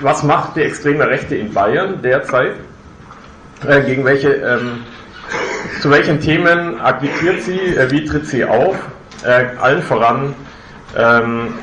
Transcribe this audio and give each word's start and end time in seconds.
was 0.00 0.22
macht 0.22 0.56
die 0.56 0.62
extreme 0.62 1.08
Rechte 1.08 1.36
in 1.36 1.52
Bayern 1.52 2.00
derzeit? 2.02 2.52
Äh, 3.66 3.82
gegen 3.82 4.04
welche, 4.04 4.30
ähm, 4.34 4.84
zu 5.80 5.90
welchen 5.90 6.20
Themen 6.20 6.80
agitiert 6.80 7.42
sie? 7.42 7.58
Äh, 7.58 7.90
wie 7.90 8.04
tritt 8.04 8.26
sie 8.26 8.44
auf? 8.44 8.76
Äh, 9.24 9.46
allen 9.60 9.82
voran 9.82 10.34
ähm, 10.96 11.54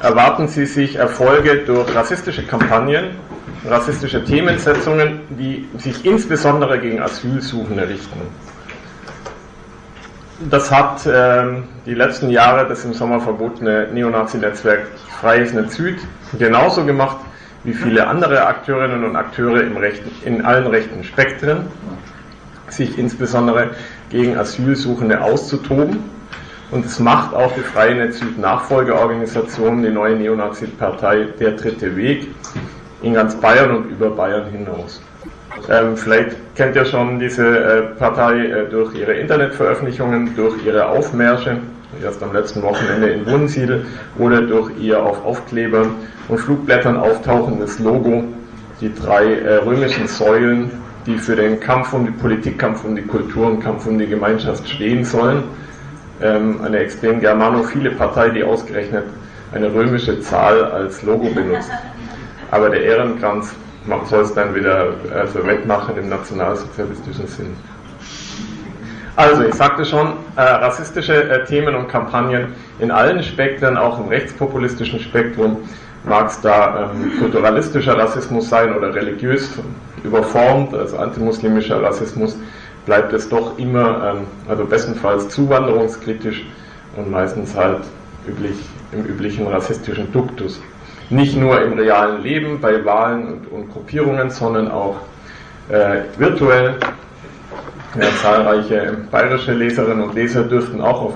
erwarten 0.00 0.48
sie 0.48 0.66
sich 0.66 0.96
Erfolge 0.96 1.58
durch 1.58 1.94
rassistische 1.94 2.44
Kampagnen, 2.44 3.10
rassistische 3.68 4.24
Themensetzungen, 4.24 5.20
die 5.30 5.68
sich 5.78 6.04
insbesondere 6.04 6.80
gegen 6.80 7.00
Asylsuchende 7.00 7.88
richten. 7.88 8.20
Das 10.50 10.72
hat 10.72 11.02
ähm, 11.06 11.64
die 11.86 11.94
letzten 11.94 12.28
Jahre 12.28 12.66
das 12.68 12.84
im 12.84 12.94
Sommer 12.94 13.20
verbotene 13.20 13.86
Neonazi-Netzwerk 13.92 14.88
Freies 15.20 15.52
Netz 15.52 15.76
Süd 15.76 16.00
genauso 16.36 16.84
gemacht 16.84 17.18
wie 17.64 17.74
viele 17.74 18.06
andere 18.06 18.46
Akteurinnen 18.46 19.04
und 19.04 19.16
Akteure 19.16 19.62
rechten, 19.80 20.10
in 20.24 20.44
allen 20.44 20.66
rechten 20.66 21.04
Spektren, 21.04 21.66
sich 22.68 22.98
insbesondere 22.98 23.70
gegen 24.10 24.36
Asylsuchende 24.36 25.20
auszutoben. 25.20 25.98
Und 26.70 26.86
es 26.86 26.98
macht 26.98 27.34
auch 27.34 27.52
die 27.54 27.60
Freie 27.60 27.94
Netz 27.94 28.18
Süd 28.18 28.38
Nachfolgeorganisation, 28.38 29.82
die 29.82 29.90
neue 29.90 30.16
Neonazi-Partei 30.16 31.26
Der 31.38 31.52
Dritte 31.52 31.94
Weg, 31.96 32.28
in 33.02 33.14
ganz 33.14 33.34
Bayern 33.36 33.76
und 33.76 33.90
über 33.90 34.10
Bayern 34.10 34.50
hinaus. 34.50 35.02
Ähm, 35.68 35.96
vielleicht 35.96 36.34
kennt 36.56 36.74
ihr 36.74 36.86
schon 36.86 37.20
diese 37.20 37.46
äh, 37.46 37.82
Partei 37.98 38.46
äh, 38.46 38.68
durch 38.70 38.94
ihre 38.94 39.12
Internetveröffentlichungen, 39.12 40.34
durch 40.34 40.64
ihre 40.64 40.86
Aufmärsche, 40.86 41.58
erst 42.02 42.22
am 42.22 42.32
letzten 42.32 42.62
Wochenende 42.62 43.08
in 43.08 43.26
Wunsiedel, 43.26 43.86
oder 44.18 44.42
durch 44.42 44.70
ihr 44.78 45.02
auf 45.02 45.24
Aufklebern 45.24 45.94
und 46.28 46.38
Flugblättern 46.38 46.96
auftauchendes 46.96 47.78
Logo, 47.78 48.24
die 48.80 48.92
drei 48.94 49.34
äh, 49.34 49.56
römischen 49.56 50.06
Säulen, 50.08 50.70
die 51.06 51.18
für 51.18 51.36
den 51.36 51.60
Kampf 51.60 51.92
um 51.92 52.06
die 52.06 52.12
Politikkampf 52.12 52.84
um 52.84 52.94
die 52.94 53.02
Kultur 53.02 53.46
und 53.46 53.60
Kampf 53.60 53.86
um 53.86 53.98
die 53.98 54.06
Gemeinschaft 54.06 54.68
stehen 54.68 55.04
sollen. 55.04 55.44
Ähm, 56.20 56.60
eine 56.62 56.78
extrem 56.78 57.20
germanophile 57.20 57.90
Partei, 57.92 58.30
die 58.30 58.44
ausgerechnet 58.44 59.04
eine 59.52 59.72
römische 59.72 60.20
Zahl 60.20 60.64
als 60.64 61.02
Logo 61.02 61.28
benutzt. 61.30 61.70
Aber 62.50 62.70
der 62.70 62.82
Ehrenkranz 62.82 63.54
soll 64.04 64.22
es 64.22 64.34
dann 64.34 64.54
wieder 64.54 64.94
also 65.14 65.44
wettmachen 65.46 65.96
im 65.96 66.08
nationalsozialistischen 66.08 67.26
Sinn. 67.26 67.56
Also, 69.14 69.42
ich 69.44 69.54
sagte 69.54 69.84
schon, 69.84 70.14
äh, 70.36 70.40
rassistische 70.40 71.28
äh, 71.28 71.44
Themen 71.44 71.74
und 71.74 71.88
Kampagnen 71.88 72.54
in 72.78 72.90
allen 72.90 73.22
Spektren, 73.22 73.76
auch 73.76 73.98
im 74.00 74.08
rechtspopulistischen 74.08 75.00
Spektrum, 75.00 75.58
mag 76.04 76.28
es 76.28 76.40
da 76.40 76.90
ähm, 76.94 77.12
kulturalistischer 77.18 77.96
Rassismus 77.96 78.48
sein 78.48 78.74
oder 78.74 78.94
religiös 78.94 79.50
überformt, 80.02 80.74
also 80.74 80.96
antimuslimischer 80.96 81.82
Rassismus, 81.82 82.36
bleibt 82.86 83.12
es 83.12 83.28
doch 83.28 83.58
immer, 83.58 84.14
ähm, 84.14 84.26
also 84.48 84.64
bestenfalls 84.64 85.28
zuwanderungskritisch 85.28 86.44
und 86.96 87.10
meistens 87.10 87.54
halt 87.54 87.82
üblich, 88.26 88.56
im 88.92 89.04
üblichen 89.04 89.46
rassistischen 89.46 90.10
Duktus 90.12 90.60
nicht 91.12 91.36
nur 91.36 91.60
im 91.60 91.74
realen 91.74 92.22
Leben 92.22 92.60
bei 92.60 92.84
Wahlen 92.84 93.26
und, 93.26 93.52
und 93.52 93.72
Gruppierungen, 93.72 94.30
sondern 94.30 94.70
auch 94.70 94.96
äh, 95.68 96.00
virtuell. 96.18 96.76
Ja, 97.94 98.08
zahlreiche 98.22 98.96
bayerische 99.10 99.52
Leserinnen 99.52 100.02
und 100.02 100.14
Leser 100.14 100.44
dürften 100.44 100.80
auch 100.80 101.02
auf 101.02 101.14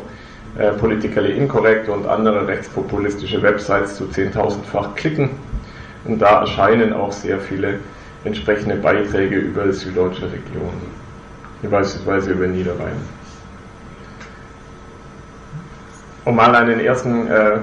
äh, 0.58 0.72
Politically 0.72 1.32
Incorrect 1.32 1.88
und 1.88 2.06
andere 2.06 2.46
rechtspopulistische 2.46 3.40
Websites 3.42 3.96
zu 3.96 4.06
zehntausendfach 4.08 4.94
klicken. 4.94 5.30
Und 6.04 6.20
da 6.20 6.40
erscheinen 6.40 6.92
auch 6.92 7.12
sehr 7.12 7.40
viele 7.40 7.80
entsprechende 8.24 8.76
Beiträge 8.76 9.36
über 9.36 9.72
süddeutsche 9.72 10.24
Regionen, 10.24 10.82
beispielsweise 11.62 12.32
über 12.32 12.46
Niederrhein. 12.46 13.00
Um 16.26 16.36
mal 16.36 16.54
einen 16.54 16.80
ersten 16.80 17.26
äh, 17.28 17.58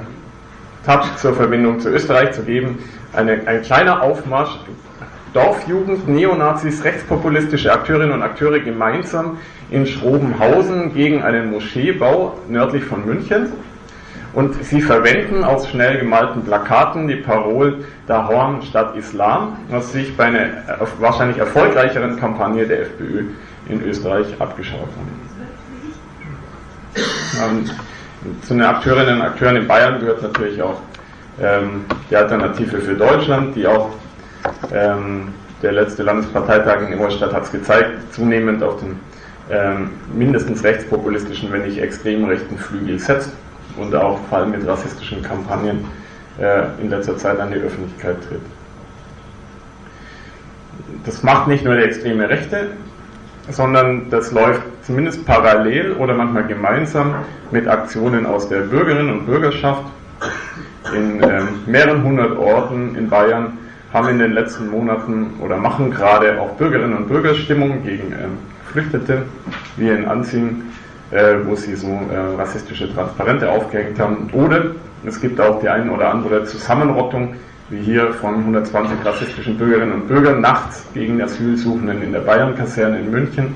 Touch 0.85 1.15
zur 1.17 1.35
Verbindung 1.35 1.79
zu 1.79 1.89
Österreich 1.89 2.31
zu 2.31 2.43
geben. 2.43 2.79
Eine, 3.13 3.45
ein 3.45 3.61
kleiner 3.61 4.01
Aufmarsch, 4.01 4.57
Dorfjugend, 5.33 6.07
Neonazis, 6.07 6.83
rechtspopulistische 6.83 7.71
Akteurinnen 7.73 8.13
und 8.13 8.21
Akteure 8.21 8.59
gemeinsam 8.59 9.39
in 9.71 9.87
Schrobenhausen 9.87 10.93
gegen 10.93 11.23
einen 11.23 11.51
Moscheebau 11.51 12.37
nördlich 12.47 12.83
von 12.83 13.05
München. 13.05 13.47
Und 14.33 14.63
sie 14.63 14.81
verwenden 14.81 15.43
aus 15.43 15.69
schnell 15.69 15.99
gemalten 15.99 16.43
Plakaten 16.43 17.07
die 17.07 17.17
Parole 17.17 17.79
Dahorn 18.07 18.61
statt 18.63 18.95
Islam, 18.95 19.57
was 19.69 19.91
sich 19.91 20.15
bei 20.17 20.25
einer 20.25 20.49
wahrscheinlich 20.99 21.37
erfolgreicheren 21.37 22.19
Kampagne 22.19 22.65
der 22.65 22.81
FPÖ 22.81 23.25
in 23.69 23.81
Österreich 23.83 24.27
abgeschaut 24.39 24.89
haben. 24.97 25.21
Ähm, 27.43 27.69
zu 28.41 28.53
den 28.53 28.63
Akteurinnen 28.63 29.15
und 29.15 29.21
Akteuren 29.21 29.55
in 29.55 29.67
Bayern 29.67 29.99
gehört 29.99 30.21
natürlich 30.21 30.61
auch 30.61 30.79
ähm, 31.41 31.85
die 32.09 32.15
Alternative 32.15 32.79
für 32.79 32.93
Deutschland, 32.93 33.55
die 33.55 33.67
auch 33.67 33.89
ähm, 34.73 35.29
der 35.61 35.71
letzte 35.71 36.03
Landesparteitag 36.03 36.81
in 36.81 36.93
Ingolstadt 36.93 37.33
hat 37.33 37.43
es 37.43 37.51
gezeigt, 37.51 38.13
zunehmend 38.13 38.61
auf 38.63 38.79
den 38.79 38.99
ähm, 39.49 39.91
mindestens 40.13 40.63
rechtspopulistischen, 40.63 41.51
wenn 41.51 41.63
nicht 41.63 41.77
extrem 41.77 42.25
rechten 42.25 42.57
Flügel 42.57 42.99
setzt 42.99 43.31
und 43.77 43.93
auch 43.95 44.19
vor 44.29 44.39
allem 44.39 44.51
mit 44.51 44.65
rassistischen 44.67 45.21
Kampagnen 45.21 45.85
äh, 46.39 46.63
in 46.81 46.89
letzter 46.89 47.17
Zeit 47.17 47.39
an 47.39 47.51
die 47.51 47.59
Öffentlichkeit 47.59 48.17
tritt. 48.27 48.41
Das 51.05 51.23
macht 51.23 51.47
nicht 51.47 51.65
nur 51.65 51.75
die 51.75 51.83
extreme 51.83 52.29
Rechte, 52.29 52.67
sondern 53.49 54.09
das 54.09 54.31
läuft 54.31 54.61
zumindest 54.83 55.25
parallel 55.25 55.93
oder 55.93 56.13
manchmal 56.13 56.47
gemeinsam 56.47 57.15
mit 57.51 57.67
Aktionen 57.67 58.25
aus 58.25 58.47
der 58.47 58.61
Bürgerinnen 58.61 59.11
und 59.11 59.25
Bürgerschaft. 59.25 59.83
In 60.95 61.21
ähm, 61.23 61.47
mehreren 61.65 62.03
hundert 62.03 62.37
Orten 62.37 62.95
in 62.95 63.09
Bayern 63.09 63.57
haben 63.93 64.09
in 64.09 64.19
den 64.19 64.33
letzten 64.33 64.69
Monaten 64.69 65.35
oder 65.39 65.57
machen 65.57 65.91
gerade 65.91 66.41
auch 66.41 66.51
Bürgerinnen 66.51 66.97
und 66.97 67.07
Bürger 67.07 67.35
Stimmung 67.35 67.83
gegen 67.83 68.11
ähm, 68.11 68.37
Geflüchtete, 68.65 69.23
wie 69.77 69.89
in 69.89 70.05
Anziehen, 70.05 70.63
äh, 71.11 71.35
wo 71.45 71.55
sie 71.55 71.75
so 71.75 71.87
äh, 71.87 72.35
rassistische 72.35 72.91
Transparente 72.93 73.49
aufgehängt 73.49 73.99
haben. 73.99 74.29
Oder 74.33 74.71
es 75.05 75.21
gibt 75.21 75.39
auch 75.39 75.61
die 75.61 75.69
ein 75.69 75.89
oder 75.89 76.11
andere 76.11 76.43
Zusammenrottung 76.45 77.35
wie 77.69 77.81
hier 77.81 78.13
von 78.13 78.35
120 78.35 79.05
rassistischen 79.05 79.57
Bürgerinnen 79.57 79.93
und 79.93 80.07
Bürgern 80.07 80.41
nachts 80.41 80.85
gegen 80.93 81.21
Asylsuchenden 81.21 82.01
in 82.01 82.11
der 82.11 82.19
Bayern-Kaserne 82.19 82.99
in 82.99 83.11
München. 83.11 83.53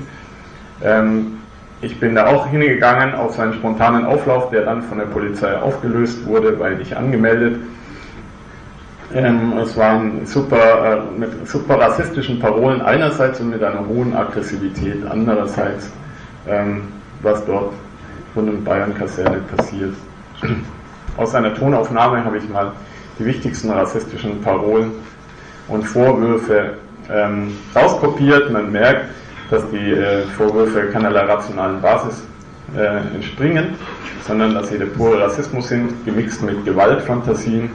Ähm, 0.82 1.38
ich 1.80 2.00
bin 2.00 2.14
da 2.14 2.26
auch 2.26 2.48
hingegangen 2.48 3.14
auf 3.14 3.38
einen 3.38 3.54
spontanen 3.54 4.04
Auflauf, 4.04 4.50
der 4.50 4.64
dann 4.64 4.82
von 4.82 4.98
der 4.98 5.06
Polizei 5.06 5.56
aufgelöst 5.56 6.26
wurde, 6.26 6.58
weil 6.58 6.80
ich 6.80 6.96
angemeldet. 6.96 7.60
Ähm, 9.14 9.56
es 9.58 9.74
waren 9.76 10.26
super, 10.26 11.02
äh, 11.16 11.18
mit 11.18 11.48
super 11.48 11.80
rassistischen 11.80 12.38
Parolen 12.38 12.82
einerseits 12.82 13.40
und 13.40 13.50
mit 13.50 13.62
einer 13.62 13.86
hohen 13.86 14.14
Aggressivität 14.14 15.06
andererseits, 15.08 15.90
ähm, 16.46 16.88
was 17.22 17.44
dort 17.46 17.72
von 18.34 18.46
der 18.46 18.52
Bayern-Kaserne 18.52 19.40
passiert. 19.56 19.94
Aus 21.16 21.34
einer 21.34 21.54
Tonaufnahme 21.54 22.22
habe 22.22 22.36
ich 22.36 22.48
mal 22.50 22.72
die 23.18 23.24
wichtigsten 23.24 23.70
rassistischen 23.70 24.42
Parolen 24.42 24.92
und 25.68 25.84
Vorwürfe 25.84 26.74
ähm, 27.10 27.56
rauskopiert. 27.74 28.52
Man 28.52 28.70
merkt, 28.70 29.06
dass 29.50 29.68
die 29.70 29.92
äh, 29.92 30.22
Vorwürfe 30.36 30.88
keinerlei 30.92 31.20
rationalen 31.20 31.80
Basis 31.80 32.22
äh, 32.76 33.14
entspringen, 33.14 33.74
sondern 34.26 34.54
dass 34.54 34.68
sie 34.68 34.78
der 34.78 34.86
pure 34.86 35.20
Rassismus 35.22 35.68
sind, 35.68 36.04
gemixt 36.04 36.42
mit 36.42 36.64
Gewaltfantasien. 36.66 37.70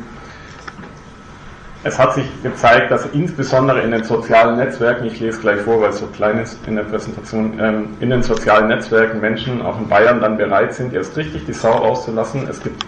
Es 1.86 2.00
hat 2.00 2.14
sich 2.14 2.26
gezeigt, 2.42 2.92
dass 2.92 3.06
insbesondere 3.08 3.82
in 3.82 3.92
den 3.92 4.04
sozialen 4.06 4.58
Netzwerken, 4.58 5.06
ich 5.06 5.20
lese 5.20 5.42
gleich 5.42 5.60
vor, 5.62 5.82
weil 5.82 5.90
es 5.90 6.00
so 6.00 6.08
klein 6.08 6.40
ist 6.40 6.58
in 6.66 6.78
der 6.78 6.84
Präsentation, 6.84 7.60
ähm, 7.60 7.88
in 8.00 8.10
den 8.10 8.24
sozialen 8.24 8.70
Netzwerken 8.70 9.20
Menschen, 9.20 9.62
auch 9.62 9.78
in 9.78 9.90
Bayern, 9.90 10.22
dann 10.22 10.38
bereit 10.38 10.74
sind, 10.74 10.94
erst 10.94 11.18
richtig 11.18 11.46
die 11.46 11.54
Sau 11.54 11.72
rauszulassen. 11.72 12.48
Es 12.50 12.64
gibt 12.64 12.86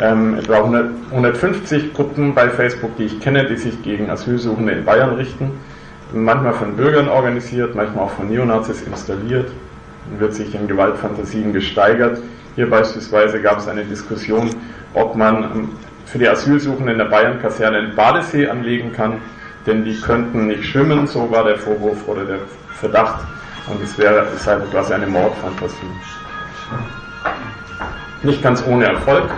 ähm, 0.00 0.38
etwa 0.38 0.58
100, 0.58 0.90
150 1.10 1.92
Gruppen 1.94 2.34
bei 2.34 2.48
Facebook, 2.48 2.96
die 2.96 3.04
ich 3.04 3.20
kenne, 3.20 3.46
die 3.46 3.56
sich 3.56 3.82
gegen 3.82 4.10
Asylsuchende 4.10 4.72
in 4.72 4.84
Bayern 4.84 5.16
richten. 5.16 5.50
Manchmal 6.12 6.54
von 6.54 6.76
Bürgern 6.76 7.08
organisiert, 7.08 7.74
manchmal 7.74 8.04
auch 8.04 8.12
von 8.12 8.28
Neonazis 8.28 8.82
installiert 8.82 9.50
wird 10.18 10.34
sich 10.34 10.54
in 10.54 10.68
Gewaltfantasien 10.68 11.52
gesteigert. 11.52 12.18
Hier 12.54 12.70
beispielsweise 12.70 13.40
gab 13.40 13.58
es 13.58 13.68
eine 13.68 13.84
Diskussion, 13.84 14.50
ob 14.94 15.16
man 15.16 15.42
ähm, 15.44 15.68
für 16.06 16.18
die 16.18 16.28
Asylsuchenden 16.28 16.88
in 16.88 16.98
der 16.98 17.06
Bayern-Kaserne 17.06 17.78
einen 17.78 17.94
Badesee 17.94 18.48
anlegen 18.48 18.92
kann, 18.92 19.20
denn 19.66 19.84
die 19.84 20.00
könnten 20.00 20.46
nicht 20.46 20.64
schwimmen, 20.64 21.06
so 21.06 21.30
war 21.30 21.44
der 21.44 21.58
Vorwurf 21.58 22.06
oder 22.06 22.24
der 22.24 22.38
Verdacht. 22.78 23.24
Und 23.68 23.82
es 23.82 23.98
wäre 23.98 24.26
es 24.34 24.46
halt 24.46 24.70
quasi 24.70 24.94
eine 24.94 25.08
Mordfantasie. 25.08 25.74
Nicht 28.22 28.42
ganz 28.42 28.64
ohne 28.66 28.84
Erfolg. 28.86 29.28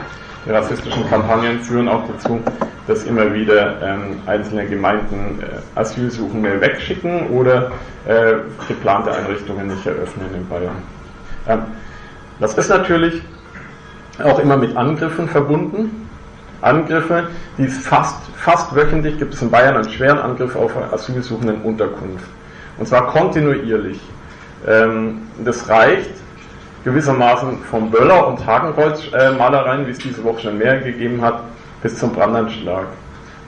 Die 0.44 0.50
rassistischen 0.50 1.08
Kampagnen 1.08 1.60
führen 1.60 1.88
auch 1.88 2.06
dazu, 2.06 2.40
dass 2.86 3.04
immer 3.04 3.32
wieder 3.34 3.82
ähm, 3.82 4.20
einzelne 4.26 4.66
Gemeinden 4.66 5.42
äh, 5.42 5.78
Asylsuchende 5.78 6.60
wegschicken 6.60 7.28
oder 7.28 7.70
äh, 8.06 8.34
geplante 8.66 9.12
Einrichtungen 9.12 9.68
nicht 9.68 9.86
eröffnen 9.86 10.26
in 10.34 10.48
Bayern. 10.48 10.76
Ähm, 11.46 11.62
das 12.40 12.56
ist 12.56 12.68
natürlich 12.68 13.22
auch 14.22 14.38
immer 14.38 14.56
mit 14.56 14.76
Angriffen 14.76 15.28
verbunden. 15.28 16.07
Angriffe, 16.60 17.28
die 17.56 17.64
es 17.64 17.78
fast, 17.78 18.16
fast 18.36 18.74
wöchentlich 18.74 19.18
gibt 19.18 19.34
es 19.34 19.42
in 19.42 19.50
Bayern 19.50 19.76
einen 19.76 19.90
schweren 19.90 20.18
Angriff 20.18 20.56
auf 20.56 20.72
asylsuchenden 20.92 21.62
Unterkunft. 21.62 22.26
Und 22.78 22.86
zwar 22.86 23.08
kontinuierlich. 23.08 24.00
Ähm, 24.66 25.22
das 25.44 25.68
reicht 25.68 26.10
gewissermaßen 26.84 27.58
vom 27.70 27.90
Böller- 27.90 28.26
und 28.26 28.44
Hakenkreuz-Malereien, 28.44 29.86
wie 29.86 29.90
es 29.90 29.98
diese 29.98 30.22
Woche 30.24 30.40
schon 30.42 30.58
mehr 30.58 30.78
gegeben 30.78 31.20
hat, 31.22 31.42
bis 31.82 31.98
zum 31.98 32.12
Brandanschlag. 32.12 32.86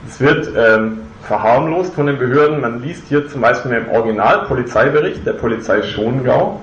Es 0.07 0.19
wird 0.19 0.49
ähm, 0.55 0.99
verharmlost 1.23 1.93
von 1.93 2.07
den 2.07 2.17
Behörden. 2.17 2.61
Man 2.61 2.81
liest 2.81 3.07
hier 3.07 3.27
zum 3.27 3.41
Beispiel 3.41 3.73
im 3.73 3.89
Original-Polizeibericht 3.89 5.25
der 5.25 5.33
Polizei 5.33 5.81
Schongau. 5.81 6.61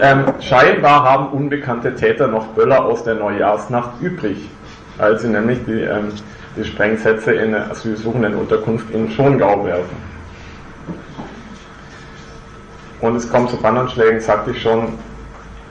Ähm, 0.00 0.24
scheinbar 0.40 1.04
haben 1.04 1.28
unbekannte 1.28 1.94
Täter 1.94 2.28
noch 2.28 2.46
Böller 2.48 2.84
aus 2.84 3.04
der 3.04 3.14
Neujahrsnacht 3.16 4.00
übrig, 4.00 4.48
als 4.98 5.22
sie 5.22 5.28
nämlich 5.28 5.58
die, 5.66 5.80
ähm, 5.82 6.08
die 6.56 6.64
Sprengsätze 6.64 7.32
in 7.32 7.52
der 7.52 7.70
asylsuchenden 7.70 8.34
Unterkunft 8.34 8.90
in 8.90 9.10
Schongau 9.10 9.64
werfen. 9.64 9.96
Und 13.00 13.16
es 13.16 13.30
kommt 13.30 13.50
zu 13.50 13.56
Brandanschlägen, 13.56 14.20
sagte 14.20 14.50
ich 14.50 14.60
schon, 14.60 14.98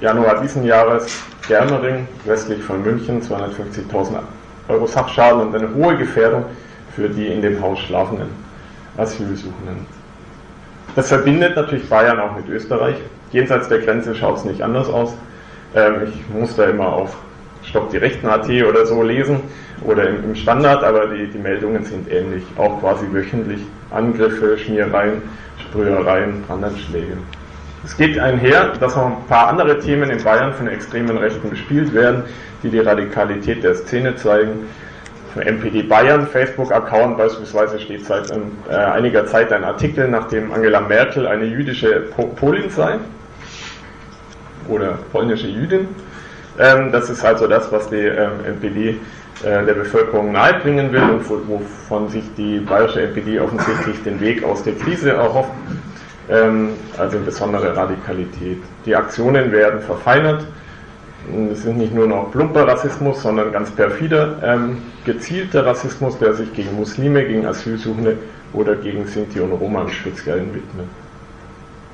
Januar 0.02 0.42
diesen 0.42 0.64
Jahres, 0.64 1.22
Germering, 1.48 2.08
westlich 2.26 2.64
von 2.64 2.82
München, 2.84 3.22
250.000 3.22 4.20
Euro 4.68 4.88
Sachschaden 4.88 5.42
und 5.42 5.56
eine 5.56 5.74
hohe 5.74 5.98
Gefährdung 5.98 6.46
für 6.96 7.10
die 7.10 7.28
in 7.28 7.42
dem 7.42 7.62
Haus 7.62 7.80
schlafenden 7.80 8.30
Asylsuchenden. 8.98 9.86
Das 10.96 11.10
verbindet 11.10 11.56
natürlich 11.56 11.88
Bayern 11.88 12.20
auch 12.20 12.36
mit 12.36 12.48
Österreich. 12.50 12.96
Jenseits 13.32 13.68
der 13.68 13.80
Grenze 13.80 14.16
schaut 14.16 14.38
es 14.38 14.46
nicht 14.46 14.62
anders 14.62 14.90
aus. 14.90 15.14
Ähm, 15.76 15.96
ich 16.06 16.30
muss 16.34 16.56
da 16.56 16.66
immer 16.66 16.88
auf 16.88 17.16
Stopp 17.70 17.92
die 17.92 17.98
Rechten.at 17.98 18.50
oder 18.50 18.86
so 18.86 19.04
lesen 19.04 19.42
oder 19.84 20.10
im, 20.10 20.36
Standard, 20.36 20.84
aber 20.84 21.08
die, 21.08 21.28
die 21.28 21.38
Meldungen 21.38 21.84
sind 21.84 22.12
ähnlich. 22.12 22.44
Auch 22.58 22.80
quasi 22.80 23.06
wöchentlich 23.12 23.62
Angriffe, 23.92 24.58
Schmierereien, 24.58 25.22
Sprühereien, 25.58 26.44
Brandanschläge. 26.48 27.18
Es 27.86 27.96
geht 27.96 28.20
einher, 28.20 28.74
dass 28.80 28.96
noch 28.96 29.06
ein 29.06 29.26
paar 29.28 29.48
andere 29.50 29.80
Themen 29.80 30.10
in 30.10 30.22
Bayern 30.24 30.54
von 30.54 30.68
extremen 30.68 31.18
Rechten 31.18 31.50
bespielt 31.50 31.94
werden, 31.94 32.24
die 32.64 32.70
die 32.70 32.80
Radikalität 32.80 33.64
der 33.64 33.76
Szene 33.76 34.16
zeigen. 34.16 34.68
Für 35.34 35.46
MPD 35.46 35.84
Bayern 35.84 36.26
Facebook-Account 36.26 37.18
beispielsweise 37.18 37.80
steht 37.80 38.04
seit 38.06 38.32
äh, 38.32 38.74
einiger 38.74 39.28
Zeit 39.28 39.54
ein 39.54 39.64
Artikel, 39.64 40.08
nachdem 40.10 40.52
Angela 40.52 40.82
Merkel 40.82 41.28
eine 41.28 41.46
jüdische 41.46 42.08
po 42.16 42.24
Polin 42.28 42.72
sei 42.72 42.98
oder 44.68 44.98
polnische 45.12 45.48
Jüdin. 45.48 45.88
Ähm, 46.60 46.92
das 46.92 47.10
ist 47.10 47.24
also 47.24 47.48
das, 47.48 47.72
was 47.72 47.90
die 47.90 47.96
ähm, 47.96 48.46
NPD 48.46 48.90
äh, 49.44 49.66
der 49.66 49.74
Bevölkerung 49.74 50.32
nahebringen 50.32 50.92
will 50.92 51.02
und 51.02 51.30
wovon 51.48 52.10
sich 52.10 52.24
die 52.38 52.60
bayerische 52.60 53.02
NPD 53.02 53.40
offensichtlich 53.40 54.04
den 54.04 54.20
Weg 54.20 54.44
aus 54.44 54.64
der 54.64 54.74
Krise 54.76 55.12
erhofft 55.12 55.52
ähm, 56.30 56.72
also 56.98 57.20
besondere 57.20 57.76
Radikalität. 57.76 58.60
Die 58.86 58.96
Aktionen 58.96 59.52
werden 59.52 59.82
verfeinert. 59.82 60.46
Es 61.52 61.64
sind 61.64 61.78
nicht 61.78 61.94
nur 61.94 62.08
noch 62.08 62.32
plumper 62.32 62.68
Rassismus, 62.68 63.22
sondern 63.22 63.52
ganz 63.52 63.72
perfider, 63.72 64.38
ähm, 64.44 64.78
gezielter 65.06 65.66
Rassismus, 65.66 66.18
der 66.18 66.34
sich 66.34 66.54
gegen 66.54 66.76
Muslime, 66.76 67.26
gegen 67.26 67.46
Asylsuchende 67.46 68.18
oder 68.54 68.76
gegen 68.76 69.06
Sinti 69.06 69.40
und 69.40 69.52
Roma 69.52 69.82
im 69.82 69.90
Speziellen 69.90 70.54
widmet. 70.54 70.88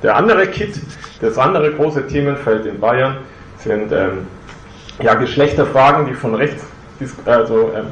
Der 0.02 0.16
andere 0.16 0.46
Kit, 0.46 0.80
das 1.20 1.38
andere 1.38 1.72
große 1.72 2.06
Themenfeld 2.06 2.66
in 2.66 2.78
Bayern 2.78 3.16
sind 3.58 3.90
ähm, 3.92 4.26
ja, 5.00 5.14
Geschlechterfragen, 5.14 6.06
die 6.06 6.14
von 6.14 6.34
rechts 6.34 6.64
also, 7.26 7.72
ähm, 7.76 7.86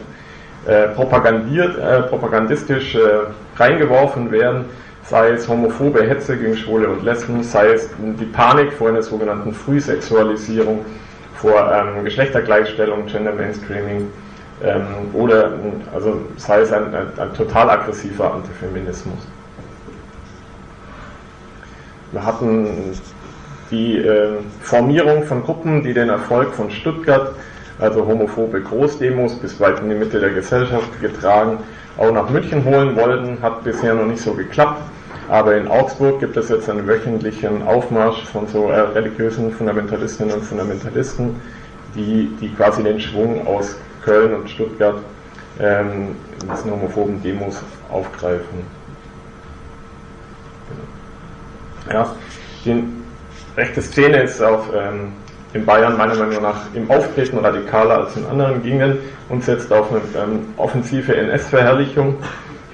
äh, 0.67 0.89
propagandiert, 0.89 1.79
äh, 1.79 2.03
propagandistisch 2.03 2.95
äh, 2.95 3.01
reingeworfen 3.57 4.31
werden 4.31 4.65
sei 5.09 5.31
es 5.31 5.49
homophobe 5.49 6.03
Hetze 6.03 6.37
gegen 6.37 6.57
Schwule 6.57 6.89
und 6.89 7.05
Lesben, 7.05 7.43
sei 7.43 7.73
es 7.73 7.91
die 7.99 8.25
Panik 8.25 8.73
vor 8.73 8.89
einer 8.89 9.03
sogenannten 9.03 9.53
Frühsexualisierung, 9.53 10.85
vor 11.35 11.71
ähm, 11.73 12.05
Geschlechtergleichstellung, 12.05 13.07
Gender 13.07 13.33
Mainstreaming 13.33 14.11
ähm, 14.63 14.87
oder 15.13 15.53
also 15.93 16.23
sei 16.37 16.61
es 16.61 16.73
ein, 16.73 16.95
ein, 16.95 17.07
ein 17.19 17.35
total 17.35 17.69
aggressiver 17.71 18.33
Antifeminismus. 18.33 19.19
Wir 22.13 22.25
hatten 22.25 22.93
die 23.71 23.99
äh, 23.99 24.39
Formierung 24.61 25.25
von 25.25 25.43
Gruppen, 25.43 25.83
die 25.83 25.95
den 25.95 26.09
Erfolg 26.09 26.55
von 26.55 26.71
Stuttgart, 26.71 27.35
also 27.79 28.07
homophobe 28.07 28.61
Großdemos, 28.61 29.37
bis 29.37 29.59
weit 29.61 29.81
in 29.81 29.89
die 29.89 29.95
Mitte 29.95 30.21
der 30.21 30.31
Gesellschaft 30.31 31.01
getragen, 31.01 31.59
auch 31.97 32.13
nach 32.13 32.29
München 32.31 32.65
holen 32.65 32.97
wollten, 32.97 33.41
hat 33.43 33.65
bisher 33.65 33.95
noch 33.95 34.07
nicht 34.07 34.23
so 34.23 34.35
geklappt. 34.35 34.83
Aber 35.29 35.57
in 35.57 35.69
Augsburg 35.69 36.21
gibt 36.21 36.37
es 36.37 36.51
jetzt 36.51 36.69
einen 36.69 36.87
wöchentlichen 36.87 37.63
Aufmarsch 37.67 38.25
von 38.25 38.47
so 38.47 38.69
äh, 38.69 38.81
religiösen 38.81 39.53
Fundamentalistinnen 39.53 40.35
und 40.35 40.43
Fundamentalisten, 40.43 41.41
die, 41.95 42.31
die 42.41 42.51
quasi 42.51 42.83
den 42.83 43.01
Schwung 43.01 43.47
aus 43.47 43.77
Köln 44.05 44.35
und 44.35 44.51
Stuttgart 44.51 44.97
ähm, 45.61 46.17
diesen 46.53 46.71
homophoben 46.71 47.23
Demos 47.23 47.63
aufgreifen. 47.91 48.67
Ja, 51.91 52.15
die 52.65 52.83
rechte 53.57 53.83
Szene 53.83 54.23
ist 54.23 54.43
auch 54.43 54.65
ähm, 54.75 55.13
in 55.53 55.65
Bayern 55.65 55.97
meiner 55.97 56.17
Meinung 56.17 56.43
nach 56.43 56.67
im 56.75 56.91
Auftreten 56.91 57.39
radikaler 57.39 57.99
als 57.99 58.17
in 58.17 58.27
anderen 58.27 58.63
Gegenden 58.63 58.99
und 59.29 59.45
setzt 59.45 59.73
auf 59.73 59.91
eine 59.91 60.01
ähm, 60.21 60.41
offensive 60.57 61.15
NS-Verherrlichung 61.15 62.17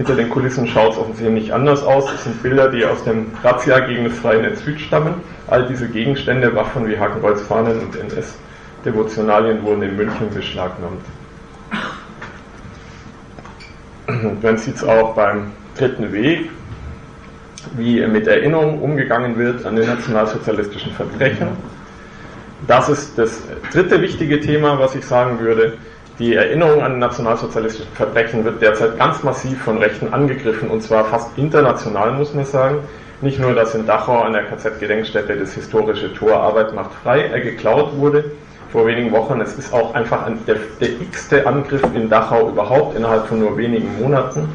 hinter 0.01 0.15
den 0.15 0.31
Kulissen 0.31 0.67
schaut 0.67 0.93
es 0.93 0.99
offensichtlich 0.99 1.43
nicht 1.43 1.53
anders 1.53 1.83
aus. 1.83 2.11
Es 2.11 2.25
sind 2.25 2.43
Bilder, 2.43 2.71
die 2.71 2.87
aus 2.87 3.05
dem 3.05 3.27
Razzia 3.45 3.81
gegen 3.81 4.05
das 4.05 4.15
freie 4.15 4.41
Netz 4.41 4.65
Süd 4.65 4.81
stammen. 4.81 5.13
All 5.47 5.67
diese 5.67 5.87
Gegenstände, 5.89 6.57
Waffen 6.57 6.89
wie 6.89 6.99
Hakenkreuzfahnen 6.99 7.81
und 7.81 7.95
NS-Devotionalien 7.95 9.63
wurden 9.63 9.83
in 9.83 9.97
München 9.97 10.31
beschlagnahmt. 10.33 11.05
Man 14.43 14.57
sieht 14.57 14.77
es 14.77 14.85
auch 14.85 15.15
beim 15.15 15.53
dritten 15.77 16.11
Weg, 16.15 16.49
wie 17.77 18.07
mit 18.07 18.27
Erinnerung 18.27 18.81
umgegangen 18.81 19.37
wird 19.39 19.65
an 19.67 19.77
die 19.77 19.87
nationalsozialistischen 19.87 20.93
Verbrechen. 20.93 21.49
Das 22.67 22.89
ist 22.89 23.19
das 23.19 23.43
dritte 23.73 24.01
wichtige 24.03 24.41
Thema, 24.41 24.79
was 24.79 24.95
ich 24.95 25.05
sagen 25.05 25.41
würde. 25.41 25.75
Die 26.19 26.35
Erinnerung 26.35 26.83
an 26.83 26.99
nationalsozialistische 26.99 27.89
Verbrechen 27.95 28.45
wird 28.45 28.61
derzeit 28.61 28.99
ganz 28.99 29.23
massiv 29.23 29.63
von 29.63 29.79
Rechten 29.79 30.13
angegriffen 30.13 30.69
und 30.69 30.83
zwar 30.83 31.07
fast 31.07 31.37
international, 31.39 32.13
muss 32.13 32.35
man 32.35 32.45
sagen. 32.45 32.81
Nicht 33.23 33.39
nur, 33.39 33.55
dass 33.55 33.75
in 33.75 33.87
Dachau 33.87 34.21
an 34.23 34.33
der 34.33 34.45
KZ-Gedenkstätte 34.45 35.37
das 35.37 35.55
historische 35.55 36.13
Tor 36.15 36.41
Arbeit 36.41 36.75
macht 36.75 36.91
frei 37.03 37.25
äh, 37.25 37.41
geklaut 37.41 37.97
wurde 37.97 38.25
vor 38.71 38.87
wenigen 38.87 39.13
Wochen. 39.13 39.41
Es 39.41 39.59
ist 39.59 39.73
auch 39.75 39.95
einfach 39.95 40.27
ein, 40.27 40.39
der, 40.47 40.57
der 40.81 40.89
x-te 41.01 41.47
Angriff 41.47 41.83
in 41.95 42.09
Dachau 42.09 42.49
überhaupt 42.49 42.97
innerhalb 42.97 43.27
von 43.27 43.41
nur 43.41 43.57
wenigen 43.57 44.01
Monaten. 44.01 44.49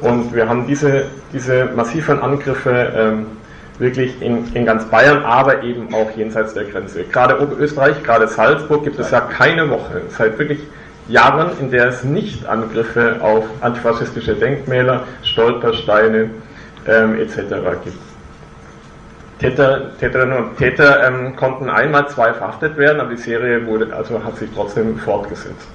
Und 0.00 0.34
wir 0.34 0.48
haben 0.48 0.66
diese, 0.66 1.06
diese 1.32 1.66
massiven 1.74 2.20
Angriffe 2.20 2.92
ähm, 2.94 3.26
wirklich 3.78 4.20
in, 4.22 4.52
in 4.54 4.66
ganz 4.66 4.84
Bayern, 4.86 5.24
aber 5.24 5.62
eben 5.62 5.92
auch 5.94 6.10
jenseits 6.16 6.54
der 6.54 6.64
Grenze. 6.64 7.04
Gerade 7.04 7.40
Oberösterreich, 7.40 8.02
gerade 8.02 8.28
Salzburg 8.28 8.84
gibt 8.84 8.98
es 8.98 9.10
ja 9.10 9.20
keine 9.20 9.68
Woche, 9.70 10.02
seit 10.08 10.38
wirklich 10.38 10.60
Jahren, 11.08 11.50
in 11.60 11.70
der 11.70 11.88
es 11.88 12.04
nicht 12.04 12.46
Angriffe 12.46 13.18
auf 13.20 13.44
antifaschistische 13.60 14.34
Denkmäler, 14.34 15.04
Stolpersteine 15.22 16.30
ähm, 16.86 17.14
etc. 17.16 17.38
gibt. 17.84 17.98
Täter, 19.38 19.96
Täterinnen 19.98 20.36
und 20.36 20.56
Täter 20.56 21.06
ähm, 21.06 21.36
konnten 21.36 21.68
einmal 21.68 22.08
zwei 22.08 22.32
verhaftet 22.32 22.76
werden, 22.76 23.00
aber 23.00 23.10
die 23.10 23.20
Serie 23.20 23.66
wurde, 23.66 23.94
also 23.94 24.22
hat 24.24 24.36
sich 24.38 24.48
trotzdem 24.54 24.98
fortgesetzt. 24.98 25.68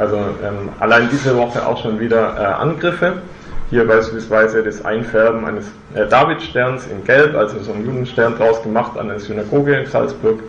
Also 0.00 0.16
ähm, 0.16 0.70
allein 0.80 1.10
diese 1.10 1.36
Woche 1.36 1.64
auch 1.66 1.82
schon 1.82 2.00
wieder 2.00 2.34
äh, 2.38 2.62
Angriffe. 2.62 3.20
Hier 3.68 3.86
beispielsweise 3.86 4.62
das 4.62 4.82
Einfärben 4.82 5.44
eines 5.44 5.66
äh, 5.94 6.06
Davidsterns 6.06 6.86
in 6.86 7.04
Gelb, 7.04 7.36
also 7.36 7.58
so 7.60 7.72
ein 7.72 7.84
Judenstern 7.84 8.34
draus 8.36 8.62
gemacht 8.62 8.98
an 8.98 9.08
der 9.08 9.20
Synagoge 9.20 9.74
in 9.74 9.86
Salzburg. 9.86 10.40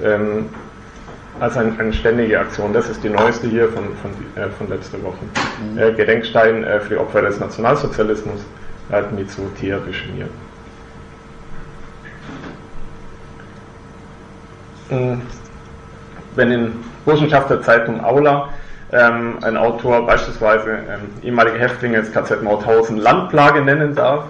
Ähm, 0.00 0.46
als 1.40 1.56
ein, 1.56 1.78
eine 1.80 1.92
ständige 1.92 2.38
Aktion. 2.38 2.72
Das 2.72 2.88
ist 2.88 3.02
die 3.02 3.08
neueste 3.08 3.48
hier 3.48 3.68
von, 3.68 3.84
von, 3.96 4.10
äh, 4.40 4.48
von 4.50 4.68
letzter 4.68 5.02
Woche. 5.02 5.18
Mhm. 5.72 5.78
Äh, 5.78 5.92
Gedenkstein 5.92 6.62
äh, 6.62 6.78
für 6.78 6.90
die 6.90 6.96
Opfer 7.00 7.22
des 7.22 7.40
Nationalsozialismus 7.40 8.40
hat 8.92 9.12
mit 9.12 9.28
so 9.32 9.42
Teer 9.58 9.78
beschmiert. 9.78 10.30
Wenn 14.88 16.52
in 16.52 16.72
Burschenschaft 17.04 17.50
der 17.50 17.60
Zeitung 17.62 18.04
Aula 18.04 18.50
ähm, 18.92 19.38
ein 19.42 19.56
Autor 19.56 20.06
beispielsweise 20.06 20.70
ähm, 20.70 21.00
ehemalige 21.22 21.58
Häftlinge 21.58 21.98
des 21.98 22.12
KZ 22.12 22.42
Mauthausen 22.42 22.98
Landplage 22.98 23.62
nennen 23.62 23.94
darf, 23.94 24.24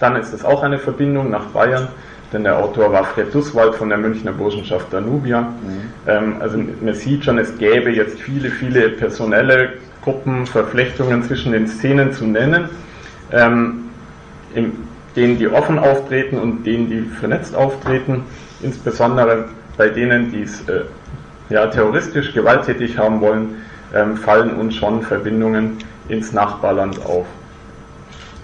dann 0.00 0.16
ist 0.16 0.32
es 0.32 0.44
auch 0.44 0.62
eine 0.62 0.78
Verbindung 0.78 1.30
nach 1.30 1.46
Bayern, 1.46 1.88
denn 2.32 2.44
der 2.44 2.58
Autor 2.58 2.92
war 2.92 3.04
Fred 3.04 3.34
Dusswald 3.34 3.74
von 3.74 3.88
der 3.88 3.98
Münchner 3.98 4.32
Burschenschaft 4.32 4.92
Danubia. 4.92 5.40
Mhm. 5.40 5.56
Ähm, 6.06 6.36
also 6.40 6.58
man 6.58 6.94
sieht 6.94 7.24
schon, 7.24 7.38
es 7.38 7.56
gäbe 7.58 7.90
jetzt 7.90 8.20
viele, 8.20 8.50
viele 8.50 8.90
personelle 8.90 9.74
Gruppen, 10.02 10.46
Verflechtungen 10.46 11.22
zwischen 11.24 11.52
den 11.52 11.66
Szenen 11.66 12.12
zu 12.12 12.26
nennen, 12.26 12.68
ähm, 13.32 13.86
in 14.54 14.72
denen 15.16 15.38
die 15.38 15.48
offen 15.48 15.78
auftreten 15.78 16.38
und 16.38 16.64
denen 16.64 16.88
die 16.88 17.00
vernetzt 17.00 17.56
auftreten, 17.56 18.22
insbesondere 18.62 19.46
bei 19.76 19.88
denen, 19.88 20.30
die 20.30 20.42
es 20.42 20.60
äh, 20.68 20.82
ja, 21.48 21.66
terroristisch 21.66 22.32
gewalttätig 22.34 22.98
haben 22.98 23.20
wollen, 23.20 23.62
ähm, 23.94 24.16
fallen 24.16 24.56
uns 24.56 24.74
schon 24.74 25.02
Verbindungen 25.02 25.78
ins 26.08 26.32
Nachbarland 26.32 27.04
auf. 27.04 27.26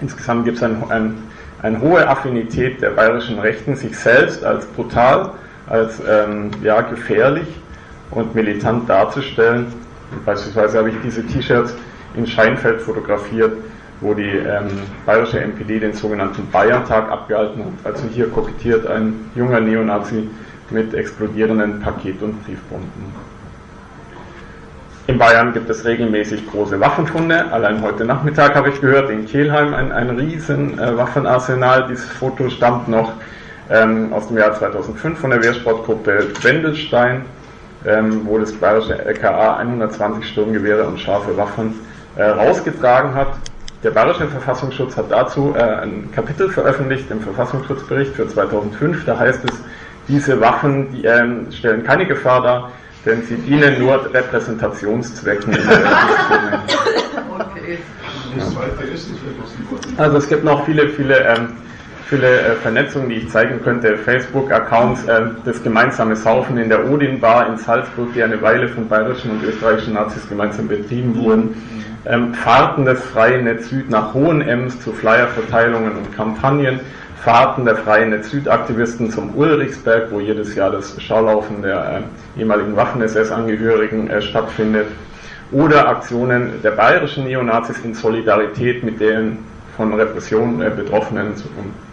Insgesamt 0.01 0.45
gibt 0.45 0.57
es 0.57 0.63
ein, 0.63 0.83
ein, 0.89 1.15
eine 1.63 1.81
hohe 1.81 2.07
Affinität 2.09 2.83
der 2.83 2.91
bayerischen 2.91 3.39
Rechten, 3.39 3.77
sich 3.77 3.97
selbst 3.97 4.45
als 4.45 4.67
brutal, 4.67 5.31
als 5.69 6.01
ähm, 6.09 6.51
ja, 6.63 6.81
gefährlich 6.81 7.47
und 8.11 8.35
militant 8.35 8.89
darzustellen. 8.89 9.67
Beispielsweise 10.25 10.79
habe 10.79 10.91
ich 10.91 10.97
diese 11.05 11.25
T-Shirts 11.25 11.75
in 12.15 12.27
Scheinfeld 12.27 12.83
fotografiert, 12.83 13.53
wo 14.01 14.13
die 14.13 14.23
ähm, 14.23 14.69
bayerische 15.07 15.41
NPD 15.41 15.79
den 15.79 15.95
sogenannten 15.95 16.51
Bayerntag 16.51 17.11
abgehalten 17.11 17.65
hat. 17.65 17.95
Also 17.95 18.09
hier 18.09 18.29
kokettiert 18.29 18.87
ein 18.87 19.31
junger 19.35 19.61
Neonazi 19.61 20.29
mit 20.71 20.93
explodierenden 20.95 21.81
Paket- 21.81 22.21
und 22.23 22.45
Briefbomben. 22.45 23.32
In 25.09 25.19
Bayern 25.19 25.53
gibt 25.53 25.69
es 25.69 25.85
regelmäßig 25.85 26.49
große 26.49 26.79
Waffenfunde. 26.79 27.51
Allein 27.51 27.83
heute 27.83 28.05
Nachmittag 28.05 28.55
habe 28.55 28.69
ich 28.69 28.81
gehört, 28.81 29.11
in 29.11 29.27
Kelheim 29.27 29.75
ein, 29.75 29.91
ein 29.91 30.11
riesen 30.11 30.79
äh, 30.79 30.97
Waffenarsenal. 30.97 31.89
Dieses 31.89 32.09
Foto 32.09 32.49
stammt 32.49 32.87
noch 32.87 33.13
ähm, 33.69 34.13
aus 34.13 34.29
dem 34.29 34.39
Jahr 34.39 34.55
2005 34.55 35.19
von 35.19 35.31
der 35.31 35.43
Wehrsportgruppe 35.43 36.29
Wendelstein, 36.43 37.23
ähm, 37.85 38.21
wo 38.27 38.39
das 38.39 38.53
bayerische 38.53 38.97
LKA 39.05 39.57
120 39.57 40.25
Sturmgewehre 40.25 40.85
und 40.85 41.01
scharfe 41.01 41.37
Waffen 41.37 41.81
äh, 42.15 42.23
rausgetragen 42.23 43.17
hat. 43.17 43.35
Der 43.83 43.91
Bayerische 43.91 44.29
Verfassungsschutz 44.29 44.97
hat 44.97 45.11
dazu 45.11 45.53
äh, 45.57 45.63
ein 45.63 46.11
Kapitel 46.15 46.49
veröffentlicht 46.49 47.11
im 47.11 47.21
Verfassungsschutzbericht 47.21 48.15
für 48.15 48.29
2005. 48.29 49.05
Da 49.05 49.19
heißt 49.19 49.45
es, 49.47 49.65
diese 50.07 50.41
Waffen 50.41 50.93
die, 50.93 51.05
ähm, 51.05 51.51
stellen 51.51 51.83
keine 51.83 52.07
Gefahr 52.07 52.43
dar, 52.43 52.71
denn 53.05 53.23
sie 53.23 53.37
dienen 53.37 53.79
nur 53.81 54.13
Repräsentationszwecken. 54.13 55.55
okay. 57.39 57.79
Also 59.97 60.19
es 60.19 60.29
gibt 60.29 60.45
noch 60.45 60.65
viele, 60.65 60.89
viele, 60.89 61.19
ähm, 61.19 61.49
viele 62.07 62.41
äh, 62.41 62.55
Vernetzungen, 62.57 63.09
die 63.09 63.17
ich 63.17 63.29
zeigen 63.31 63.61
könnte. 63.63 63.97
Facebook-Accounts, 63.97 65.05
äh, 65.05 65.23
das 65.45 65.63
gemeinsame 65.63 66.17
Saufen 66.17 66.59
in 66.59 66.69
der 66.69 66.91
Odin-Bar 66.91 67.49
in 67.49 67.57
Salzburg, 67.57 68.13
die 68.15 68.23
eine 68.23 68.41
Weile 68.41 68.69
von 68.69 68.89
bayerischen 68.89 69.33
und 69.33 69.43
österreichischen 69.45 69.95
Nazis 69.95 70.29
gemeinsam 70.29 70.69
betrieben 70.69 71.17
wurden. 71.17 71.57
Ähm, 72.05 72.35
Fahrten 72.35 72.85
des 72.85 73.01
Freien 73.03 73.45
Netz 73.45 73.69
Süd 73.69 73.89
nach 73.91 74.13
Hohenems 74.15 74.81
zu 74.81 74.93
Flyerverteilungen 74.93 75.93
und 75.97 76.17
Kampagnen. 76.17 76.81
Fahrten 77.25 77.65
der 77.65 77.77
Freien 77.77 78.11
Netz 78.11 78.31
Südaktivisten 78.31 79.09
zum 79.09 79.37
Ulrichsberg, 79.37 80.11
wo 80.11 80.19
jedes 80.19 80.57
Jahr 80.57 80.73
das 80.73 81.01
Schaulaufen 81.01 81.63
der 81.63 82.03
äh, 82.37 82.41
ehemaligen 82.41 82.75
Waffen-SS-Angehörigen 82.75 84.11
äh, 84.11 84.21
stattfindet, 84.21 84.89
oder 85.53 85.87
Aktionen 85.87 86.61
der 86.65 86.73
bayerischen 86.73 87.25
Neonazis 87.25 87.79
in 87.85 87.95
Solidarität 87.95 88.83
mit 88.83 88.99
den 88.99 89.39
von 89.77 89.95
Repression 89.95 90.61
äh, 90.63 90.71
betroffenen 90.71 91.35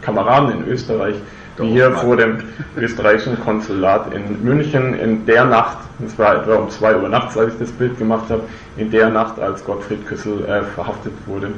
Kameraden 0.01 0.63
in 0.63 0.67
Österreich, 0.67 1.15
wie 1.57 1.73
hier 1.73 1.91
vor 1.91 2.17
dem 2.17 2.39
österreichischen 2.75 3.39
Konsulat 3.39 4.11
in 4.11 4.43
München 4.43 4.95
in 4.95 5.27
der 5.27 5.45
Nacht, 5.45 5.77
es 6.03 6.17
war 6.17 6.41
etwa 6.41 6.55
um 6.55 6.71
2 6.71 6.97
Uhr 6.97 7.07
nachts, 7.07 7.37
als 7.37 7.53
ich 7.53 7.59
das 7.59 7.71
Bild 7.71 7.99
gemacht 7.99 8.31
habe, 8.31 8.41
in 8.77 8.89
der 8.89 9.11
Nacht, 9.11 9.39
als 9.39 9.63
Gottfried 9.63 10.07
Küssel 10.07 10.43
äh, 10.45 10.63
verhaftet 10.63 11.13
wurde, 11.27 11.51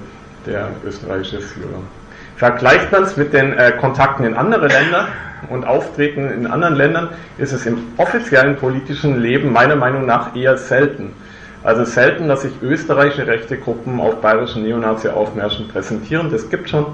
der 0.46 0.72
österreichische 0.86 1.40
Führer. 1.40 1.82
Vergleicht 2.42 2.92
man 2.92 3.04
es 3.04 3.18
mit 3.18 3.34
den 3.34 3.54
äh, 3.54 3.72
Kontakten 3.80 4.26
in 4.26 4.34
andere 4.34 4.68
Länder 4.68 5.10
und 5.52 5.64
Auftreten 5.64 6.28
in 6.32 6.48
anderen 6.48 6.74
Ländern, 6.74 7.10
ist 7.38 7.54
es 7.54 7.68
im 7.68 7.78
offiziellen 7.98 8.56
politischen 8.56 9.22
Leben 9.22 9.54
meiner 9.54 9.76
Meinung 9.76 10.08
nach 10.08 10.36
eher 10.36 10.58
selten. 10.58 11.14
Also 11.64 11.86
selten, 11.86 12.28
dass 12.28 12.42
sich 12.42 12.54
österreichische 12.64 13.28
rechte 13.28 13.58
Gruppen 13.58 14.02
auf 14.02 14.22
bayerischen 14.22 14.64
Neonazi-Aufmärschen 14.64 15.68
präsentieren. 15.68 16.32
Das 16.32 16.50
gibt 16.50 16.68
schon, 16.68 16.88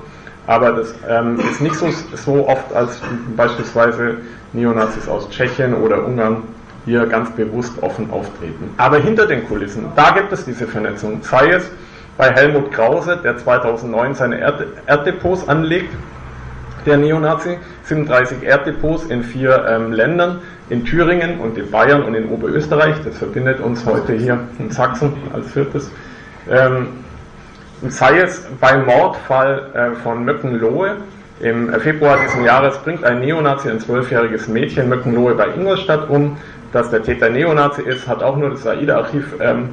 aber 0.48 0.74
das 0.74 0.94
ähm, 1.08 1.40
ist 1.40 1.62
nicht 1.62 1.76
so, 1.76 1.88
so 1.92 2.46
oft 2.46 2.74
als 2.74 3.00
beispielsweise 3.38 4.18
Neonazis 4.52 5.08
aus 5.08 5.30
Tschechien 5.30 5.76
oder 5.76 6.06
Ungarn 6.06 6.44
hier 6.84 7.06
ganz 7.06 7.32
bewusst 7.32 7.82
offen 7.82 8.12
auftreten. 8.12 8.72
Aber 8.76 8.98
hinter 8.98 9.26
den 9.26 9.48
Kulissen, 9.48 9.86
da 9.96 10.10
gibt 10.10 10.34
es 10.34 10.44
diese 10.44 10.68
Vernetzung. 10.68 11.20
Sei 11.22 11.52
es 11.52 11.72
bei 12.18 12.32
Helmut 12.32 12.72
Krause, 12.72 13.20
der 13.24 13.38
2009 13.38 14.16
seine 14.16 14.40
Erd 14.40 14.66
Erddepots 14.88 15.48
anlegt, 15.48 15.94
der 16.86 16.98
Neonazi, 16.98 17.58
37 17.84 18.44
Erddepots 18.44 19.06
in 19.06 19.24
vier 19.24 19.66
ähm, 19.70 19.92
Ländern, 19.92 20.40
in 20.70 20.84
Thüringen 20.86 21.40
und 21.40 21.58
in 21.58 21.70
Bayern 21.70 22.04
und 22.04 22.16
in 22.16 22.30
Oberösterreich, 22.30 22.96
das 23.04 23.18
verbindet 23.18 23.60
uns 23.60 23.86
heute 23.86 24.14
hier 24.14 24.40
in 24.58 24.72
Sachsen 24.72 25.14
als 25.34 25.52
viertes. 25.52 25.92
Ähm, 26.50 26.88
sei 27.88 28.20
es 28.20 28.48
beim 28.60 28.86
Mordfall 28.86 29.70
äh, 29.74 29.96
von 30.02 30.26
Möckenlohe, 30.26 30.98
im 31.40 31.72
Februar 31.82 32.18
diesen 32.26 32.44
Jahres 32.44 32.80
bringt 32.80 33.04
ein 33.04 33.20
Neonazi 33.20 33.70
ein 33.70 33.80
zwölfjähriges 33.80 34.48
Mädchen 34.48 34.90
Möckenlohe 34.90 35.36
bei 35.36 35.50
Ingolstadt 35.50 36.10
um. 36.10 36.38
Dass 36.74 36.90
der 36.90 37.04
Täter 37.04 37.30
Neonazi 37.30 37.84
ist, 37.84 38.08
hat 38.08 38.24
auch 38.24 38.36
nur 38.36 38.50
das 38.50 38.66
AIDA-Archiv 38.66 39.36
ähm, 39.40 39.70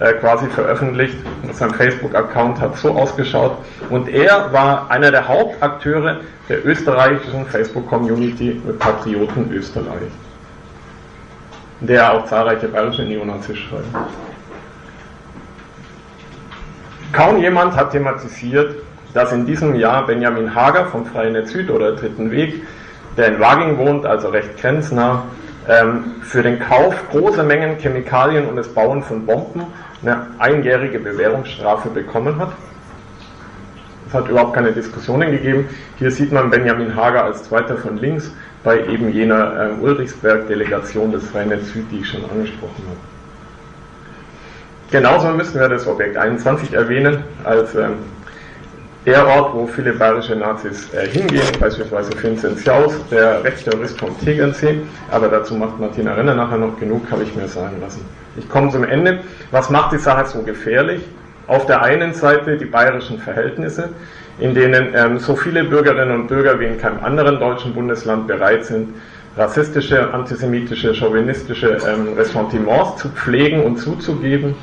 äh, 0.00 0.12
quasi 0.14 0.46
veröffentlicht. 0.46 1.16
Sein 1.52 1.70
Facebook-Account 1.70 2.60
hat 2.60 2.76
so 2.76 2.90
ausgeschaut. 2.90 3.58
Und 3.90 4.08
er 4.08 4.52
war 4.52 4.90
einer 4.90 5.10
der 5.10 5.26
Hauptakteure 5.26 6.20
der 6.48 6.66
österreichischen 6.66 7.46
Facebook-Community 7.46 8.60
Patrioten 8.78 9.50
Österreich, 9.52 10.10
der 11.80 12.12
auch 12.12 12.24
zahlreiche 12.26 12.68
bayerische 12.68 13.02
Neonazis 13.02 13.58
schreibt. 13.58 13.86
Kaum 17.12 17.40
jemand 17.40 17.74
hat 17.74 17.90
thematisiert, 17.90 18.76
dass 19.14 19.32
in 19.32 19.46
diesem 19.46 19.74
Jahr 19.74 20.06
Benjamin 20.06 20.54
Hager 20.54 20.86
vom 20.86 21.06
Freien 21.06 21.32
Netz 21.32 21.50
Süd 21.52 21.70
oder 21.70 21.96
Dritten 21.96 22.30
Weg, 22.30 22.62
der 23.16 23.28
in 23.28 23.40
Waging 23.40 23.78
wohnt, 23.78 24.06
also 24.06 24.28
recht 24.28 24.56
grenznah, 24.60 25.24
ähm, 25.68 26.16
für 26.22 26.42
den 26.42 26.58
Kauf 26.60 26.94
großer 27.10 27.42
Mengen 27.42 27.78
Chemikalien 27.78 28.46
und 28.46 28.56
das 28.56 28.68
Bauen 28.68 29.02
von 29.02 29.26
Bomben 29.26 29.66
eine 30.02 30.26
einjährige 30.38 30.98
Bewährungsstrafe 30.98 31.90
bekommen 31.90 32.38
hat. 32.38 32.52
Es 34.06 34.14
hat 34.14 34.28
überhaupt 34.28 34.54
keine 34.54 34.72
Diskussionen 34.72 35.30
gegeben. 35.30 35.68
Hier 35.98 36.10
sieht 36.10 36.32
man 36.32 36.50
Benjamin 36.50 36.96
Hager 36.96 37.24
als 37.24 37.44
Zweiter 37.44 37.76
von 37.76 37.98
links 37.98 38.32
bei 38.64 38.86
eben 38.86 39.10
jener 39.12 39.70
äh, 39.70 39.82
Ulrichsberg-Delegation 39.82 41.12
des 41.12 41.28
Freien 41.28 41.50
Süd, 41.64 41.86
die 41.90 41.98
ich 42.00 42.08
schon 42.08 42.24
angesprochen 42.24 42.84
habe. 42.86 42.98
Genauso 44.90 45.28
müssen 45.28 45.60
wir 45.60 45.68
das 45.68 45.86
Objekt 45.86 46.16
21 46.16 46.72
erwähnen, 46.72 47.22
als 47.44 47.74
ähm, 47.74 47.96
der 49.06 49.26
Ort, 49.26 49.54
wo 49.54 49.66
viele 49.66 49.92
bayerische 49.92 50.36
Nazis 50.36 50.92
äh, 50.92 51.06
hingehen, 51.06 51.46
beispielsweise 51.58 52.10
Vinzenz 52.22 52.64
Jaus, 52.64 52.94
der 53.10 53.42
Rechtsterrorist 53.44 53.98
vom 53.98 54.18
Tegernsee, 54.18 54.80
aber 55.10 55.28
dazu 55.28 55.54
macht 55.54 55.78
Martina 55.78 56.14
Renner 56.14 56.34
nachher 56.34 56.58
noch 56.58 56.78
genug, 56.78 57.10
habe 57.10 57.22
ich 57.22 57.34
mir 57.34 57.48
sagen 57.48 57.80
lassen. 57.80 58.04
Ich 58.36 58.48
komme 58.48 58.70
zum 58.70 58.84
Ende. 58.84 59.20
Was 59.50 59.70
macht 59.70 59.92
die 59.92 59.98
Sache 59.98 60.26
so 60.26 60.42
gefährlich? 60.42 61.02
Auf 61.46 61.66
der 61.66 61.82
einen 61.82 62.12
Seite 62.12 62.58
die 62.58 62.66
bayerischen 62.66 63.18
Verhältnisse, 63.18 63.90
in 64.38 64.54
denen 64.54 64.94
ähm, 64.94 65.18
so 65.18 65.34
viele 65.34 65.64
Bürgerinnen 65.64 66.20
und 66.20 66.26
Bürger 66.28 66.60
wie 66.60 66.66
in 66.66 66.78
keinem 66.78 67.02
anderen 67.02 67.40
deutschen 67.40 67.74
Bundesland 67.74 68.26
bereit 68.26 68.66
sind, 68.66 68.94
rassistische, 69.36 70.12
antisemitische, 70.12 70.94
chauvinistische 70.94 71.78
ähm, 71.88 72.14
Ressentiments 72.16 73.00
zu 73.00 73.08
pflegen 73.08 73.62
und 73.62 73.78
zuzugeben 73.78 74.54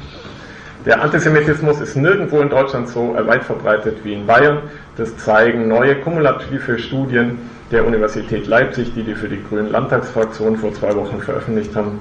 der 0.86 1.01
Antisemitismus 1.01 1.82
ist 1.82 1.96
nirgendwo 1.96 2.42
in 2.42 2.50
Deutschland 2.50 2.88
so 2.88 3.15
weit 3.25 3.44
verbreitet 3.44 3.98
wie 4.04 4.13
in 4.13 4.27
Bayern. 4.27 4.60
Das 4.98 5.18
zeigen 5.18 5.68
neue 5.68 5.96
kumulative 5.96 6.77
Studien 6.77 7.39
der 7.72 7.88
Universität 7.88 8.46
Leipzig, 8.46 8.94
die 8.94 9.04
die 9.04 9.15
für 9.15 9.27
die 9.27 9.44
Grünen 9.44 9.72
Landtagsfraktion 9.72 10.58
vor 10.58 10.74
zwei 10.74 10.96
Wochen 10.96 11.20
veröffentlicht 11.20 11.75
haben. 11.75 12.00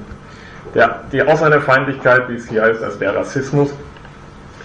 Der, 0.74 1.04
die 1.12 1.22
Ausländerfeindlichkeit, 1.22 2.28
wie 2.28 2.34
es 2.34 2.48
hier 2.48 2.62
heißt, 2.62 2.82
als 2.82 2.98
der 2.98 3.16
Rassismus, 3.16 3.72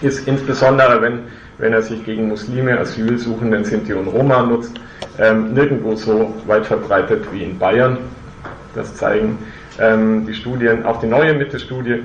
ist 0.02 0.28
insbesondere, 0.28 1.00
wenn, 1.00 1.20
wenn 1.58 1.72
er 1.72 1.82
sich 1.82 2.04
gegen 2.04 2.28
Muslime, 2.28 2.78
Asylsuchenden, 2.78 3.64
Sinti 3.64 3.94
und 3.94 4.08
Roma 4.08 4.42
nutzt, 4.42 4.72
ähm, 5.18 5.54
nirgendwo 5.54 5.94
so 5.94 6.34
weit 6.46 6.66
verbreitet 6.66 7.24
wie 7.32 7.44
in 7.44 7.58
Bayern. 7.58 7.98
Das 8.74 8.94
zeigen 8.96 9.38
ähm, 9.78 10.26
die 10.26 10.34
Studien, 10.34 10.84
auch 10.84 11.00
die 11.00 11.06
neue 11.06 11.32
Mitte-Studie 11.34 12.02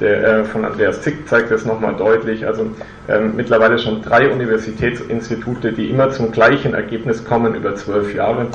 der, 0.00 0.24
äh, 0.24 0.44
von 0.44 0.64
Andreas 0.64 1.02
Zick 1.02 1.28
zeigt 1.28 1.50
das 1.50 1.64
nochmal 1.64 1.94
deutlich. 1.96 2.46
Also 2.46 2.70
ähm, 3.08 3.34
mittlerweile 3.36 3.78
schon 3.78 4.02
drei 4.02 4.30
Universitätsinstitute, 4.30 5.72
die 5.72 5.90
immer 5.90 6.10
zum 6.10 6.32
gleichen 6.32 6.74
Ergebnis 6.74 7.24
kommen 7.24 7.54
über 7.54 7.74
zwölf 7.76 8.14
Jahre, 8.14 8.46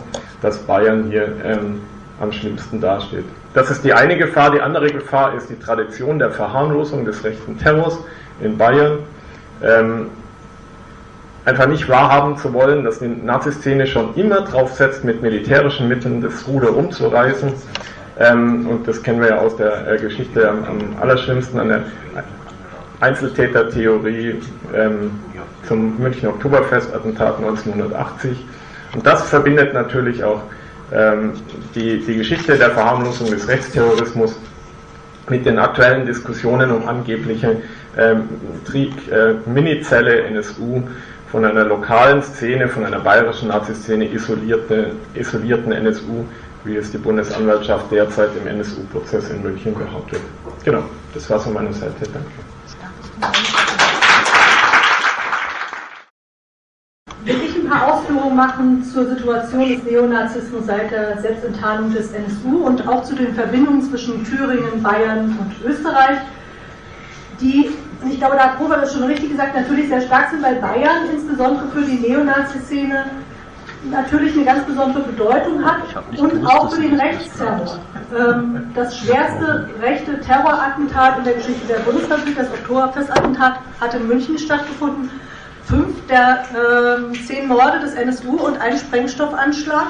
dass 0.41 0.59
Bayern 0.59 1.05
hier 1.09 1.33
ähm, 1.43 1.81
am 2.19 2.31
schlimmsten 2.31 2.79
dasteht. 2.79 3.25
Das 3.53 3.71
ist 3.71 3.83
die 3.83 3.93
eine 3.93 4.17
Gefahr. 4.17 4.51
Die 4.51 4.61
andere 4.61 4.89
Gefahr 4.89 5.33
ist 5.33 5.49
die 5.49 5.59
Tradition 5.59 6.19
der 6.19 6.31
Verharmlosung 6.31 7.05
des 7.05 7.23
rechten 7.23 7.57
Terrors 7.57 7.97
in 8.41 8.57
Bayern. 8.57 8.99
Ähm, 9.63 10.07
einfach 11.45 11.67
nicht 11.67 11.89
wahrhaben 11.89 12.37
zu 12.37 12.53
wollen, 12.53 12.83
dass 12.83 12.99
die 12.99 13.07
Naziszene 13.07 13.87
schon 13.87 14.13
immer 14.15 14.41
drauf 14.41 14.73
setzt, 14.73 15.03
mit 15.03 15.21
militärischen 15.21 15.87
Mitteln 15.87 16.21
das 16.21 16.47
Ruder 16.47 16.75
umzureißen. 16.75 17.53
Ähm, 18.19 18.67
und 18.67 18.87
das 18.87 19.01
kennen 19.01 19.21
wir 19.21 19.29
ja 19.29 19.37
aus 19.37 19.55
der 19.55 19.87
äh, 19.87 19.97
Geschichte 19.97 20.49
am, 20.49 20.63
am, 20.63 20.79
allerschlimmsten 20.99 21.59
an 21.59 21.69
der 21.69 21.83
Einzeltätertheorie 22.99 24.35
ähm, 24.75 25.11
zum 25.67 25.97
München 25.97 26.29
Oktoberfest-Attentat 26.29 27.37
1980. 27.37 28.45
Und 28.93 29.05
das 29.05 29.27
verbindet 29.29 29.73
natürlich 29.73 30.23
auch 30.23 30.41
ähm, 30.93 31.33
die, 31.73 31.99
die 31.99 32.17
Geschichte 32.17 32.57
der 32.57 32.71
Verharmlosung 32.71 33.31
des 33.31 33.47
Rechtsterrorismus 33.47 34.37
mit 35.29 35.45
den 35.45 35.57
aktuellen 35.57 36.05
Diskussionen 36.05 36.71
um 36.71 36.87
angebliche 36.87 37.61
ähm, 37.97 38.27
Krieg, 38.65 38.93
äh, 39.09 39.35
Minizelle 39.49 40.23
NSU 40.23 40.83
von 41.31 41.45
einer 41.45 41.63
lokalen 41.63 42.21
Szene, 42.21 42.67
von 42.67 42.85
einer 42.85 42.99
bayerischen 42.99 43.47
Nazi-Szene 43.47 44.11
isolierte, 44.11 44.91
isolierten 45.13 45.71
NSU, 45.71 46.25
wie 46.63 46.75
es 46.75 46.91
die 46.91 46.97
Bundesanwaltschaft 46.97 47.91
derzeit 47.91 48.29
im 48.39 48.47
NSU-Prozess 48.47 49.29
in 49.29 49.41
München 49.41 49.73
behauptet. 49.73 50.21
Genau, 50.63 50.83
das 51.13 51.29
war 51.29 51.39
von 51.39 51.53
meiner 51.53 51.73
Seite. 51.73 51.93
Danke. 52.01 52.29
Will 57.23 57.41
ich 57.43 57.55
ein 57.55 57.69
paar 57.69 57.93
Ausführungen 57.93 58.35
machen 58.35 58.83
zur 58.83 59.07
Situation 59.07 59.69
des 59.69 59.83
Neonazismus 59.83 60.65
seit 60.65 60.91
der 60.91 61.21
Selbstenttarnung 61.21 61.93
des 61.93 62.11
NSU 62.11 62.65
und 62.65 62.87
auch 62.87 63.03
zu 63.03 63.15
den 63.15 63.33
Verbindungen 63.33 63.81
zwischen 63.81 64.23
Thüringen, 64.23 64.81
Bayern 64.81 65.37
und 65.39 65.69
Österreich, 65.69 66.17
die 67.39 67.71
und 68.01 68.11
ich 68.11 68.17
glaube, 68.17 68.35
da 68.35 68.49
hat 68.49 68.59
Robert 68.59 68.81
das 68.81 68.93
schon 68.93 69.03
richtig 69.03 69.29
gesagt, 69.29 69.55
natürlich 69.55 69.87
sehr 69.87 70.01
stark 70.01 70.31
sind, 70.31 70.41
weil 70.41 70.55
Bayern 70.55 71.09
insbesondere 71.13 71.67
für 71.67 71.83
die 71.83 71.99
Neonazi-Szene 71.99 73.05
natürlich 73.89 74.35
eine 74.35 74.45
ganz 74.45 74.65
besondere 74.65 75.03
Bedeutung 75.03 75.63
hat 75.63 75.81
und 76.17 76.45
auch 76.45 76.71
für 76.71 76.81
den 76.81 76.99
Rechtsterror. 76.99 77.79
Ähm, 78.17 78.71
das 78.75 78.97
schwerste 78.97 79.69
rechte 79.81 80.19
Terrorattentat 80.19 81.19
in 81.19 81.23
der 81.23 81.33
Geschichte 81.33 81.67
der 81.67 81.79
Bundesrepublik, 81.79 82.35
das 82.35 82.49
Oktoberfestattentat, 82.49 83.59
hat 83.79 83.93
in 83.93 84.07
München 84.07 84.37
stattgefunden. 84.37 85.09
Fünf 85.65 86.05
der 86.07 86.43
äh, 86.51 87.13
zehn 87.25 87.47
Morde 87.47 87.79
des 87.79 87.93
NSU 87.93 88.35
und 88.35 88.59
ein 88.59 88.77
Sprengstoffanschlag 88.77 89.87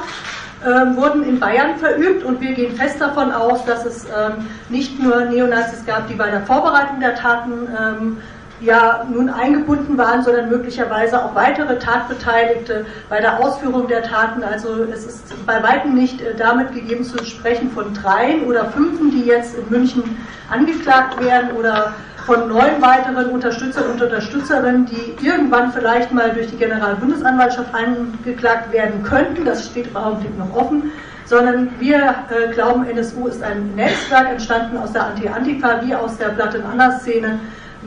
ähm, 0.64 0.96
wurden 0.96 1.24
in 1.24 1.40
Bayern 1.40 1.78
verübt 1.78 2.24
und 2.24 2.40
wir 2.40 2.54
gehen 2.54 2.76
fest 2.76 3.02
davon 3.02 3.32
aus, 3.32 3.66
dass 3.66 3.86
es 3.86 4.06
ähm, 4.06 4.48
nicht 4.70 5.02
nur 5.02 5.22
Neonazis 5.26 5.84
gab, 5.86 6.08
die 6.08 6.14
bei 6.14 6.30
der 6.30 6.42
Vorbereitung 6.42 7.00
der 7.00 7.16
Taten 7.16 7.68
ähm, 7.80 8.18
ja 8.62 9.06
nun 9.12 9.30
eingebunden 9.30 9.98
waren, 9.98 10.24
sondern 10.24 10.50
möglicherweise 10.50 11.24
auch 11.24 11.36
weitere 11.36 11.80
Tatbeteiligte 11.80 12.86
bei 13.10 13.20
der 13.20 13.40
Ausführung 13.40 13.88
der 13.88 14.04
Taten. 14.04 14.44
Also 14.44 14.84
es 14.84 15.06
ist 15.06 15.46
bei 15.46 15.62
weitem 15.64 15.96
nicht 15.96 16.22
äh, 16.22 16.36
damit 16.36 16.74
gegeben 16.74 17.04
zu 17.04 17.24
sprechen 17.26 17.72
von 17.72 17.94
dreien 17.94 18.44
oder 18.44 18.66
fünfen, 18.66 19.12
die 19.12 19.26
jetzt 19.26 19.58
in 19.58 19.70
München 19.70 20.18
angeklagt 20.50 21.20
werden 21.24 21.52
oder 21.58 21.94
von 22.26 22.48
neun 22.48 22.80
weiteren 22.82 23.32
Unterstützern 23.32 23.86
und 23.92 24.02
Unterstützerinnen, 24.02 24.86
die 24.86 25.26
irgendwann 25.26 25.74
vielleicht 25.74 26.12
mal 26.12 26.32
durch 26.32 26.48
die 26.48 26.58
Generalbundesanwaltschaft 26.58 27.74
angeklagt 27.74 28.72
werden 28.72 29.02
könnten. 29.02 29.44
Das 29.44 29.66
steht 29.66 29.88
im 29.88 29.98
Augenblick 29.98 30.38
noch 30.38 30.56
offen. 30.56 30.92
Sondern 31.26 31.70
wir 31.80 31.98
äh, 32.30 32.52
glauben, 32.52 32.86
NSU 32.86 33.28
ist 33.28 33.42
ein 33.42 33.74
Netzwerk 33.76 34.30
entstanden 34.30 34.78
aus 34.78 34.92
der 34.92 35.06
Anti-Antifa 35.06 35.82
wie 35.82 35.96
aus 35.96 36.18
der 36.18 36.28
Blatt 36.30 36.54
Anna-Szene 36.56 37.40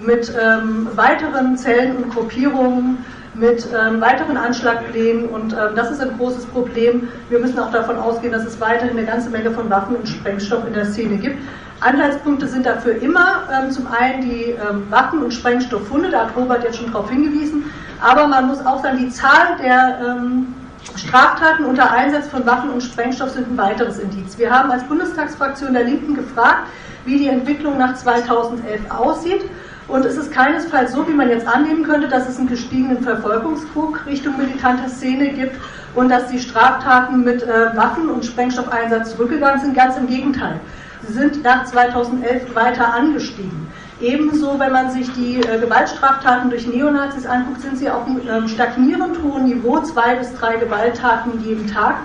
mit 0.02 0.32
ähm, 0.40 0.88
weiteren 0.94 1.56
Zellen 1.56 1.96
und 1.96 2.10
Gruppierungen, 2.10 3.04
mit 3.34 3.66
ähm, 3.66 4.00
weiteren 4.00 4.36
Anschlagplänen 4.36 5.28
und 5.28 5.52
ähm, 5.52 5.74
das 5.74 5.90
ist 5.90 6.00
ein 6.00 6.16
großes 6.16 6.46
Problem. 6.46 7.08
Wir 7.28 7.40
müssen 7.40 7.58
auch 7.58 7.72
davon 7.72 7.98
ausgehen, 7.98 8.32
dass 8.32 8.44
es 8.44 8.60
weiterhin 8.60 8.96
eine 8.96 9.06
ganze 9.06 9.30
Menge 9.30 9.50
von 9.50 9.68
Waffen 9.70 9.96
und 9.96 10.08
Sprengstoff 10.08 10.66
in 10.66 10.74
der 10.74 10.86
Szene 10.86 11.16
gibt. 11.16 11.38
Anhaltspunkte 11.80 12.46
sind 12.46 12.64
dafür 12.64 13.02
immer 13.02 13.42
ähm, 13.52 13.70
zum 13.70 13.86
einen 13.88 14.22
die 14.22 14.50
ähm, 14.50 14.84
Waffen- 14.90 15.22
und 15.22 15.34
Sprengstofffunde, 15.34 16.10
da 16.10 16.26
hat 16.26 16.36
Robert 16.36 16.62
jetzt 16.62 16.78
schon 16.78 16.92
darauf 16.92 17.10
hingewiesen, 17.10 17.64
aber 18.00 18.28
man 18.28 18.46
muss 18.46 18.64
auch 18.64 18.82
sagen, 18.82 18.98
die 18.98 19.10
Zahl 19.10 19.56
der 19.60 19.98
ähm, 20.06 20.54
Straftaten 20.96 21.64
unter 21.64 21.90
Einsatz 21.90 22.28
von 22.28 22.46
Waffen 22.46 22.70
und 22.70 22.82
Sprengstoff 22.82 23.30
sind 23.30 23.50
ein 23.50 23.58
weiteres 23.58 23.98
Indiz. 23.98 24.38
Wir 24.38 24.50
haben 24.50 24.70
als 24.70 24.84
Bundestagsfraktion 24.84 25.72
der 25.72 25.84
Linken 25.84 26.14
gefragt, 26.14 26.68
wie 27.04 27.18
die 27.18 27.28
Entwicklung 27.28 27.78
nach 27.78 27.96
2011 27.96 28.90
aussieht. 28.90 29.42
Und 29.86 30.04
es 30.06 30.16
ist 30.16 30.32
keinesfalls 30.32 30.92
so, 30.92 31.06
wie 31.06 31.12
man 31.12 31.28
jetzt 31.28 31.46
annehmen 31.46 31.84
könnte, 31.84 32.08
dass 32.08 32.28
es 32.28 32.38
einen 32.38 32.48
gestiegenen 32.48 33.02
Verfolgungsdruck 33.02 34.06
Richtung 34.06 34.38
militanter 34.38 34.88
Szene 34.88 35.28
gibt 35.28 35.56
und 35.94 36.08
dass 36.08 36.28
die 36.28 36.38
Straftaten 36.38 37.22
mit 37.22 37.42
äh, 37.42 37.76
Waffen- 37.76 38.08
und 38.08 38.24
Sprengstoffeinsatz 38.24 39.10
zurückgegangen 39.10 39.60
sind. 39.60 39.74
Ganz 39.74 39.96
im 39.96 40.06
Gegenteil. 40.06 40.58
Sie 41.06 41.12
sind 41.12 41.42
nach 41.42 41.64
2011 41.66 42.54
weiter 42.54 42.94
angestiegen. 42.94 43.66
Ebenso, 44.00 44.58
wenn 44.58 44.72
man 44.72 44.90
sich 44.90 45.12
die 45.12 45.40
äh, 45.40 45.58
Gewaltstraftaten 45.60 46.50
durch 46.50 46.66
Neonazis 46.66 47.26
anguckt, 47.26 47.60
sind 47.60 47.78
sie 47.78 47.90
auf 47.90 48.06
einem 48.06 48.20
ähm, 48.28 48.48
stagnierend 48.48 49.22
hohen 49.22 49.44
Niveau, 49.44 49.80
zwei 49.80 50.16
bis 50.16 50.34
drei 50.34 50.56
Gewalttaten 50.56 51.44
jeden 51.44 51.66
Tag. 51.66 51.96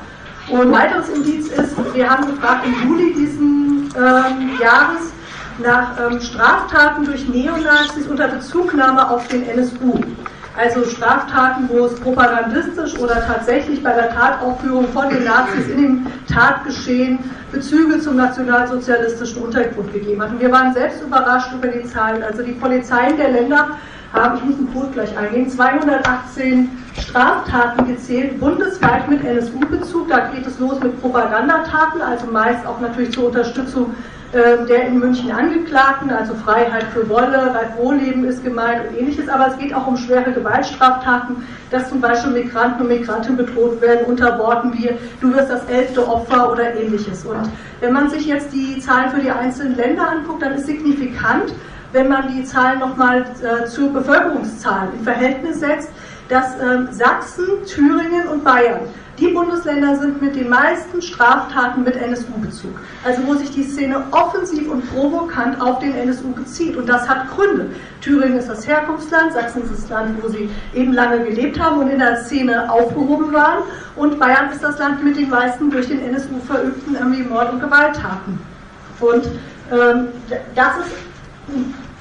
Und 0.50 0.62
ein 0.62 0.72
weiteres 0.72 1.10
Indiz 1.10 1.48
ist, 1.48 1.76
wir 1.94 2.10
haben 2.10 2.26
gefragt 2.26 2.66
im 2.66 2.90
Juli 2.90 3.14
diesen 3.14 3.90
ähm, 3.96 4.60
Jahres 4.60 5.12
nach 5.60 6.00
ähm, 6.00 6.22
Straftaten 6.22 7.06
durch 7.06 7.28
Neonazis 7.28 8.08
unter 8.08 8.28
Bezugnahme 8.28 9.10
auf 9.10 9.28
den 9.28 9.48
NSU 9.48 10.00
also 10.60 10.84
Straftaten, 10.84 11.70
wo 11.70 11.86
es 11.86 11.98
propagandistisch 12.00 12.98
oder 13.00 13.26
tatsächlich 13.26 13.82
bei 13.82 13.94
der 13.94 14.10
Tataufführung 14.10 14.90
von 14.90 15.10
den 15.10 15.24
Nazis 15.24 15.68
in 15.70 15.82
dem 15.82 16.08
Tatgeschehen 16.28 17.20
Bezüge 17.52 18.00
zum 18.00 18.18
nationalsozialistischen 18.18 19.42
Untergrund 19.42 19.94
gegeben 19.94 20.22
hat. 20.22 20.32
Und 20.32 20.42
wir 20.42 20.52
waren 20.52 20.74
selbst 20.74 21.02
überrascht 21.02 21.54
über 21.54 21.70
die 21.70 21.84
Zahlen. 21.84 22.24
Also 22.24 22.44
die 22.44 22.52
Polizeien 22.52 23.16
der 23.16 23.32
Länder 23.32 23.78
haben, 24.12 24.38
ich 24.38 24.44
muss 24.44 24.58
den 24.58 24.74
Code 24.74 24.90
gleich 24.92 25.18
eingehen, 25.18 25.50
218 25.50 26.70
Straftaten 27.00 27.88
gezählt, 27.88 28.40
bundesweit 28.40 29.08
mit 29.08 29.24
NSU-Bezug. 29.24 30.10
Da 30.10 30.28
geht 30.28 30.46
es 30.46 30.60
los 30.60 30.80
mit 30.82 31.00
Propagandataten, 31.00 32.02
also 32.02 32.28
meist 32.28 32.66
auch 32.66 32.82
natürlich 32.82 33.14
zur 33.14 33.28
Unterstützung 33.28 33.96
der 34.34 34.88
in 34.88 35.00
München 35.00 35.32
Angeklagten, 35.32 36.12
also 36.12 36.36
Freiheit 36.36 36.86
für 36.94 37.10
Wolle, 37.10 37.56
Wohlleben 37.78 38.26
ist 38.26 38.44
gemeint 38.44 38.88
und 38.88 39.00
ähnliches, 39.00 39.28
aber 39.28 39.48
es 39.48 39.58
geht 39.58 39.74
auch 39.74 39.88
um 39.88 39.98
schwere 39.98 40.32
Gewaltstraftaten, 40.32 41.38
dass 41.72 41.90
zum 41.90 42.00
Beispiel 42.00 42.32
Migranten 42.32 42.82
und 42.82 42.90
Migrantinnen 42.90 43.38
bedroht 43.38 43.82
werden 43.82 44.06
unter 44.06 44.38
Worten 44.38 44.74
wie 44.74 44.92
du 45.20 45.34
wirst 45.34 45.50
das 45.50 45.66
elfte 45.66 46.08
Opfer 46.08 46.52
oder 46.52 46.76
ähnliches. 46.76 47.26
Und 47.26 47.50
wenn 47.80 47.94
man 47.94 48.10
sich 48.10 48.28
jetzt 48.28 48.54
die 48.54 48.80
Zahlen 48.80 49.10
für 49.10 49.22
die 49.22 49.32
einzelnen 49.32 49.76
Länder 49.76 50.08
anguckt, 50.10 50.44
dann 50.44 50.54
ist 50.54 50.68
signifikant, 50.68 51.54
wenn 51.92 52.08
man 52.08 52.28
die 52.32 52.44
Zahlen 52.44 52.80
nochmal 52.80 53.26
äh, 53.42 53.66
zur 53.66 53.92
Bevölkerungszahl 53.92 54.90
in 54.98 55.04
Verhältnis 55.04 55.60
setzt, 55.60 55.90
dass 56.28 56.56
äh, 56.60 56.92
Sachsen, 56.92 57.46
Thüringen 57.66 58.28
und 58.32 58.44
Bayern 58.44 58.82
die 59.20 59.28
Bundesländer 59.28 59.96
sind 59.98 60.22
mit 60.22 60.36
den 60.36 60.50
meisten 60.50 61.02
Straftaten 61.02 61.84
mit 61.84 61.96
NSU-Bezug. 61.96 62.80
Also 63.04 63.22
wo 63.26 63.34
sich 63.36 63.52
die 63.52 63.64
Szene 63.64 64.04
offensiv 64.12 64.70
und 64.70 64.90
provokant 64.94 65.60
auf 65.62 65.80
den 65.80 65.94
NSU 65.94 66.32
bezieht. 66.32 66.78
Und 66.78 66.88
das 66.88 67.08
hat 67.08 67.30
Gründe. 67.32 67.72
Thüringen 68.02 68.38
ist 68.38 68.50
das 68.50 68.68
Herkunftsland, 68.68 69.34
Sachsen 69.34 69.64
ist 69.64 69.74
das 69.74 69.90
Land, 69.90 70.24
wo 70.24 70.30
sie 70.30 70.50
eben 70.74 70.94
lange 70.94 71.24
gelebt 71.24 71.60
haben 71.60 71.80
und 71.80 71.90
in 71.90 72.00
der 72.00 72.24
Szene 72.24 72.72
aufgehoben 72.72 73.34
waren. 73.34 73.64
Und 73.96 74.20
Bayern 74.20 74.52
ist 74.52 74.64
das 74.64 74.80
Land 74.80 75.04
mit 75.04 75.18
den 75.18 75.30
meisten 75.30 75.70
durch 75.70 75.88
den 75.88 76.02
NSU 76.02 76.40
verübten 76.46 76.96
Mord- 77.30 77.52
und 77.52 77.60
Gewalttaten. 77.60 78.40
Und 79.00 79.26
ähm, 79.72 80.08
das 80.56 80.78
ist 80.78 80.94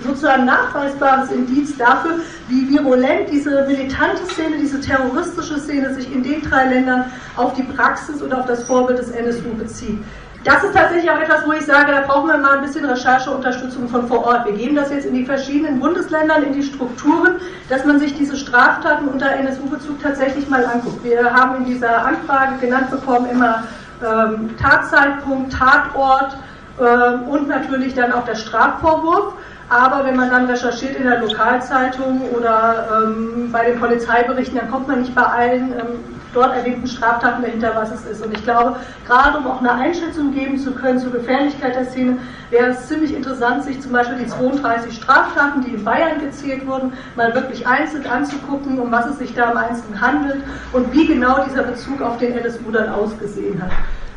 sozusagen 0.03 0.45
nachweisbares 0.45 1.31
Indiz 1.31 1.77
dafür, 1.77 2.21
wie 2.49 2.69
virulent 2.69 3.29
diese 3.31 3.67
militante 3.67 4.25
Szene, 4.27 4.59
diese 4.59 4.81
terroristische 4.81 5.59
Szene 5.59 5.95
sich 5.95 6.13
in 6.13 6.23
den 6.23 6.43
drei 6.43 6.67
Ländern 6.67 7.05
auf 7.37 7.55
die 7.55 7.65
Praxis 7.65 8.23
und 8.23 8.33
auf 8.33 8.47
das 8.47 8.65
Vorbild 8.65 8.99
des 8.99 9.11
NSU 9.11 9.55
bezieht. 9.55 9.99
Das 10.45 10.63
ist 10.63 10.73
tatsächlich 10.73 11.11
auch 11.11 11.19
etwas, 11.19 11.45
wo 11.47 11.53
ich 11.53 11.67
sage, 11.67 11.91
da 11.91 12.03
brauchen 12.03 12.29
wir 12.29 12.39
mal 12.39 12.59
ein 12.59 12.65
bisschen 12.65 12.85
Rechercheunterstützung 12.85 13.89
von 13.89 14.07
vor 14.07 14.25
Ort. 14.25 14.47
Wir 14.47 14.53
geben 14.53 14.77
das 14.77 14.91
jetzt 14.91 15.05
in 15.05 15.15
die 15.15 15.25
verschiedenen 15.25 15.81
Bundesländern, 15.81 16.45
in 16.45 16.53
die 16.53 16.63
Strukturen, 16.63 17.41
dass 17.69 17.85
man 17.85 17.99
sich 17.99 18.15
diese 18.17 18.37
Straftaten 18.37 19.09
unter 19.09 19.33
NSU-Bezug 19.33 20.01
tatsächlich 20.01 20.49
mal 20.49 20.65
anguckt. 20.65 21.03
Wir 21.03 21.35
haben 21.35 21.57
in 21.57 21.65
dieser 21.65 22.07
Anfrage 22.07 22.57
genannt 22.61 22.91
bekommen 22.91 23.29
immer 23.31 23.65
ähm, 24.01 24.57
Tatzeitpunkt, 24.57 25.53
Tatort 25.53 26.37
ähm, 26.81 27.25
und 27.25 27.49
natürlich 27.49 27.95
dann 27.95 28.13
auch 28.13 28.25
der 28.25 28.37
Strafvorwurf. 28.37 29.35
Aber 29.71 30.05
wenn 30.05 30.17
man 30.17 30.31
dann 30.31 30.47
recherchiert 30.47 30.97
in 30.97 31.05
der 31.05 31.21
Lokalzeitung 31.21 32.23
oder 32.31 33.05
ähm, 33.05 33.51
bei 33.53 33.71
den 33.71 33.79
Polizeiberichten, 33.79 34.59
dann 34.59 34.71
kommt 34.71 34.89
man 34.89 35.01
nicht 35.01 35.15
bei 35.15 35.23
allen 35.23 35.73
ähm, 35.73 36.19
dort 36.33 36.55
erlebten 36.55 36.87
Straftaten 36.87 37.43
dahinter, 37.43 37.73
was 37.75 37.91
es 37.91 38.07
ist. 38.07 38.25
Und 38.25 38.33
ich 38.33 38.43
glaube, 38.45 38.77
gerade 39.07 39.39
um 39.39 39.47
auch 39.47 39.61
eine 39.61 39.73
Einschätzung 39.73 40.33
geben 40.33 40.59
zu 40.59 40.73
können 40.73 40.99
zur 40.99 41.13
Gefährlichkeit 41.13 41.75
der 41.75 41.85
Szene, 41.87 42.19
wäre 42.51 42.69
es 42.69 42.89
ziemlich 42.89 43.15
interessant, 43.15 43.65
sich 43.65 43.81
zum 43.81 43.93
Beispiel 43.93 44.19
die 44.19 44.27
32 44.27 44.95
Straftaten, 44.95 45.63
die 45.63 45.75
in 45.75 45.85
Bayern 45.85 46.21
gezählt 46.21 46.67
wurden, 46.67 46.93
mal 47.17 47.35
wirklich 47.35 47.67
einzeln 47.67 48.07
anzugucken, 48.07 48.79
um 48.79 48.91
was 48.91 49.07
es 49.07 49.19
sich 49.19 49.35
da 49.35 49.51
im 49.51 49.59
Einzelnen 49.59 50.01
handelt 50.01 50.43
und 50.73 50.93
wie 50.93 51.07
genau 51.07 51.45
dieser 51.45 51.63
Bezug 51.63 52.01
auf 52.01 52.19
den 52.19 52.33
NSU 52.39 52.71
dann 52.73 52.89
ausgesehen 52.89 53.61
hat. 53.61 53.71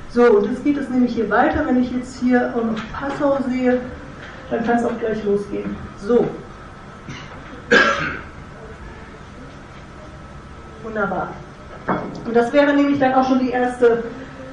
So, 0.10 0.24
und 0.24 0.46
jetzt 0.50 0.64
geht 0.64 0.78
es 0.78 0.90
nämlich 0.90 1.14
hier 1.14 1.30
weiter, 1.30 1.66
wenn 1.66 1.82
ich 1.82 1.92
jetzt 1.92 2.20
hier 2.20 2.54
auch 2.56 2.64
noch 2.64 2.80
Passau 2.92 3.38
sehe. 3.48 3.80
Dann 4.52 4.66
kann 4.66 4.78
es 4.78 4.86
auch 4.86 5.00
gleich 5.00 5.24
losgehen. 5.24 5.76
So. 5.98 6.28
Wunderbar. 10.84 11.30
Und 12.26 12.36
das 12.36 12.52
wäre 12.52 12.74
nämlich 12.74 13.00
dann 13.00 13.14
auch 13.14 13.28
schon 13.28 13.40
die 13.40 13.52
erste 13.52 14.04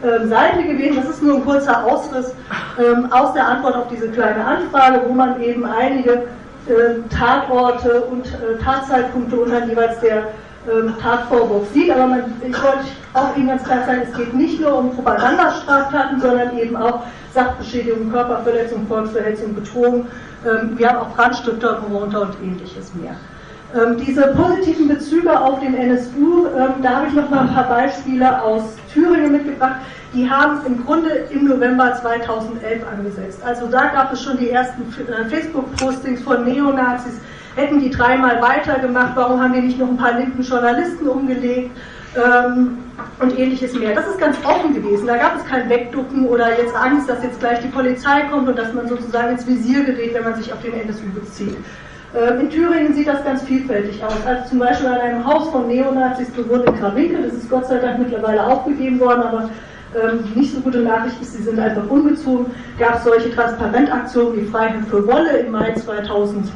ähm, 0.05 0.29
Seite 0.29 0.63
gewesen. 0.63 0.97
Das 0.97 1.11
ist 1.11 1.23
nur 1.23 1.37
ein 1.37 1.45
kurzer 1.45 1.85
Ausriss 1.85 2.33
ähm, 2.79 3.11
aus 3.11 3.35
der 3.35 3.47
Antwort 3.47 3.75
auf 3.75 3.89
diese 3.89 4.09
kleine 4.09 4.45
Anfrage, 4.45 5.03
wo 5.07 5.13
man 5.13 5.43
eben 5.43 5.65
einige 5.67 6.13
äh, 6.13 7.01
Tatorte 7.11 8.03
und 8.03 8.27
äh, 8.27 8.63
Tatzeitpunkte 8.63 9.37
und 9.37 9.51
dann 9.51 9.69
jeweils 9.69 9.99
der 10.01 10.29
ähm, 10.71 10.95
Tatvorwurf 11.01 11.69
sieht. 11.73 11.91
Aber 11.91 12.07
man, 12.07 12.33
ich 12.41 12.63
wollte 12.63 12.85
auch 13.15 13.37
Ihnen 13.37 13.49
ganz 13.49 13.65
klar 13.65 13.85
sagen, 13.87 14.03
es 14.11 14.17
geht 14.17 14.35
nicht 14.35 14.61
nur 14.61 14.79
um 14.79 14.95
Propagandastraftaten, 14.95 16.21
sondern 16.21 16.59
eben 16.59 16.77
auch 16.77 17.05
Sachbeschädigung, 17.35 18.11
Körperverletzung, 18.11 18.87
Volksverhetzung, 18.87 19.55
Betrug. 19.55 20.07
Ähm, 20.47 20.79
wir 20.79 20.89
haben 20.89 20.99
auch 20.99 21.15
Brandstifter 21.15 21.83
runter 21.91 22.23
und 22.23 22.35
ähnliches 22.43 22.93
mehr. 22.95 23.17
Ähm, 23.75 23.99
diese 23.99 24.29
positiven 24.29 24.89
Bezüge 24.89 25.39
auf 25.39 25.61
den 25.61 25.75
NSU, 25.75 26.47
ähm, 26.47 26.83
da 26.83 26.97
habe 26.97 27.09
ich 27.09 27.13
noch 27.13 27.29
mal 27.29 27.41
ein 27.41 27.55
paar 27.55 27.69
Beispiele 27.69 28.43
aus 28.43 28.63
Thüringen 28.93 29.33
mitgebracht. 29.33 29.77
Die 30.15 30.29
haben 30.29 30.65
im 30.65 30.87
Grunde 30.87 31.11
im 31.31 31.47
November 31.47 31.95
2011 32.01 32.83
angesetzt. 32.91 33.41
Also 33.45 33.67
da 33.67 33.89
gab 33.89 34.11
es 34.11 34.23
schon 34.23 34.39
die 34.39 34.49
ersten 34.49 34.83
äh, 35.07 35.29
Facebook-Postings 35.29 36.23
von 36.23 36.45
Neonazis, 36.45 37.21
hätten 37.59 37.81
die 37.81 37.91
dreimal 37.91 38.41
weitergemacht, 38.41 39.17
warum 39.17 39.41
haben 39.41 39.53
die 39.53 39.61
nicht 39.61 39.79
noch 39.79 39.89
ein 39.89 39.97
paar 39.97 40.17
linken 40.17 40.43
Journalisten 40.43 41.09
umgelegt 41.09 41.71
ähm, 42.17 42.79
und 43.21 43.39
ähnliches 43.39 43.75
mehr. 43.75 43.95
Das 43.95 44.07
ist 44.07 44.19
ganz 44.19 44.37
offen 44.45 44.75
gewesen. 44.75 45.07
Da 45.07 45.17
gab 45.17 45.37
es 45.37 45.45
kein 45.45 45.69
Wegducken 45.69 46.27
oder 46.27 46.57
jetzt 46.57 46.75
Angst, 46.77 47.09
dass 47.09 47.23
jetzt 47.23 47.41
gleich 47.41 47.59
die 47.61 47.69
Polizei 47.69 48.23
kommt 48.31 48.49
und 48.49 48.57
dass 48.57 48.73
man 48.73 48.89
sozusagen 48.89 49.33
ins 49.33 49.47
Visier 49.47 49.85
gerät, 49.85 50.15
wenn 50.15 50.25
man 50.25 50.35
sich 50.37 50.53
auf 50.53 50.63
den 50.63 50.73
NSU 50.73 51.07
bezieht. 51.15 51.57
Ähm, 52.17 52.41
in 52.41 52.51
Thüringen 52.51 52.95
sieht 52.95 53.09
das 53.09 53.25
ganz 53.25 53.43
vielfältig 53.43 54.03
aus. 54.05 54.25
Also 54.25 54.49
zum 54.51 54.61
Beispiel 54.61 54.87
an 54.87 55.01
einem 55.01 55.27
Haus 55.27 55.51
von 55.51 55.67
Neonazis 55.67 56.31
bewohnt 56.31 56.65
in 56.65 56.77
Krawinkel, 56.77 57.25
das 57.25 57.35
ist 57.35 57.51
Gott 57.51 57.67
sei 57.67 57.79
Dank 57.79 57.99
mittlerweile 57.99 58.47
aufgegeben 58.47 59.01
worden, 59.01 59.23
aber 59.23 59.51
ähm, 59.95 60.21
nicht 60.35 60.55
so 60.55 60.61
gute 60.61 60.79
Nachricht 60.79 61.21
ist, 61.21 61.33
sie 61.33 61.43
sind 61.43 61.59
einfach 61.59 61.89
umgezogen. 61.91 62.47
Gab 62.79 62.97
es 62.97 63.05
solche 63.05 63.31
Transparentaktionen 63.35 64.37
wie 64.37 64.47
Freiheit 64.47 64.85
für 64.89 65.07
Wolle 65.07 65.39
im 65.39 65.53
Mai 65.53 65.73
2000. 65.73 66.47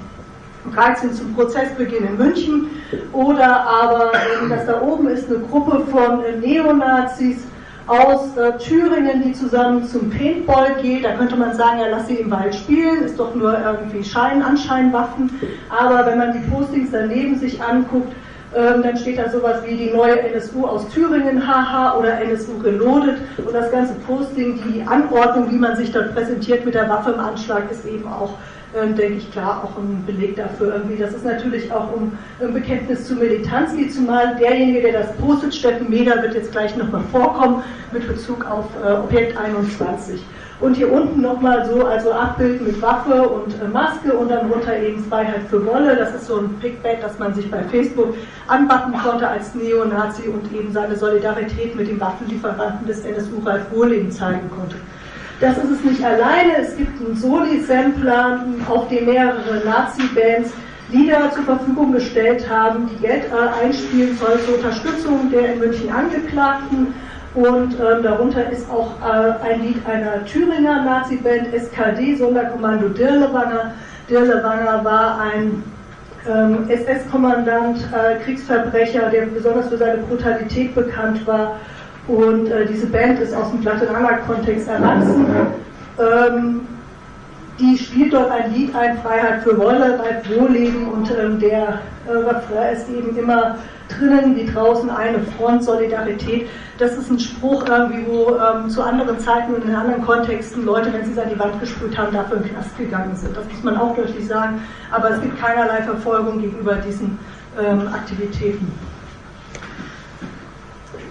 13 0.74 1.12
zum 1.12 1.34
Prozessbeginn 1.34 2.06
in 2.06 2.16
München 2.16 2.70
oder 3.12 3.66
aber, 3.66 4.12
dass 4.48 4.66
da 4.66 4.80
oben 4.82 5.08
ist 5.08 5.28
eine 5.28 5.40
Gruppe 5.40 5.84
von 5.90 6.22
Neonazis 6.40 7.44
aus 7.86 8.36
äh, 8.36 8.56
Thüringen, 8.58 9.22
die 9.24 9.32
zusammen 9.32 9.84
zum 9.84 10.08
Paintball 10.10 10.76
geht. 10.80 11.04
Da 11.04 11.14
könnte 11.14 11.36
man 11.36 11.54
sagen, 11.56 11.80
ja, 11.80 11.88
lass 11.90 12.06
sie 12.06 12.16
im 12.16 12.30
Wald 12.30 12.54
spielen, 12.54 13.02
ist 13.02 13.18
doch 13.18 13.34
nur 13.34 13.58
irgendwie 13.58 14.04
Schein, 14.04 14.42
Anscheinwaffen. 14.42 15.30
Aber 15.68 16.06
wenn 16.06 16.18
man 16.18 16.32
die 16.32 16.48
Postings 16.50 16.90
daneben 16.92 17.38
sich 17.38 17.60
anguckt, 17.62 18.12
ähm, 18.54 18.82
dann 18.82 18.96
steht 18.98 19.18
da 19.18 19.30
sowas 19.30 19.62
wie 19.66 19.76
die 19.76 19.90
neue 19.90 20.20
NSU 20.20 20.66
aus 20.66 20.86
Thüringen, 20.90 21.46
haha, 21.46 21.98
oder 21.98 22.20
NSU 22.20 22.58
reloaded. 22.62 23.16
Und 23.38 23.52
das 23.52 23.70
ganze 23.72 23.94
Posting, 24.06 24.60
die 24.68 24.82
Anordnung, 24.82 25.50
wie 25.50 25.56
man 25.56 25.76
sich 25.76 25.90
dort 25.90 26.14
präsentiert 26.14 26.64
mit 26.64 26.74
der 26.74 26.88
Waffe 26.88 27.12
im 27.12 27.20
Anschlag, 27.20 27.70
ist 27.70 27.86
eben 27.86 28.06
auch 28.06 28.34
denke 28.74 29.18
ich, 29.18 29.30
klar 29.30 29.62
auch 29.64 29.78
ein 29.78 30.04
Beleg 30.06 30.36
dafür 30.36 30.74
irgendwie. 30.74 30.96
Das 30.96 31.12
ist 31.12 31.24
natürlich 31.24 31.70
auch 31.72 31.92
um 31.94 32.12
ein 32.40 32.54
Bekenntnis 32.54 33.06
zu 33.06 33.14
Militanz 33.14 33.76
geht, 33.76 33.92
zumal 33.92 34.36
derjenige, 34.36 34.82
der 34.82 34.92
das 35.02 35.16
postet, 35.16 35.54
Steffen 35.54 35.90
Meder, 35.90 36.22
wird 36.22 36.34
jetzt 36.34 36.52
gleich 36.52 36.76
nochmal 36.76 37.02
vorkommen 37.12 37.62
mit 37.92 38.06
Bezug 38.06 38.44
auf 38.50 38.66
äh, 38.84 38.92
Objekt 38.92 39.36
21. 39.36 40.22
Und 40.60 40.76
hier 40.76 40.92
unten 40.92 41.20
nochmal 41.20 41.68
so, 41.68 41.84
also 41.84 42.12
Abbild 42.12 42.62
mit 42.64 42.80
Waffe 42.80 43.28
und 43.28 43.60
äh, 43.60 43.66
Maske 43.66 44.12
und 44.12 44.30
dann 44.30 44.50
runter 44.50 44.78
eben 44.78 45.04
Freiheit 45.04 45.42
für 45.50 45.66
Wolle. 45.66 45.96
Das 45.96 46.14
ist 46.14 46.26
so 46.26 46.38
ein 46.38 46.56
Pickback, 46.60 47.00
das 47.02 47.18
man 47.18 47.34
sich 47.34 47.50
bei 47.50 47.62
Facebook 47.64 48.14
anbacken 48.46 48.94
konnte 49.02 49.26
als 49.26 49.54
Neonazi 49.54 50.28
und 50.28 50.52
eben 50.52 50.72
seine 50.72 50.96
Solidarität 50.96 51.74
mit 51.74 51.88
dem 51.88 52.00
Waffenlieferanten 52.00 52.86
des 52.86 53.04
NSU 53.04 53.40
Ralf 53.44 53.70
Wohling 53.72 54.10
zeigen 54.10 54.48
konnte. 54.50 54.76
Das 55.42 55.58
ist 55.58 55.72
es 55.72 55.84
nicht 55.84 56.04
alleine. 56.04 56.56
Es 56.60 56.76
gibt 56.76 57.04
einen 57.04 57.16
Soli-Sampler, 57.16 58.44
auf 58.68 58.86
dem 58.88 59.06
mehrere 59.06 59.60
Nazi-Bands 59.64 60.52
Lieder 60.90 61.32
zur 61.32 61.42
Verfügung 61.42 61.90
gestellt 61.90 62.48
haben, 62.48 62.88
die 62.88 63.02
Geld 63.04 63.24
äh, 63.24 63.64
einspielen 63.64 64.16
soll 64.16 64.38
zur 64.42 64.58
Unterstützung 64.58 65.32
der 65.32 65.54
in 65.54 65.58
München 65.58 65.90
Angeklagten. 65.90 66.94
Und 67.34 67.72
ähm, 67.72 68.04
darunter 68.04 68.48
ist 68.52 68.70
auch 68.70 68.92
äh, 69.00 69.52
ein 69.52 69.62
Lied 69.62 69.84
einer 69.84 70.24
Thüringer 70.26 70.84
Nazi-Band, 70.84 71.52
SKD, 71.52 72.14
Sonderkommando 72.14 72.90
Dirlewanger. 72.90 73.72
Dirlewanger 74.08 74.84
war 74.84 75.22
ein 75.22 75.64
ähm, 76.30 76.68
SS-Kommandant, 76.68 77.78
äh, 77.92 78.22
Kriegsverbrecher, 78.22 79.10
der 79.10 79.26
besonders 79.26 79.68
für 79.70 79.78
seine 79.78 80.02
Brutalität 80.02 80.72
bekannt 80.76 81.26
war 81.26 81.56
und 82.08 82.48
äh, 82.48 82.66
diese 82.66 82.86
Band 82.86 83.20
ist 83.20 83.34
aus 83.34 83.50
dem 83.50 83.60
Plattenana-Kontext 83.60 84.68
erwachsen. 84.68 85.26
Ähm, 85.98 86.60
die 87.60 87.78
spielt 87.78 88.12
dort 88.12 88.30
ein 88.30 88.52
Lied 88.52 88.74
ein, 88.74 88.98
Freiheit 88.98 89.42
für 89.42 89.56
Wolle, 89.56 89.98
bleibt 89.98 90.28
Wohlleben 90.36 90.88
und 90.88 91.10
ähm, 91.10 91.38
der 91.38 91.80
äh, 92.08 92.72
ist 92.72 92.88
eben 92.88 93.16
immer 93.16 93.56
drinnen 93.88 94.34
wie 94.36 94.46
draußen 94.46 94.90
eine 94.90 95.20
Front, 95.20 95.62
Solidarität. 95.62 96.48
Das 96.78 96.96
ist 96.96 97.10
ein 97.10 97.20
Spruch 97.20 97.64
irgendwie, 97.68 98.04
wo 98.08 98.36
ähm, 98.36 98.68
zu 98.68 98.82
anderen 98.82 99.18
Zeiten 99.20 99.54
und 99.54 99.64
in 99.64 99.74
anderen 99.74 100.02
Kontexten 100.04 100.64
Leute, 100.64 100.92
wenn 100.92 101.04
sie 101.04 101.12
es 101.12 101.18
an 101.18 101.28
die 101.32 101.38
Wand 101.38 101.60
gespült 101.60 101.96
haben, 101.96 102.12
dafür 102.12 102.38
den 102.38 102.50
Knast 102.50 102.76
gegangen 102.76 103.14
sind. 103.14 103.36
Das 103.36 103.44
muss 103.44 103.62
man 103.62 103.76
auch 103.76 103.94
deutlich 103.94 104.26
sagen. 104.26 104.60
Aber 104.90 105.10
es 105.10 105.20
gibt 105.20 105.38
keinerlei 105.38 105.82
Verfolgung 105.82 106.40
gegenüber 106.40 106.76
diesen 106.76 107.18
ähm, 107.60 107.88
Aktivitäten. 107.92 108.72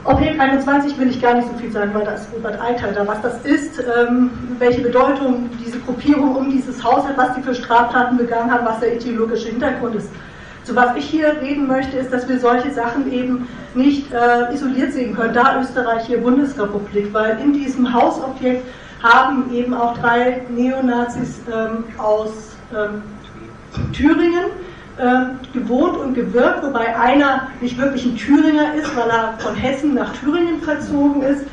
Objekt 0.04 0.40
21 0.40 0.98
will 0.98 1.10
ich 1.10 1.22
gar 1.22 1.36
nicht 1.36 1.48
so 1.48 1.54
viel 1.60 1.72
sagen, 1.72 1.94
weil 1.94 2.06
da 2.06 2.14
ist 2.14 2.28
Robert 2.34 2.60
Eichhalter, 2.60 3.08
was 3.08 3.22
das 3.22 3.46
ist, 3.46 3.80
ähm, 3.80 4.32
welche 4.58 4.82
Bedeutung 4.82 5.50
diese 5.64 5.80
Gruppierung 5.80 6.36
um 6.36 6.50
dieses 6.50 6.84
Haus 6.84 7.08
hat, 7.08 7.18
was 7.18 7.36
die 7.36 7.44
für 7.44 7.54
Straftaten 7.54 8.18
begangen 8.18 8.52
haben, 8.52 8.66
was 8.66 8.80
der 8.80 8.96
ideologische 8.96 9.50
Hintergrund 9.50 9.96
ist. 9.96 10.10
Zu 10.64 10.76
was 10.76 10.96
ich 10.96 11.06
hier 11.06 11.40
reden 11.42 11.68
möchte, 11.68 11.98
ist, 11.98 12.12
dass 12.12 12.28
wir 12.28 12.40
solche 12.40 12.72
Sachen 12.72 13.12
eben 13.12 13.48
nicht 13.76 14.12
äh, 14.12 14.54
isoliert 14.54 14.94
sehen 14.94 15.16
können, 15.16 15.34
da 15.34 15.60
Österreich 15.60 16.06
hier 16.06 16.20
Bundesrepublik, 16.20 17.14
weil 17.14 17.40
in 17.40 17.54
diesem 17.54 17.94
Hausobjekt 17.94 18.66
haben 19.04 19.52
eben 19.54 19.74
auch 19.74 19.98
drei 19.98 20.42
Neonazis 20.50 21.42
ähm, 21.52 21.84
aus 21.98 22.32
ähm, 22.76 23.02
Thüringen 23.94 24.46
ähm, 25.02 25.40
gewohnt 25.54 25.98
und 25.98 26.14
gewirkt, 26.14 26.64
wobei 26.64 26.96
einer 26.96 27.48
nicht 27.60 27.78
wirklich 27.78 28.06
ein 28.06 28.16
Thüringer 28.16 28.76
ist, 28.76 28.96
weil 28.96 29.10
er 29.10 29.34
von 29.40 29.56
Hessen 29.56 29.96
nach 29.96 30.14
Thüringen 30.14 30.62
verzogen 30.62 31.24
ist. 31.24 31.46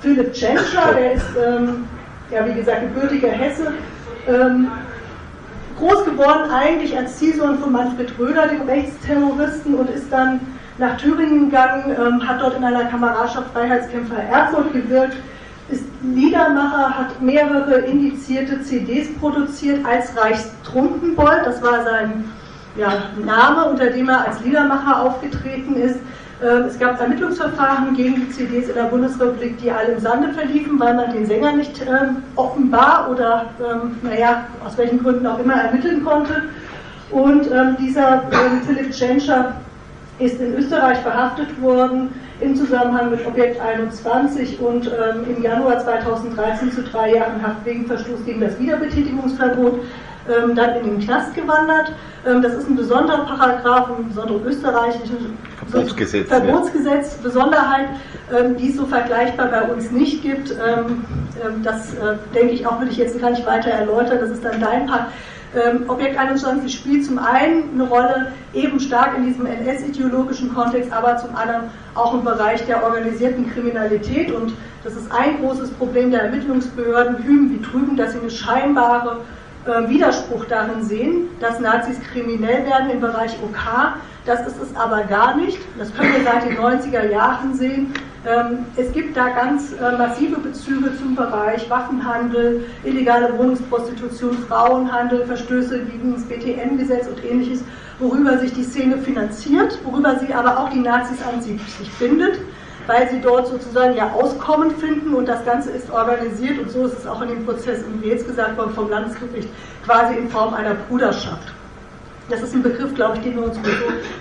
Philipp 0.00 0.32
Tschentscher, 0.32 0.94
der 0.96 1.12
ist, 1.12 1.26
ähm, 1.36 1.84
ja, 2.30 2.46
wie 2.46 2.54
gesagt, 2.54 2.80
gebürtiger 2.82 3.28
Hesse, 3.28 3.74
ähm, 4.26 4.68
groß 5.78 6.04
geworden 6.04 6.50
eigentlich 6.50 6.96
als 6.96 7.18
Zielsohn 7.18 7.58
von 7.58 7.72
Manfred 7.72 8.18
Röder, 8.18 8.46
dem 8.46 8.62
Rechtsterroristen, 8.62 9.74
und 9.74 9.90
ist 9.90 10.10
dann 10.10 10.40
nach 10.78 10.96
Thüringen 10.96 11.50
gegangen, 11.50 11.94
ähm, 11.98 12.26
hat 12.26 12.40
dort 12.40 12.56
in 12.56 12.64
einer 12.64 12.84
Kameradschaft 12.84 13.50
Freiheitskämpfer 13.52 14.16
Erfurt 14.16 14.72
gewirkt, 14.72 15.16
ist 15.68 15.84
Liedermacher, 16.02 16.98
hat 16.98 17.20
mehrere 17.20 17.80
indizierte 17.80 18.62
CDs 18.62 19.08
produziert 19.18 19.84
als 19.86 20.16
Reichstrumpenbold, 20.16 21.42
das 21.44 21.62
war 21.62 21.84
sein 21.84 22.24
ja, 22.76 23.04
Name, 23.24 23.66
unter 23.66 23.90
dem 23.90 24.08
er 24.08 24.26
als 24.26 24.40
Liedermacher 24.40 25.02
aufgetreten 25.02 25.76
ist. 25.76 26.00
Ähm, 26.42 26.64
es 26.66 26.78
gab 26.78 27.00
Ermittlungsverfahren 27.00 27.94
gegen 27.94 28.16
die 28.16 28.30
CDs 28.30 28.68
in 28.68 28.74
der 28.74 28.84
Bundesrepublik, 28.84 29.58
die 29.58 29.70
alle 29.70 29.92
im 29.92 30.00
Sande 30.00 30.32
verliefen, 30.32 30.78
weil 30.80 30.94
man 30.94 31.12
den 31.12 31.26
Sänger 31.26 31.52
nicht 31.52 31.80
ähm, 31.82 32.22
offenbar 32.34 33.08
oder, 33.10 33.46
ähm, 33.60 33.96
naja, 34.02 34.46
aus 34.66 34.76
welchen 34.76 35.02
Gründen 35.02 35.26
auch 35.26 35.38
immer 35.38 35.54
ermitteln 35.54 36.04
konnte. 36.04 36.42
Und 37.10 37.48
dieser 37.78 38.24
Philipp 38.66 38.90
Tschentscher 38.90 39.52
ist 40.18 40.40
in 40.40 40.54
Österreich 40.54 40.98
verhaftet 40.98 41.60
worden 41.62 42.08
im 42.40 42.56
Zusammenhang 42.56 43.10
mit 43.10 43.24
Objekt 43.24 43.60
21 43.60 44.58
und 44.58 44.90
im 45.28 45.40
Januar 45.40 45.78
2013 45.78 46.72
zu 46.72 46.82
drei 46.82 47.14
Jahren 47.14 47.40
Haft 47.40 47.64
wegen 47.66 47.86
Verstoß 47.86 48.24
gegen 48.24 48.40
das 48.40 48.58
Wiederbetätigungsverbot 48.58 49.82
ähm, 50.28 50.54
dann 50.54 50.76
in 50.76 50.84
den 50.84 51.00
Knast 51.00 51.34
gewandert. 51.34 51.92
Ähm, 52.26 52.42
das 52.42 52.54
ist 52.54 52.68
ein 52.68 52.76
besonderer 52.76 53.24
Paragraph, 53.24 53.90
ein 53.98 54.08
besonderer 54.08 54.44
österreichisches 54.44 55.18
Verbotsgesetz, 55.68 56.28
Verbotsgesetz 56.28 57.16
ja. 57.16 57.22
Besonderheit, 57.22 57.88
ähm, 58.36 58.56
die 58.56 58.70
es 58.70 58.76
so 58.76 58.86
vergleichbar 58.86 59.48
bei 59.48 59.62
uns 59.62 59.90
nicht 59.90 60.22
gibt. 60.22 60.50
Ähm, 60.50 61.04
ähm, 61.44 61.62
das 61.62 61.94
äh, 61.94 62.16
denke 62.34 62.52
ich 62.52 62.66
auch, 62.66 62.80
will 62.80 62.88
ich 62.88 62.96
jetzt 62.96 63.20
gar 63.20 63.30
nicht 63.30 63.46
weiter 63.46 63.70
erläutern, 63.70 64.18
das 64.20 64.30
ist 64.30 64.44
dann 64.44 64.60
dein 64.60 64.86
Part. 64.86 65.06
Ähm, 65.54 65.84
Objekt 65.88 66.18
21 66.18 66.74
spielt 66.74 67.04
zum 67.04 67.18
einen 67.18 67.74
eine 67.74 67.88
Rolle 67.88 68.32
eben 68.54 68.80
stark 68.80 69.16
in 69.16 69.24
diesem 69.24 69.46
NS-ideologischen 69.46 70.52
Kontext, 70.52 70.92
aber 70.92 71.16
zum 71.16 71.36
anderen 71.36 71.70
auch 71.94 72.12
im 72.12 72.24
Bereich 72.24 72.66
der 72.66 72.82
organisierten 72.82 73.48
Kriminalität. 73.52 74.32
Und 74.32 74.52
das 74.82 74.94
ist 74.96 75.12
ein 75.12 75.38
großes 75.40 75.70
Problem 75.70 76.10
der 76.10 76.22
Ermittlungsbehörden, 76.22 77.22
hüben 77.22 77.50
wie 77.50 77.62
drüben, 77.62 77.96
dass 77.96 78.12
sie 78.12 78.20
eine 78.20 78.30
scheinbare 78.30 79.20
äh, 79.66 79.88
Widerspruch 79.88 80.44
darin 80.46 80.82
sehen, 80.82 81.28
dass 81.40 81.60
Nazis 81.60 81.98
kriminell 82.12 82.66
werden 82.66 82.90
im 82.90 83.00
Bereich 83.00 83.32
OK. 83.42 83.94
Das 84.26 84.46
ist 84.46 84.60
es 84.60 84.74
aber 84.76 85.02
gar 85.04 85.36
nicht. 85.36 85.58
Das 85.78 85.94
können 85.94 86.14
wir 86.14 86.24
seit 86.24 86.44
den 86.44 86.56
90er 86.56 87.10
Jahren 87.10 87.54
sehen. 87.54 87.92
Ähm, 88.26 88.64
es 88.76 88.90
gibt 88.92 89.16
da 89.16 89.28
ganz 89.28 89.72
äh, 89.72 89.98
massive 89.98 90.38
Bezüge 90.40 90.96
zum 90.96 91.14
Bereich 91.14 91.68
Waffenhandel, 91.68 92.64
illegale 92.84 93.36
Wohnungsprostitution, 93.36 94.38
Frauenhandel, 94.48 95.26
Verstöße 95.26 95.80
gegen 95.80 96.14
das 96.14 96.24
BTN-Gesetz 96.24 97.06
und 97.06 97.22
ähnliches, 97.22 97.62
worüber 97.98 98.38
sich 98.38 98.54
die 98.54 98.64
Szene 98.64 98.96
finanziert, 98.96 99.78
worüber 99.84 100.18
sie 100.18 100.32
aber 100.32 100.58
auch 100.58 100.70
die 100.70 100.80
Nazis 100.80 101.18
an 101.22 101.42
sich 101.42 101.60
bindet 101.98 102.38
weil 102.86 103.08
sie 103.08 103.20
dort 103.20 103.46
sozusagen 103.48 103.96
ja 103.96 104.12
Auskommen 104.12 104.70
finden 104.72 105.14
und 105.14 105.26
das 105.26 105.44
Ganze 105.44 105.70
ist 105.70 105.90
organisiert 105.90 106.58
und 106.58 106.70
so 106.70 106.86
ist 106.86 106.98
es 106.98 107.06
auch 107.06 107.22
in 107.22 107.28
dem 107.28 107.44
Prozess, 107.44 107.82
wie 108.00 108.08
jetzt 108.08 108.26
gesagt 108.26 108.56
worden, 108.56 108.74
vom 108.74 108.90
Landesgericht 108.90 109.48
quasi 109.84 110.14
in 110.16 110.28
Form 110.28 110.54
einer 110.54 110.74
Bruderschaft. 110.74 111.52
Das 112.30 112.40
ist 112.40 112.54
ein 112.54 112.62
Begriff, 112.62 112.94
glaube 112.94 113.18
ich, 113.18 113.22
den 113.22 113.36
wir 113.36 113.44
uns 113.44 113.58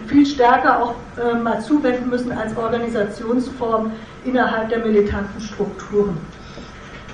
viel 0.07 0.25
stärker 0.25 0.83
auch 0.83 0.95
äh, 1.17 1.35
mal 1.35 1.61
zuwenden 1.61 2.09
müssen 2.09 2.31
als 2.33 2.55
Organisationsform 2.57 3.91
innerhalb 4.25 4.69
der 4.69 4.79
militanten 4.79 5.39
Strukturen. 5.39 6.17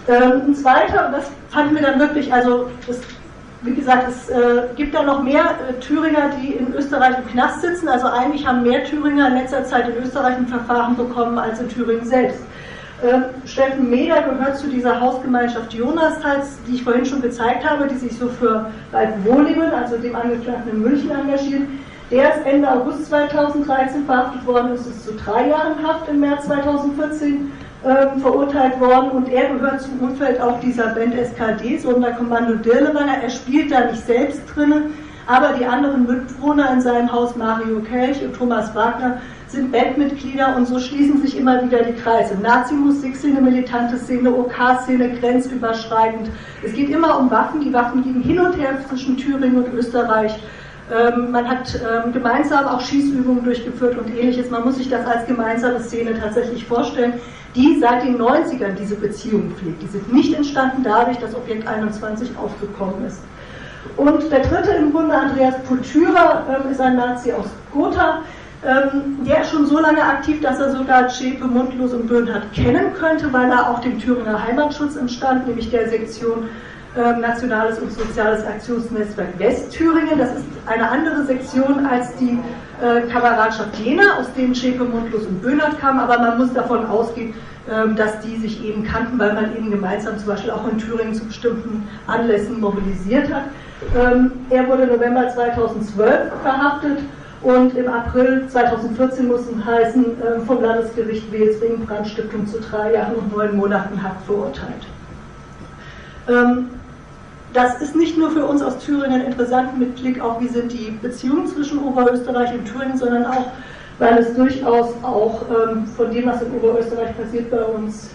Ähm, 0.08 0.42
ein 0.48 0.56
zweiter, 0.56 1.08
und 1.08 1.12
das 1.14 1.30
fanden 1.50 1.76
wir 1.76 1.84
dann 1.84 2.00
wirklich, 2.00 2.34
also 2.34 2.72
das 2.88 3.00
wie 3.62 3.74
gesagt, 3.74 4.08
es 4.08 4.30
äh, 4.30 4.70
gibt 4.76 4.96
da 4.96 5.04
noch 5.04 5.22
mehr 5.22 5.44
äh, 5.44 5.74
Thüringer, 5.82 6.32
die 6.42 6.54
in 6.54 6.74
Österreich 6.74 7.18
im 7.18 7.28
Knast 7.28 7.62
sitzen. 7.62 7.90
Also 7.90 8.08
eigentlich 8.08 8.48
haben 8.48 8.64
mehr 8.64 8.84
Thüringer 8.86 9.28
in 9.28 9.36
letzter 9.36 9.66
Zeit 9.66 9.90
in 9.90 10.02
Österreich 10.02 10.38
ein 10.38 10.48
Verfahren 10.48 10.96
bekommen 10.96 11.38
als 11.38 11.60
in 11.60 11.68
Thüringen 11.68 12.06
selbst. 12.06 12.40
Ähm, 13.04 13.26
Steffen 13.46 13.90
Meder 13.90 14.22
gehört 14.24 14.58
zu 14.58 14.68
dieser 14.68 15.00
Hausgemeinschaft 15.00 15.74
Jonasthal, 15.74 16.42
die 16.68 16.76
ich 16.76 16.84
vorhin 16.84 17.06
schon 17.06 17.22
gezeigt 17.22 17.70
habe, 17.70 17.88
die 17.88 17.96
sich 17.96 18.18
so 18.18 18.28
für 18.28 18.70
Ralf 18.94 19.14
Wohlingen, 19.24 19.74
also 19.74 19.98
dem 19.98 20.16
Angeklagten 20.16 20.72
in 20.72 20.82
München, 20.82 21.12
engagiert. 21.12 21.64
Der 22.12 22.36
ist 22.36 22.46
Ende 22.46 22.70
August 22.70 23.06
2013 23.08 24.06
verhaftet 24.06 24.46
worden, 24.46 24.74
ist 24.74 24.88
es 24.88 25.06
zu 25.06 25.14
drei 25.14 25.50
Jahren 25.50 25.76
Haft 25.86 26.10
im 26.10 26.22
März 26.22 26.46
2014 26.46 27.52
ähm, 27.86 28.20
verurteilt 28.22 28.78
worden 28.82 29.12
und 29.12 29.30
er 29.30 29.54
gehört 29.54 29.82
zum 29.82 30.00
Umfeld 30.02 30.42
auch 30.42 30.60
dieser 30.60 30.88
Band 30.88 31.16
SKD, 31.16 31.78
Sonderkommando 31.78 32.56
Dirlewanger. 32.56 33.24
Er 33.24 33.30
spielt 33.30 33.72
da 33.72 33.86
nicht 33.86 34.06
selbst 34.06 34.42
drin, 34.54 34.92
aber 35.28 35.54
die 35.58 35.66
anderen 35.66 36.06
Mitbewohner 36.06 36.74
in 36.74 36.82
seinem 36.82 37.10
Haus, 37.10 37.38
Mario 37.38 37.80
Kelch 37.80 38.22
und 38.22 38.36
Thomas 38.36 38.76
Wagner, 38.76 39.22
sind 39.48 39.72
Bandmitglieder 39.72 40.58
und 40.58 40.66
so 40.66 40.78
schließen 40.78 41.22
sich 41.22 41.38
immer 41.38 41.64
wieder 41.64 41.84
die 41.84 41.94
Kreise. 41.94 42.36
Nazi-Musikszene, 42.36 43.40
militante 43.40 43.98
Szene, 43.98 44.30
OK-Szene, 44.36 45.18
grenzüberschreitend. 45.18 46.30
Es 46.64 46.74
geht 46.74 46.90
immer 46.90 47.18
um 47.18 47.32
Waffen. 47.32 47.62
Die 47.62 47.72
Waffen 47.72 48.04
liegen 48.04 48.22
hin 48.22 48.40
und 48.40 48.58
her 48.58 48.78
zwischen 48.90 49.16
Thüringen 49.16 49.64
und 49.64 49.74
Österreich. 49.74 50.38
Ähm, 50.92 51.32
man 51.32 51.48
hat 51.48 51.76
ähm, 51.76 52.12
gemeinsam 52.12 52.68
auch 52.68 52.82
Schießübungen 52.82 53.44
durchgeführt 53.44 53.98
und 53.98 54.10
ähnliches. 54.10 54.50
Man 54.50 54.66
muss 54.66 54.76
sich 54.76 54.90
das 54.90 55.06
als 55.06 55.26
gemeinsame 55.28 55.80
Szene 55.80 56.20
tatsächlich 56.20 56.66
vorstellen 56.66 57.14
die 57.56 57.80
seit 57.80 58.04
den 58.04 58.18
90ern 58.18 58.74
diese 58.74 58.96
Beziehungen 58.96 59.54
pflegt. 59.56 59.82
Die 59.82 59.88
sind 59.88 60.14
nicht 60.14 60.34
entstanden 60.34 60.84
dadurch, 60.84 61.18
dass 61.18 61.36
Objekt 61.36 61.68
21 61.68 62.30
aufgekommen 62.38 63.06
ist. 63.06 63.22
Und 63.98 64.32
der 64.32 64.42
dritte 64.42 64.72
im 64.72 64.92
Bunde, 64.92 65.16
Andreas 65.16 65.56
Pultyra, 65.64 66.46
ähm, 66.50 66.72
ist 66.72 66.82
ein 66.82 66.96
Nazi 66.96 67.32
aus 67.32 67.48
Gotha. 67.74 68.22
Ähm, 68.66 69.24
der 69.26 69.42
ist 69.42 69.52
schon 69.52 69.66
so 69.66 69.80
lange 69.80 70.04
aktiv, 70.04 70.42
dass 70.42 70.60
er 70.60 70.72
sogar 70.72 71.08
Zschäpe, 71.08 71.46
Mundlos 71.46 71.94
und 71.94 72.08
Böhnhardt 72.08 72.52
kennen 72.54 72.94
könnte, 72.94 73.32
weil 73.32 73.50
er 73.50 73.70
auch 73.70 73.80
dem 73.80 73.98
Thüringer 74.00 74.44
Heimatschutz 74.44 74.98
entstand, 74.98 75.48
nämlich 75.48 75.72
der 75.72 75.88
Sektion 75.88 76.50
ähm, 76.98 77.22
Nationales 77.22 77.80
und 77.80 77.92
Soziales 77.94 78.46
Aktionsnetzwerk 78.46 79.40
Westthüringen. 79.40 80.18
Das 80.18 80.32
ist 80.32 80.46
eine 80.66 80.90
andere 80.90 81.24
Sektion 81.26 81.86
als 81.86 82.14
die 82.18 82.38
äh, 82.82 83.02
Kameradschaft 83.10 83.80
Jena, 83.80 84.20
aus 84.20 84.34
denen 84.34 84.54
Schäpe, 84.54 84.84
Mundlos 84.84 85.26
und 85.26 85.42
Böhnert 85.42 85.80
kamen, 85.80 86.00
aber 86.00 86.20
man 86.20 86.38
muss 86.38 86.54
davon 86.54 86.86
ausgehen, 86.86 87.34
ähm, 87.72 87.96
dass 87.96 88.20
die 88.20 88.36
sich 88.38 88.66
eben 88.66 88.84
kannten, 88.84 89.18
weil 89.20 89.36
man 89.36 89.56
eben 89.56 89.72
gemeinsam 89.72 90.18
zum 90.18 90.28
Beispiel 90.28 90.52
auch 90.52 90.68
in 90.70 90.78
Thüringen 90.78 91.14
zu 91.14 91.24
bestimmten 91.24 91.88
Anlässen 92.08 92.60
mobilisiert 92.60 93.34
hat. 93.34 93.44
Ähm, 93.96 94.32
er 94.50 94.68
wurde 94.68 94.88
November 94.88 95.30
2012 95.30 96.34
verhaftet 96.44 97.00
und 97.42 97.76
im 97.78 97.88
April 97.88 98.48
2014 98.50 99.28
muss 99.28 99.42
es 99.42 99.66
heißen, 99.66 100.06
äh, 100.22 100.40
vom 100.42 100.62
Landesgericht 100.62 101.32
Wels 101.32 101.62
wegen 101.62 101.86
Brandstiftung 101.86 102.46
zu 102.48 102.60
drei 102.60 102.94
Jahren 102.94 103.16
und 103.16 103.36
neun 103.36 103.56
Monaten 103.56 104.02
Haft 104.04 104.26
verurteilt. 104.26 104.86
Ähm, 106.28 106.70
das 107.54 107.82
ist 107.82 107.96
nicht 107.96 108.18
nur 108.18 108.30
für 108.32 108.46
uns 108.46 108.62
aus 108.62 108.78
Thüringen 108.80 109.22
interessant 109.22 109.80
mit 109.80 109.96
Blick 109.96 110.22
auf, 110.22 110.40
wie 110.40 110.50
sind 110.50 110.72
die 110.72 110.92
Beziehungen 111.02 111.48
zwischen 111.48 111.80
Oberösterreich 111.80 112.54
und 112.54 112.66
Thüringen, 112.66 112.98
sondern 112.98 113.26
auch, 113.26 113.52
weil 113.98 114.18
es 114.20 114.36
durchaus 114.36 114.94
auch 115.02 115.42
ähm, 115.50 115.86
von 115.88 116.12
dem, 116.12 116.28
was 116.28 116.42
in 116.42 116.52
Oberösterreich 116.54 117.18
passiert, 117.18 117.50
bei 117.50 117.64
uns 117.64 118.12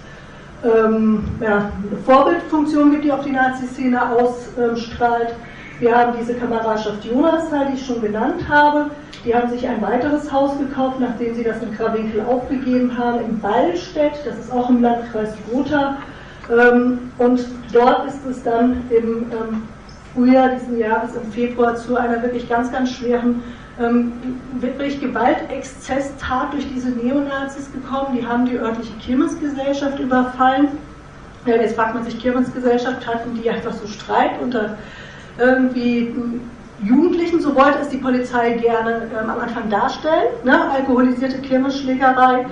ähm, 0.64 1.24
eine 1.40 1.72
Vorbildfunktion 2.06 2.92
gibt, 2.92 3.04
die 3.04 3.12
auf 3.12 3.24
die 3.24 3.32
Nazi-Szene 3.32 4.00
ausstrahlt. 4.12 5.34
Wir 5.80 5.96
haben 5.96 6.12
diese 6.18 6.34
Kameradschaft 6.34 7.04
Jonasthal, 7.04 7.66
die 7.66 7.74
ich 7.74 7.84
schon 7.84 8.00
genannt 8.00 8.48
habe. 8.48 8.90
Die 9.24 9.34
haben 9.34 9.50
sich 9.50 9.66
ein 9.66 9.80
weiteres 9.80 10.30
Haus 10.30 10.58
gekauft, 10.58 11.00
nachdem 11.00 11.34
sie 11.34 11.44
das 11.44 11.62
in 11.62 11.74
Krawinkel 11.74 12.20
aufgegeben 12.20 12.96
haben, 12.96 13.20
in 13.20 13.40
Ballstedt. 13.40 14.12
Das 14.26 14.38
ist 14.38 14.52
auch 14.52 14.68
im 14.68 14.82
Landkreis 14.82 15.32
Gotha. 15.50 15.96
Ähm, 16.50 17.10
und 17.16 17.44
dort 17.72 18.06
ist 18.06 18.26
es 18.26 18.42
dann 18.42 18.82
im 18.90 19.26
ähm, 19.32 19.62
Frühjahr 20.12 20.50
diesen 20.50 20.78
Jahres, 20.78 21.16
im 21.16 21.32
Februar, 21.32 21.74
zu 21.74 21.96
einer 21.96 22.22
wirklich 22.22 22.48
ganz, 22.48 22.70
ganz 22.70 22.90
schweren, 22.90 23.42
ähm, 23.80 24.12
wirklich 24.60 25.00
Gewaltexzess-Tat 25.00 26.52
durch 26.52 26.66
diese 26.72 26.90
Neonazis 26.90 27.72
gekommen. 27.72 28.18
Die 28.18 28.26
haben 28.26 28.44
die 28.44 28.56
örtliche 28.56 28.92
Kirmesgesellschaft 28.98 29.98
überfallen. 29.98 30.68
Ja, 31.46 31.56
jetzt 31.56 31.76
fragt 31.76 31.94
man 31.94 32.04
sich, 32.04 32.18
Kirmesgesellschaft 32.20 33.06
hatten 33.06 33.40
die 33.42 33.48
einfach 33.48 33.72
so 33.72 33.86
Streit 33.86 34.32
unter 34.42 34.76
irgendwie 35.38 36.14
Jugendlichen, 36.84 37.40
so 37.40 37.54
wollte 37.54 37.78
es 37.80 37.88
die 37.88 37.96
Polizei 37.96 38.52
gerne 38.52 39.10
ähm, 39.12 39.30
am 39.30 39.38
Anfang 39.38 39.70
darstellen. 39.70 40.34
Ne? 40.44 40.70
Alkoholisierte 40.70 41.38
Kirmesschlägerei 41.38 42.46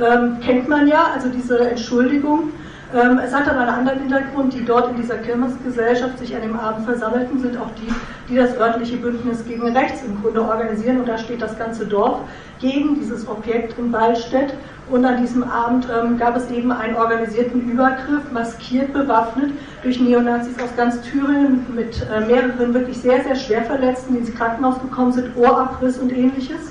ähm, 0.00 0.38
kennt 0.40 0.68
man 0.68 0.88
ja, 0.88 1.06
also 1.14 1.28
diese 1.28 1.70
Entschuldigung. 1.70 2.52
Ähm, 2.94 3.18
es 3.18 3.34
hat 3.34 3.48
aber 3.48 3.60
einen 3.60 3.70
anderen 3.70 4.00
Hintergrund. 4.00 4.54
Die 4.54 4.64
dort 4.64 4.90
in 4.90 4.96
dieser 4.96 5.16
Kirmesgesellschaft 5.16 6.18
sich 6.18 6.34
an 6.36 6.42
dem 6.42 6.58
Abend 6.58 6.86
versammelten, 6.86 7.40
sind 7.40 7.56
auch 7.56 7.70
die, 7.80 7.92
die 8.28 8.36
das 8.36 8.56
örtliche 8.56 8.96
Bündnis 8.96 9.44
gegen 9.44 9.76
Rechts 9.76 10.02
im 10.04 10.20
Grunde 10.20 10.42
organisieren. 10.42 11.00
Und 11.00 11.08
da 11.08 11.18
steht 11.18 11.42
das 11.42 11.58
ganze 11.58 11.86
Dorf 11.86 12.20
gegen 12.60 12.94
dieses 12.94 13.28
Objekt 13.28 13.78
in 13.78 13.90
Ballstedt. 13.90 14.54
Und 14.88 15.04
an 15.04 15.20
diesem 15.20 15.42
Abend 15.42 15.88
ähm, 15.92 16.16
gab 16.16 16.36
es 16.36 16.48
eben 16.48 16.70
einen 16.70 16.94
organisierten 16.94 17.68
Übergriff, 17.68 18.30
maskiert, 18.30 18.92
bewaffnet 18.92 19.50
durch 19.82 20.00
Neonazis 20.00 20.54
aus 20.62 20.76
ganz 20.76 21.00
Thüringen 21.02 21.66
mit 21.74 22.06
äh, 22.08 22.20
mehreren 22.20 22.72
wirklich 22.72 22.98
sehr, 22.98 23.20
sehr 23.24 23.34
schwer 23.34 23.62
Verletzten, 23.62 24.14
die 24.14 24.20
ins 24.20 24.34
Krankenhaus 24.34 24.80
gekommen 24.80 25.10
sind, 25.10 25.36
Ohrabriss 25.36 25.98
und 25.98 26.12
ähnliches. 26.12 26.70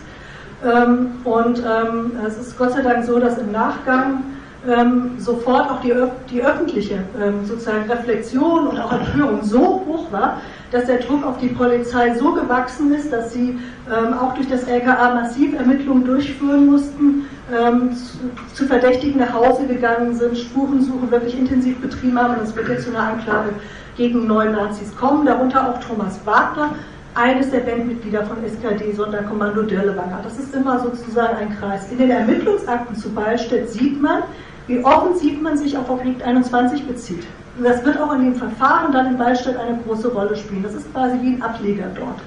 Ähm, 0.64 1.12
und 1.26 1.60
ähm, 1.60 2.14
es 2.26 2.38
ist 2.38 2.58
Gott 2.58 2.72
sei 2.72 2.84
Dank 2.84 3.04
so, 3.04 3.20
dass 3.20 3.38
im 3.38 3.52
Nachgang 3.52 4.24
ähm, 4.68 5.12
sofort 5.18 5.70
auch 5.70 5.82
die, 5.82 5.94
die 6.32 6.44
öffentliche 6.44 7.00
ähm, 7.22 7.46
sozusagen 7.46 7.90
Reflexion 7.90 8.68
und 8.68 8.80
auch 8.80 8.92
Empörung 8.92 9.44
so 9.44 9.84
hoch 9.88 10.12
war, 10.12 10.42
dass 10.72 10.86
der 10.86 10.98
Druck 11.00 11.26
auf 11.26 11.38
die 11.38 11.50
Polizei 11.50 12.14
so 12.16 12.34
gewachsen 12.34 12.94
ist, 12.94 13.12
dass 13.12 13.34
sie 13.34 13.60
ähm, 13.90 14.14
auch 14.14 14.34
durch 14.34 14.48
das 14.48 14.64
LKA 14.64 15.14
massiv 15.14 15.56
Ermittlungen 15.56 16.06
durchführen 16.06 16.66
mussten, 16.66 17.28
ähm, 17.54 17.92
zu, 17.94 18.18
zu, 18.54 18.66
Verdächtigen 18.66 19.20
nach 19.20 19.34
Hause 19.34 19.68
gegangen 19.68 20.16
sind, 20.16 20.38
Spurensuche 20.38 21.12
wirklich 21.12 21.38
intensiv 21.38 21.80
betrieben 21.80 22.20
haben 22.20 22.36
und 22.36 22.44
es 22.44 22.56
wird 22.56 22.68
jetzt 22.70 22.86
zu 22.86 22.90
einer 22.90 23.08
Anklage 23.14 23.52
gegen 23.96 24.26
neun 24.26 24.52
Nazis 24.52 24.96
kommen, 24.96 25.26
darunter 25.26 25.70
auch 25.70 25.80
Thomas 25.80 26.20
Wagner, 26.26 26.72
eines 27.14 27.50
der 27.50 27.60
Bandmitglieder 27.60 28.26
von 28.26 28.44
SKD 28.44 28.92
Sonderkommando 28.92 29.62
Dirlewanger. 29.62 30.20
Das 30.24 30.38
ist 30.38 30.54
immer 30.54 30.80
sozusagen 30.80 31.38
ein 31.38 31.58
Kreis. 31.58 31.90
In 31.92 32.00
den 32.00 32.12
Ermittlungsakten 32.12 32.96
zu 32.96 33.10
Ballstedt 33.12 33.70
sieht 33.70 34.02
man, 34.02 34.24
wie 34.68 34.84
offensiv 34.84 35.42
man 35.42 35.58
sich 35.58 35.78
auf 35.78 35.90
Objekt 35.90 36.24
21 36.24 36.88
bezieht. 36.88 37.26
Das 37.62 37.86
wird 37.86 38.00
auch 38.00 38.14
in 38.14 38.24
dem 38.24 38.36
Verfahren 38.36 38.92
dann 38.92 39.08
in 39.08 39.18
Ballstadt 39.18 39.58
eine 39.58 39.78
große 39.86 40.10
Rolle 40.10 40.36
spielen. 40.36 40.64
Das 40.64 40.74
ist 40.74 40.92
quasi 40.94 41.18
wie 41.22 41.36
ein 41.36 41.42
Ableger 41.42 41.88
dort. 41.96 42.20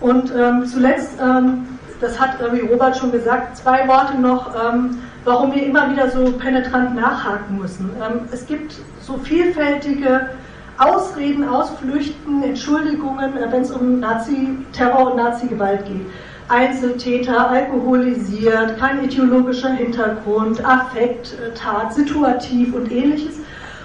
Und 0.00 0.32
ähm, 0.36 0.66
zuletzt, 0.66 1.18
ähm, 1.20 1.78
das 2.00 2.18
hat 2.18 2.40
irgendwie 2.40 2.66
Robert 2.66 2.96
schon 2.96 3.12
gesagt, 3.12 3.56
zwei 3.56 3.86
Worte 3.86 4.18
noch, 4.18 4.52
ähm, 4.54 4.98
warum 5.24 5.54
wir 5.54 5.64
immer 5.64 5.90
wieder 5.90 6.10
so 6.10 6.32
penetrant 6.32 6.96
nachhaken 6.96 7.58
müssen. 7.58 7.90
Ähm, 8.00 8.20
es 8.32 8.46
gibt 8.46 8.74
so 9.00 9.18
vielfältige 9.18 10.30
Ausreden, 10.78 11.48
Ausflüchten, 11.48 12.42
Entschuldigungen, 12.42 13.36
äh, 13.36 13.52
wenn 13.52 13.62
es 13.62 13.70
um 13.70 14.00
Nazi-Terror 14.00 15.12
und 15.12 15.16
Nazi-Gewalt 15.16 15.84
geht. 15.86 16.06
Einzeltäter, 16.52 17.48
alkoholisiert, 17.48 18.78
kein 18.78 19.02
ideologischer 19.02 19.72
Hintergrund, 19.72 20.62
Affekt, 20.62 21.32
äh, 21.32 21.54
Tat, 21.54 21.94
situativ 21.94 22.74
und 22.74 22.92
ähnliches. 22.92 23.38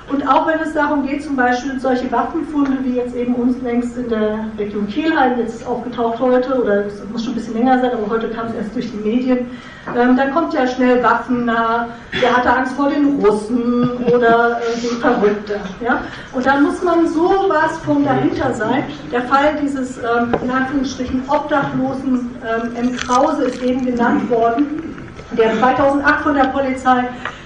Und 0.09 0.25
auch 0.25 0.47
wenn 0.47 0.59
es 0.61 0.73
darum 0.73 1.05
geht, 1.05 1.21
zum 1.21 1.35
Beispiel 1.35 1.77
solche 1.79 2.09
Waffenfunde, 2.11 2.77
wie 2.83 2.95
jetzt 2.95 3.13
eben 3.13 3.35
uns 3.35 3.61
längst 3.61 3.97
in 3.97 4.07
der 4.07 4.45
Region 4.57 4.87
Kelheim, 4.87 5.37
jetzt 5.37 5.67
aufgetaucht 5.67 6.19
heute, 6.19 6.61
oder 6.61 6.85
es 6.85 7.03
muss 7.11 7.25
schon 7.25 7.33
ein 7.33 7.35
bisschen 7.35 7.55
länger 7.55 7.79
sein, 7.81 7.91
aber 7.91 8.09
heute 8.09 8.29
kam 8.29 8.47
es 8.47 8.53
erst 8.53 8.73
durch 8.73 8.89
die 8.89 8.97
Medien, 8.97 9.47
ähm, 9.95 10.15
dann 10.15 10.33
kommt 10.33 10.53
ja 10.53 10.65
schnell 10.65 11.03
Waffen 11.03 11.45
nah, 11.45 11.87
der 12.21 12.37
hatte 12.37 12.49
Angst 12.49 12.73
vor 12.73 12.89
den 12.89 13.19
Russen 13.19 13.89
oder 14.13 14.61
äh, 14.61 14.79
den 14.79 14.97
Verrückten. 14.97 15.59
Ja? 15.83 16.01
Und 16.33 16.45
dann 16.45 16.63
muss 16.63 16.81
man 16.83 17.07
sowas 17.07 17.77
von 17.85 18.05
dahinter 18.05 18.53
sein. 18.53 18.83
Der 19.11 19.23
Fall 19.23 19.57
dieses, 19.61 19.97
ähm, 19.97 20.33
in 20.41 20.51
Anführungsstrichen, 20.51 21.23
Obdachlosen 21.27 22.35
ähm, 22.45 22.75
M. 22.75 22.95
Krause 22.95 23.45
ist 23.45 23.61
eben 23.61 23.85
genannt 23.85 24.29
worden, 24.29 25.05
der 25.37 25.57
2008 25.57 26.21
von 26.21 26.35
der 26.35 26.45
Polizei 26.45 27.03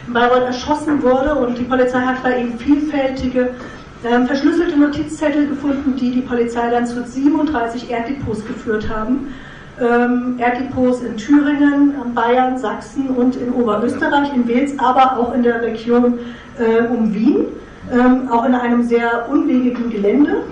Bayreuth 0.07 0.43
erschossen 0.43 1.01
wurde 1.03 1.35
und 1.35 1.57
die 1.57 1.63
Polizei 1.63 2.01
hat 2.01 2.23
bei 2.23 2.39
ihm 2.41 2.57
vielfältige 2.57 3.51
ähm, 4.03 4.25
verschlüsselte 4.25 4.77
Notizzettel 4.79 5.47
gefunden, 5.47 5.95
die 5.95 6.11
die 6.11 6.21
Polizei 6.21 6.69
dann 6.69 6.87
zu 6.87 7.03
37 7.03 7.89
Erddepots 7.91 8.45
geführt 8.45 8.89
haben. 8.89 9.33
Ähm, 9.79 10.35
Erddepots 10.39 11.01
in 11.01 11.17
Thüringen, 11.17 11.93
Bayern, 12.13 12.57
Sachsen 12.57 13.09
und 13.09 13.35
in 13.35 13.51
Oberösterreich, 13.53 14.33
in 14.33 14.47
Wels, 14.47 14.77
aber 14.79 15.17
auch 15.17 15.33
in 15.33 15.43
der 15.43 15.61
Region 15.61 16.19
äh, 16.57 16.87
um 16.87 17.13
Wien, 17.13 17.45
ähm, 17.91 18.29
auch 18.31 18.45
in 18.45 18.55
einem 18.55 18.83
sehr 18.83 19.29
unwegigen 19.29 19.89
Gelände. 19.89 20.43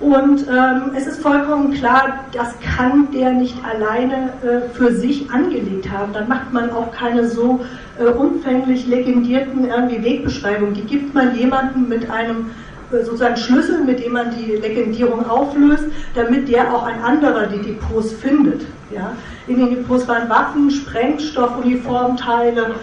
Und 0.00 0.46
ähm, 0.46 0.92
es 0.96 1.08
ist 1.08 1.20
vollkommen 1.20 1.72
klar, 1.72 2.20
das 2.32 2.54
kann 2.60 3.08
der 3.12 3.32
nicht 3.32 3.56
alleine 3.64 4.32
äh, 4.42 4.68
für 4.72 4.92
sich 4.92 5.28
angelegt 5.30 5.90
haben. 5.90 6.12
Dann 6.12 6.28
macht 6.28 6.52
man 6.52 6.70
auch 6.70 6.92
keine 6.92 7.28
so 7.28 7.60
äh, 7.98 8.04
umfänglich 8.04 8.86
legendierten 8.86 9.66
irgendwie 9.66 10.04
Wegbeschreibungen. 10.04 10.74
Die 10.74 10.82
gibt 10.82 11.14
man 11.14 11.34
jemandem 11.36 11.88
mit 11.88 12.08
einem 12.10 12.50
äh, 12.92 13.02
sozusagen 13.02 13.36
Schlüssel, 13.36 13.82
mit 13.82 14.04
dem 14.04 14.12
man 14.12 14.32
die 14.36 14.52
Legendierung 14.52 15.28
auflöst, 15.28 15.86
damit 16.14 16.48
der 16.48 16.72
auch 16.72 16.86
ein 16.86 17.02
anderer 17.02 17.46
die 17.46 17.60
Depots 17.60 18.12
findet. 18.12 18.66
Ja? 18.94 19.12
In 19.48 19.58
den 19.58 19.70
Depots 19.70 20.06
waren 20.06 20.28
Waffen, 20.28 20.70
Sprengstoff, 20.70 21.58
Uniformteile, 21.64 22.76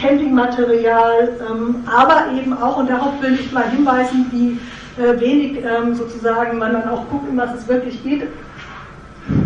Campingmaterial, 0.00 1.28
ähm, 1.48 1.76
aber 1.86 2.24
eben 2.36 2.52
auch, 2.54 2.76
und 2.78 2.90
darauf 2.90 3.22
will 3.22 3.34
ich 3.34 3.52
mal 3.52 3.70
hinweisen, 3.70 4.26
wie 4.32 4.58
äh, 4.98 5.20
wenig 5.20 5.64
ähm, 5.64 5.94
sozusagen 5.94 6.58
man 6.58 6.72
dann 6.72 6.88
auch 6.88 7.08
guckt, 7.10 7.28
um 7.28 7.36
was 7.36 7.54
es 7.54 7.68
wirklich 7.68 8.02
geht, 8.02 8.28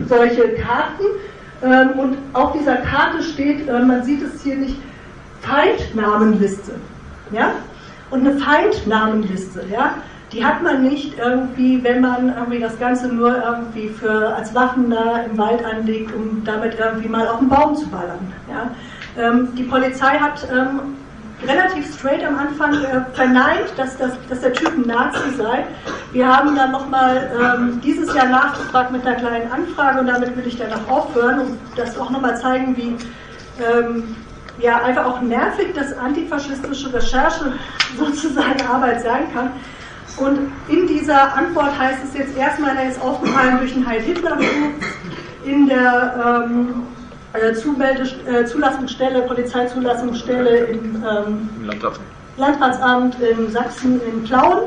solche 0.08 0.54
Karten. 0.54 1.04
Ähm, 1.62 1.98
und 1.98 2.18
auf 2.32 2.52
dieser 2.52 2.76
Karte 2.76 3.22
steht, 3.22 3.68
äh, 3.68 3.80
man 3.80 4.02
sieht 4.02 4.22
es 4.22 4.42
hier 4.42 4.56
nicht, 4.56 4.76
Feindnamenliste. 5.42 6.72
Ja? 7.32 7.52
Und 8.10 8.26
eine 8.26 8.38
Feindnamenliste, 8.38 9.64
ja, 9.70 9.94
die 10.32 10.44
hat 10.44 10.62
man 10.62 10.82
nicht 10.82 11.18
irgendwie, 11.18 11.82
wenn 11.82 12.00
man 12.00 12.34
irgendwie 12.36 12.60
das 12.60 12.78
Ganze 12.78 13.08
nur 13.08 13.42
irgendwie 13.42 13.88
für, 13.88 14.34
als 14.34 14.54
Waffen 14.54 14.90
da 14.90 15.22
im 15.22 15.36
Wald 15.36 15.64
anlegt, 15.64 16.14
um 16.14 16.42
damit 16.44 16.78
irgendwie 16.78 17.08
mal 17.08 17.26
auf 17.26 17.38
den 17.40 17.48
Baum 17.48 17.74
zu 17.74 17.88
ballern. 17.88 18.32
Ja? 18.48 18.70
Ähm, 19.22 19.48
die 19.56 19.64
Polizei 19.64 20.18
hat 20.18 20.46
ähm, 20.52 20.96
relativ 21.46 21.94
straight 21.94 22.24
am 22.24 22.38
Anfang 22.38 22.74
äh, 22.84 23.04
verneint, 23.14 23.72
dass, 23.76 23.96
das, 23.96 24.12
dass 24.28 24.40
der 24.40 24.52
Typ 24.52 24.72
ein 24.76 24.82
Nazi 24.82 25.34
sei. 25.36 25.64
Wir 26.12 26.26
haben 26.26 26.54
dann 26.56 26.72
nochmal 26.72 27.30
ähm, 27.40 27.80
dieses 27.82 28.14
Jahr 28.14 28.28
nachgefragt 28.28 28.90
mit 28.92 29.06
einer 29.06 29.16
kleinen 29.16 29.50
Anfrage 29.50 30.00
und 30.00 30.06
damit 30.06 30.36
will 30.36 30.46
ich 30.46 30.58
dann 30.58 30.72
auch 30.72 30.88
aufhören 30.88 31.40
und 31.40 31.58
das 31.76 31.98
auch 31.98 32.10
nochmal 32.10 32.36
zeigen, 32.40 32.76
wie 32.76 32.96
ähm, 33.62 34.16
ja, 34.60 34.82
einfach 34.82 35.06
auch 35.06 35.20
nervig 35.20 35.68
das 35.74 35.96
antifaschistische 35.96 36.92
Recherche 36.92 37.54
sozusagen 37.98 38.60
Arbeit 38.66 39.02
sein 39.02 39.32
kann. 39.32 39.50
Und 40.16 40.52
in 40.68 40.86
dieser 40.86 41.34
Antwort 41.34 41.78
heißt 41.78 42.00
es 42.04 42.18
jetzt 42.18 42.36
erstmal, 42.36 42.76
er 42.76 42.90
ist 42.90 43.00
aufgefallen 43.00 43.58
durch 43.58 43.74
ein 43.74 43.86
Heil-Hitler-Buch 43.86 44.44
in 45.44 45.66
der 45.66 46.46
ähm, 46.46 46.82
äh, 47.32 47.54
Zumelde, 47.54 48.02
äh, 48.26 48.44
Zulassungsstelle, 48.44 49.22
Polizeizulassungsstelle 49.22 50.56
im 50.66 50.96
ähm, 50.96 51.50
Landratsamt. 51.64 52.06
Landratsamt 52.36 53.16
in 53.20 53.50
Sachsen 53.50 54.00
in 54.02 54.24
Plauen. 54.24 54.62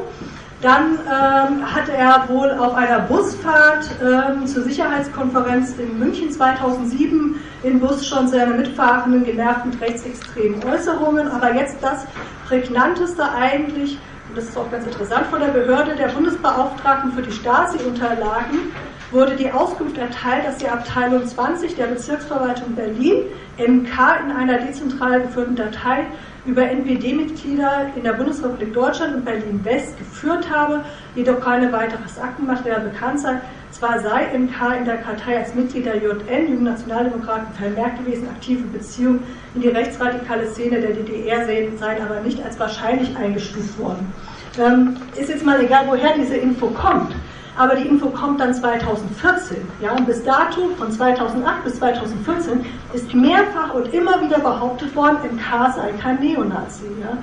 Dann 0.62 0.94
ähm, 0.94 1.76
hat 1.76 1.90
er 1.90 2.24
wohl 2.30 2.50
auf 2.52 2.74
einer 2.74 3.00
Busfahrt 3.00 3.90
ähm, 4.02 4.48
zur 4.48 4.64
Sicherheitskonferenz 4.64 5.76
in 5.78 6.00
München 6.00 6.32
2007 6.32 7.36
im 7.64 7.80
Bus 7.82 8.08
schon 8.08 8.30
seine 8.30 8.54
Mitfahrenden 8.54 9.26
genervt 9.26 9.66
mit 9.66 9.82
rechtsextremen 9.82 10.64
Äußerungen. 10.64 11.28
Aber 11.28 11.54
jetzt 11.54 11.78
das 11.82 12.06
prägnanteste 12.48 13.30
eigentlich, 13.30 13.98
und 14.30 14.38
das 14.38 14.46
ist 14.46 14.58
auch 14.58 14.72
ganz 14.72 14.86
interessant, 14.86 15.26
von 15.26 15.42
der 15.42 15.50
Behörde 15.50 15.98
der 15.98 16.08
Bundesbeauftragten 16.08 17.12
für 17.12 17.24
die 17.24 17.32
Stasi-Unterlagen 17.32 18.72
wurde 19.14 19.36
die 19.36 19.52
Auskunft 19.52 19.98
erteilt, 19.98 20.46
dass 20.46 20.58
die 20.58 20.68
Abteilung 20.68 21.26
20 21.26 21.76
der 21.76 21.86
Bezirksverwaltung 21.86 22.76
Berlin 22.76 23.26
MK 23.58 23.94
in 24.26 24.32
einer 24.32 24.58
dezentral 24.58 25.22
geführten 25.22 25.56
Datei 25.56 26.06
über 26.46 26.64
NPD-Mitglieder 26.64 27.92
in 27.96 28.04
der 28.04 28.14
Bundesrepublik 28.14 28.74
Deutschland 28.74 29.16
und 29.16 29.26
Berlin-West 29.26 29.98
geführt 29.98 30.50
habe, 30.52 30.84
jedoch 31.16 31.40
keine 31.40 31.72
weiteres 31.72 32.20
Aktenmaterial 32.20 32.82
bekannt 32.82 33.20
sei. 33.20 33.40
Zwar 33.72 34.00
sei 34.00 34.38
MK 34.38 34.80
in 34.80 34.86
der 34.86 34.98
Kartei 34.98 35.40
als 35.40 35.56
Mitglied 35.56 35.86
der 35.86 35.98
JN, 35.98 36.50
Jungen 36.50 36.64
Nationaldemokraten, 36.64 37.54
vermerkt 37.54 38.04
gewesen, 38.04 38.28
aktive 38.30 38.64
Beziehungen 38.64 39.24
in 39.56 39.62
die 39.62 39.70
rechtsradikale 39.70 40.48
Szene 40.48 40.82
der 40.82 40.92
DDR 40.92 41.46
seien 41.46 42.02
aber 42.02 42.20
nicht 42.22 42.44
als 42.44 42.60
wahrscheinlich 42.60 43.16
eingestuft 43.16 43.80
worden. 43.80 44.12
Ähm, 44.60 44.98
ist 45.16 45.30
jetzt 45.30 45.46
mal 45.46 45.60
egal, 45.64 45.86
woher 45.88 46.14
diese 46.16 46.36
Info 46.36 46.68
kommt 46.68 47.14
aber 47.58 47.76
die 47.76 47.88
Info 47.88 48.10
kommt 48.10 48.40
dann 48.40 48.54
2014. 48.54 49.58
Ja, 49.82 49.92
und 49.92 50.06
bis 50.06 50.24
dato, 50.24 50.70
von 50.78 50.92
2008 50.92 51.64
bis 51.64 51.76
2014, 51.76 52.66
ist 52.94 53.14
mehrfach 53.14 53.74
und 53.74 53.94
immer 53.94 54.22
wieder 54.22 54.40
behauptet 54.40 54.96
worden, 54.96 55.18
MK 55.24 55.74
sei 55.76 55.92
kein 56.02 56.20
Neonazi. 56.20 56.86
Ja. 57.02 57.18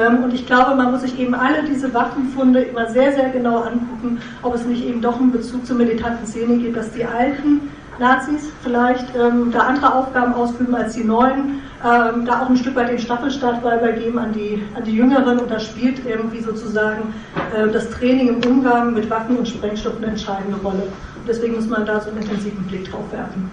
Ähm, 0.00 0.24
und 0.24 0.34
ich 0.34 0.46
glaube, 0.46 0.74
man 0.74 0.90
muss 0.90 1.02
sich 1.02 1.18
eben 1.18 1.34
alle 1.34 1.62
diese 1.62 1.92
Waffenfunde 1.94 2.62
immer 2.62 2.88
sehr, 2.90 3.12
sehr 3.12 3.30
genau 3.30 3.58
angucken, 3.58 4.20
ob 4.42 4.54
es 4.54 4.64
nicht 4.64 4.84
eben 4.84 5.00
doch 5.00 5.18
einen 5.18 5.32
Bezug 5.32 5.64
zur 5.66 5.76
militanten 5.76 6.26
Szene 6.26 6.56
gibt, 6.58 6.76
dass 6.76 6.90
die 6.90 7.04
alten 7.04 7.72
Nazis 7.98 8.50
vielleicht 8.62 9.06
ähm, 9.16 9.50
da 9.52 9.60
andere 9.60 9.94
Aufgaben 9.94 10.34
ausüben 10.34 10.74
als 10.74 10.94
die 10.94 11.04
neuen, 11.04 11.62
ähm, 11.86 12.24
da 12.24 12.42
auch 12.42 12.50
ein 12.50 12.56
Stück 12.56 12.74
weit 12.74 12.88
den 12.88 12.98
Staffelstab 12.98 13.60
übergeben 13.60 14.18
an 14.18 14.32
die, 14.32 14.62
an 14.74 14.82
die 14.84 14.96
Jüngeren 14.96 15.38
und 15.38 15.50
da 15.50 15.60
spielt 15.60 16.04
irgendwie 16.04 16.40
sozusagen 16.40 17.14
äh, 17.54 17.68
das 17.68 17.90
Training 17.90 18.28
im 18.28 18.50
Umgang 18.50 18.92
mit 18.92 19.08
Waffen 19.08 19.36
und 19.36 19.46
Sprengstoffen 19.46 20.02
eine 20.02 20.12
entscheidende 20.12 20.58
Rolle. 20.58 20.82
Und 20.82 21.28
deswegen 21.28 21.54
muss 21.54 21.68
man 21.68 21.86
da 21.86 22.00
so 22.00 22.10
einen 22.10 22.22
intensiven 22.22 22.64
Blick 22.64 22.90
drauf 22.90 23.04
werfen. 23.12 23.50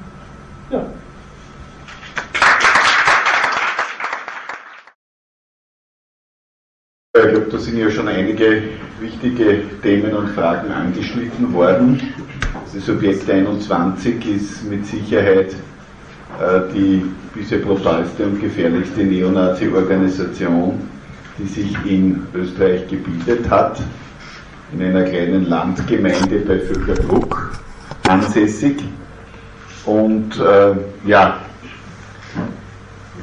Ja. 0.71 0.83
Ich 7.15 7.21
glaube, 7.21 7.47
da 7.51 7.57
sind 7.59 7.77
ja 7.77 7.91
schon 7.91 8.07
einige 8.07 8.63
wichtige 8.99 9.61
Themen 9.83 10.13
und 10.13 10.29
Fragen 10.29 10.71
angeschnitten 10.71 11.53
worden. 11.53 12.01
Das 12.73 12.89
Objekt 12.89 13.29
21 13.29 14.25
ist 14.25 14.63
mit 14.67 14.87
Sicherheit 14.87 15.53
die 16.73 17.03
bisher 17.33 17.59
brutalste 17.59 18.25
und 18.25 18.39
gefährlichste 18.39 19.03
Neonazi-Organisation, 19.03 20.79
die 21.37 21.47
sich 21.47 21.75
in 21.85 22.27
Österreich 22.33 22.87
gebildet 22.87 23.49
hat, 23.49 23.81
in 24.73 24.81
einer 24.83 25.03
kleinen 25.03 25.49
Landgemeinde 25.49 26.39
bei 26.39 26.59
Vöcklerbruck 26.59 27.53
ansässig. 28.07 28.83
Und 29.85 30.39
äh, 30.39 30.75
ja, 31.05 31.37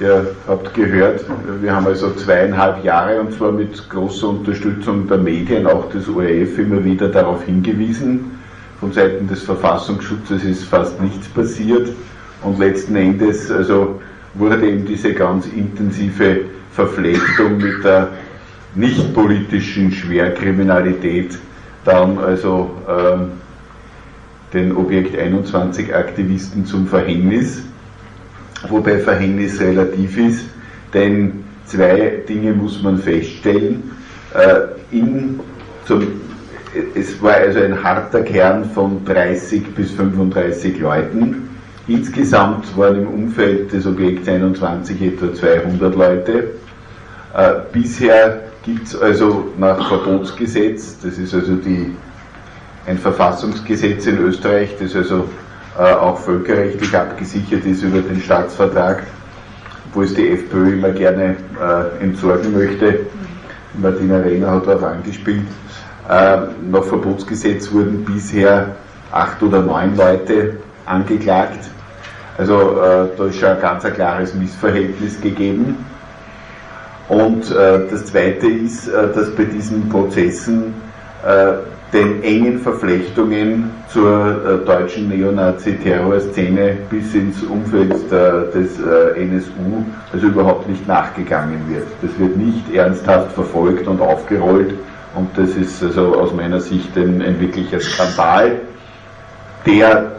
Ihr 0.01 0.35
habt 0.49 0.73
gehört, 0.73 1.27
wir 1.61 1.75
haben 1.77 1.87
also 1.87 2.15
zweieinhalb 2.15 2.83
Jahre 2.83 3.21
und 3.21 3.35
zwar 3.35 3.53
mit 3.53 3.87
großer 3.91 4.31
Unterstützung 4.31 5.07
der 5.07 5.19
Medien, 5.19 5.67
auch 5.67 5.91
des 5.91 6.09
ORF, 6.09 6.59
immer 6.59 6.83
wieder 6.83 7.09
darauf 7.09 7.45
hingewiesen. 7.45 8.39
Von 8.81 8.93
Seiten 8.93 9.29
des 9.29 9.43
Verfassungsschutzes 9.43 10.43
ist 10.45 10.65
fast 10.65 10.99
nichts 11.03 11.29
passiert 11.29 11.91
und 12.43 12.59
letzten 12.59 12.97
Endes, 12.97 13.51
also 13.51 14.01
wurde 14.35 14.67
eben 14.67 14.87
diese 14.87 15.13
ganz 15.13 15.47
intensive 15.47 16.43
Verflechtung 16.73 17.59
mit 17.59 17.85
der 17.85 18.09
nicht 18.75 19.13
politischen 19.13 19.91
Schwerkriminalität 19.91 21.37
dann 21.85 22.19
also 22.19 22.71
ähm, 22.89 23.33
den 24.53 24.77
Objekt 24.77 25.19
21 25.19 25.95
Aktivisten 25.95 26.67
zum 26.67 26.87
Verhängnis, 26.87 27.63
wobei 28.69 28.99
Verhängnis 28.99 29.61
relativ 29.61 30.19
ist, 30.19 30.45
denn 30.93 31.45
zwei 31.67 32.23
Dinge 32.29 32.53
muss 32.53 32.83
man 32.83 32.99
feststellen. 32.99 33.93
Äh, 34.35 34.97
in, 34.97 35.41
zum, 35.87 36.07
es 36.95 37.21
war 37.23 37.35
also 37.35 37.61
ein 37.61 37.83
harter 37.83 38.23
Kern 38.23 38.65
von 38.65 39.05
30 39.05 39.75
bis 39.75 39.93
35 39.93 40.79
Leuten. 40.81 41.50
Insgesamt 41.91 42.77
waren 42.77 43.03
im 43.03 43.09
Umfeld 43.09 43.73
des 43.73 43.85
Objekts 43.85 44.29
21 44.29 45.03
etwa 45.03 45.35
200 45.35 45.97
Leute. 45.97 46.45
Äh, 47.35 47.51
bisher 47.73 48.43
gibt 48.63 48.87
es 48.87 48.97
also 48.97 49.49
nach 49.59 49.89
Verbotsgesetz, 49.89 50.99
das 51.03 51.19
ist 51.19 51.35
also 51.35 51.57
die, 51.57 51.97
ein 52.87 52.97
Verfassungsgesetz 52.97 54.07
in 54.07 54.19
Österreich, 54.19 54.77
das 54.79 54.95
also 54.95 55.25
äh, 55.77 55.83
auch 55.83 56.17
völkerrechtlich 56.17 56.97
abgesichert 56.97 57.67
ist 57.67 57.83
über 57.83 58.03
den 58.03 58.21
Staatsvertrag, 58.21 59.03
wo 59.93 60.03
es 60.03 60.15
die 60.15 60.29
FPÖ 60.29 60.75
immer 60.75 60.91
gerne 60.91 61.35
äh, 61.61 62.05
entsorgen 62.05 62.53
möchte. 62.53 63.01
Martina 63.75 64.19
Rehner 64.19 64.53
hat 64.53 64.69
darauf 64.69 64.85
angespielt. 64.85 65.47
Nach 66.09 66.83
Verbotsgesetz 66.83 67.71
wurden 67.71 68.05
bisher 68.05 68.75
acht 69.13 69.41
oder 69.43 69.63
neun 69.63 69.97
Leute 69.97 70.57
angeklagt. 70.85 71.71
Also 72.41 72.55
äh, 72.55 73.09
da 73.19 73.27
ist 73.27 73.39
schon 73.39 73.51
ein 73.51 73.61
ganz 73.61 73.85
ein 73.85 73.93
klares 73.93 74.35
Missverhältnis 74.35 75.21
gegeben. 75.21 75.85
Und 77.11 77.51
äh, 77.51 77.81
das 77.91 78.07
Zweite 78.07 78.47
ist, 78.47 78.89
äh, 78.89 79.13
dass 79.15 79.31
bei 79.37 79.45
diesen 79.45 79.91
Prozessen 79.91 80.73
äh, 81.23 81.53
den 81.93 82.23
engen 82.23 82.61
Verflechtungen 82.61 83.71
zur 83.89 84.63
äh, 84.63 84.65
deutschen 84.65 85.11
Neonazi-Terrorszene 85.11 86.79
bis 86.89 87.15
ins 87.15 87.43
Umfeld 87.43 88.11
der, 88.11 88.45
des 88.45 88.81
äh, 88.81 89.23
NSU 89.23 89.85
also 90.11 90.27
überhaupt 90.29 90.67
nicht 90.67 90.89
nachgegangen 90.89 91.61
wird. 91.69 91.89
Das 92.01 92.19
wird 92.19 92.39
nicht 92.39 92.75
ernsthaft 92.75 93.33
verfolgt 93.33 93.87
und 93.87 94.01
aufgerollt 94.01 94.73
und 95.15 95.29
das 95.37 95.51
ist 95.57 95.83
also 95.83 96.15
aus 96.15 96.33
meiner 96.33 96.61
Sicht 96.61 96.97
ein, 96.97 97.21
ein 97.21 97.39
wirklicher 97.39 97.81
Skandal, 97.81 98.61
der 99.67 100.13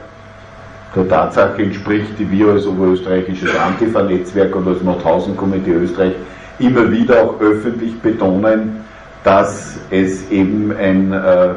der 0.96 1.08
Tatsache 1.08 1.64
entspricht, 1.64 2.20
die 2.20 2.30
wir 2.30 2.50
als 2.50 2.68
oberösterreichisches 2.68 3.56
Antifa-Netzwerk 3.56 4.56
und 4.56 4.68
als 4.68 4.82
Nordhausen-Komitee 4.82 5.72
Österreich 5.72 6.14
immer 6.60 6.92
wieder 6.92 7.24
auch 7.24 7.40
öffentlich 7.40 8.00
betonen, 8.02 8.82
dass 9.24 9.78
es 9.90 10.30
eben 10.30 10.74
ein 10.76 11.14
äh, 11.14 11.54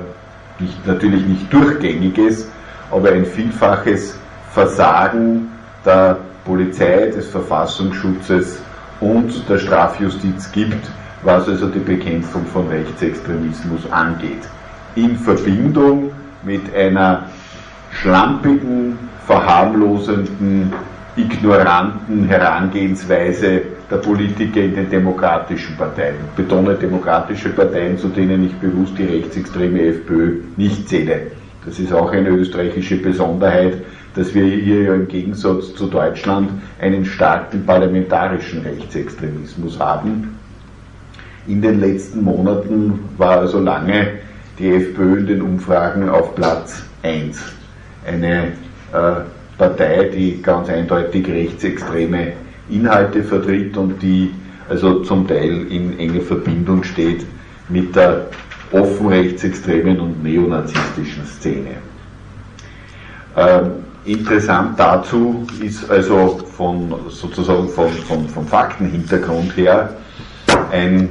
nicht, 0.59 0.87
natürlich 0.87 1.27
nicht 1.27 1.53
durchgängiges, 1.53 2.49
aber 2.91 3.11
ein 3.11 3.27
vielfaches 3.27 4.19
Versagen 4.53 5.49
der 5.85 6.19
Polizei, 6.45 7.07
des 7.07 7.29
Verfassungsschutzes 7.29 8.61
und 9.01 9.49
der 9.49 9.59
Strafjustiz 9.59 10.53
gibt, 10.53 10.87
was 11.23 11.49
also 11.49 11.67
die 11.69 11.81
Bekämpfung 11.81 12.47
von 12.47 12.69
Rechtsextremismus 12.69 13.91
angeht. 13.91 14.43
In 14.95 15.17
Verbindung 15.17 16.13
mit 16.45 16.73
einer 16.75 17.25
schlampigen, 17.91 18.99
verharmlosenden, 19.27 20.73
ignoranten 21.17 22.27
Herangehensweise 22.27 23.63
der 23.91 23.97
Politiker 23.97 24.61
in 24.61 24.75
den 24.75 24.91
demokratischen 24.91 25.77
Parteien. 25.77 26.17
Ich 26.31 26.37
betone 26.45 26.75
demokratische 26.75 27.51
Parteien, 27.51 27.97
zu 27.99 28.09
denen 28.09 28.45
ich 28.45 28.55
bewusst 28.55 28.99
die 28.99 29.05
rechtsextreme 29.05 29.81
FPÖ 29.81 30.41
nicht 30.57 30.89
zähle. 30.89 31.31
Das 31.65 31.79
ist 31.79 31.93
auch 31.93 32.11
eine 32.11 32.29
österreichische 32.31 32.97
Besonderheit, 32.97 33.79
dass 34.15 34.35
wir 34.35 34.45
hier 34.45 34.83
ja 34.83 34.95
im 34.95 35.09
Gegensatz 35.09 35.75
zu 35.75 35.87
Deutschland 35.87 36.51
einen 36.81 37.05
starken 37.05 37.65
parlamentarischen 37.65 38.63
Rechtsextremismus 38.63 39.79
haben. 39.79 40.37
In 41.47 41.61
den 41.61 41.81
letzten 41.81 42.23
Monaten 42.23 43.01
war 43.19 43.39
also 43.41 43.61
lange 43.61 44.07
die 44.59 44.71
FPÖ 44.71 45.19
in 45.19 45.27
den 45.27 45.43
Umfragen 45.43 46.09
auf 46.09 46.35
Platz 46.35 46.85
1. 47.03 47.41
Eine 48.07 48.53
Partei, 49.59 50.11
die 50.15 50.43
ganz 50.43 50.69
eindeutig 50.69 51.29
rechtsextreme 51.29 52.33
Inhalte 52.69 53.23
vertritt 53.23 53.77
und 53.77 54.01
die 54.01 54.33
also 54.69 55.01
zum 55.01 55.27
Teil 55.27 55.67
in 55.69 55.99
enge 55.99 56.21
Verbindung 56.21 56.83
steht 56.83 57.27
mit 57.69 57.95
der 57.95 58.27
offen 58.73 59.09
rechtsextremen 59.09 60.01
und 60.01 60.23
neonazistischen 60.23 61.27
Szene. 61.27 61.77
Ähm, 63.37 63.71
interessant 64.05 64.79
dazu 64.79 65.47
ist 65.61 65.91
also 65.91 66.41
von 66.57 66.95
sozusagen 67.09 67.69
von, 67.69 67.89
von, 67.91 68.29
vom 68.29 68.47
Faktenhintergrund 68.47 69.57
her 69.57 69.91
ein 70.73 71.09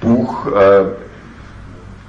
Buch, 0.00 0.46
äh, 0.46 0.84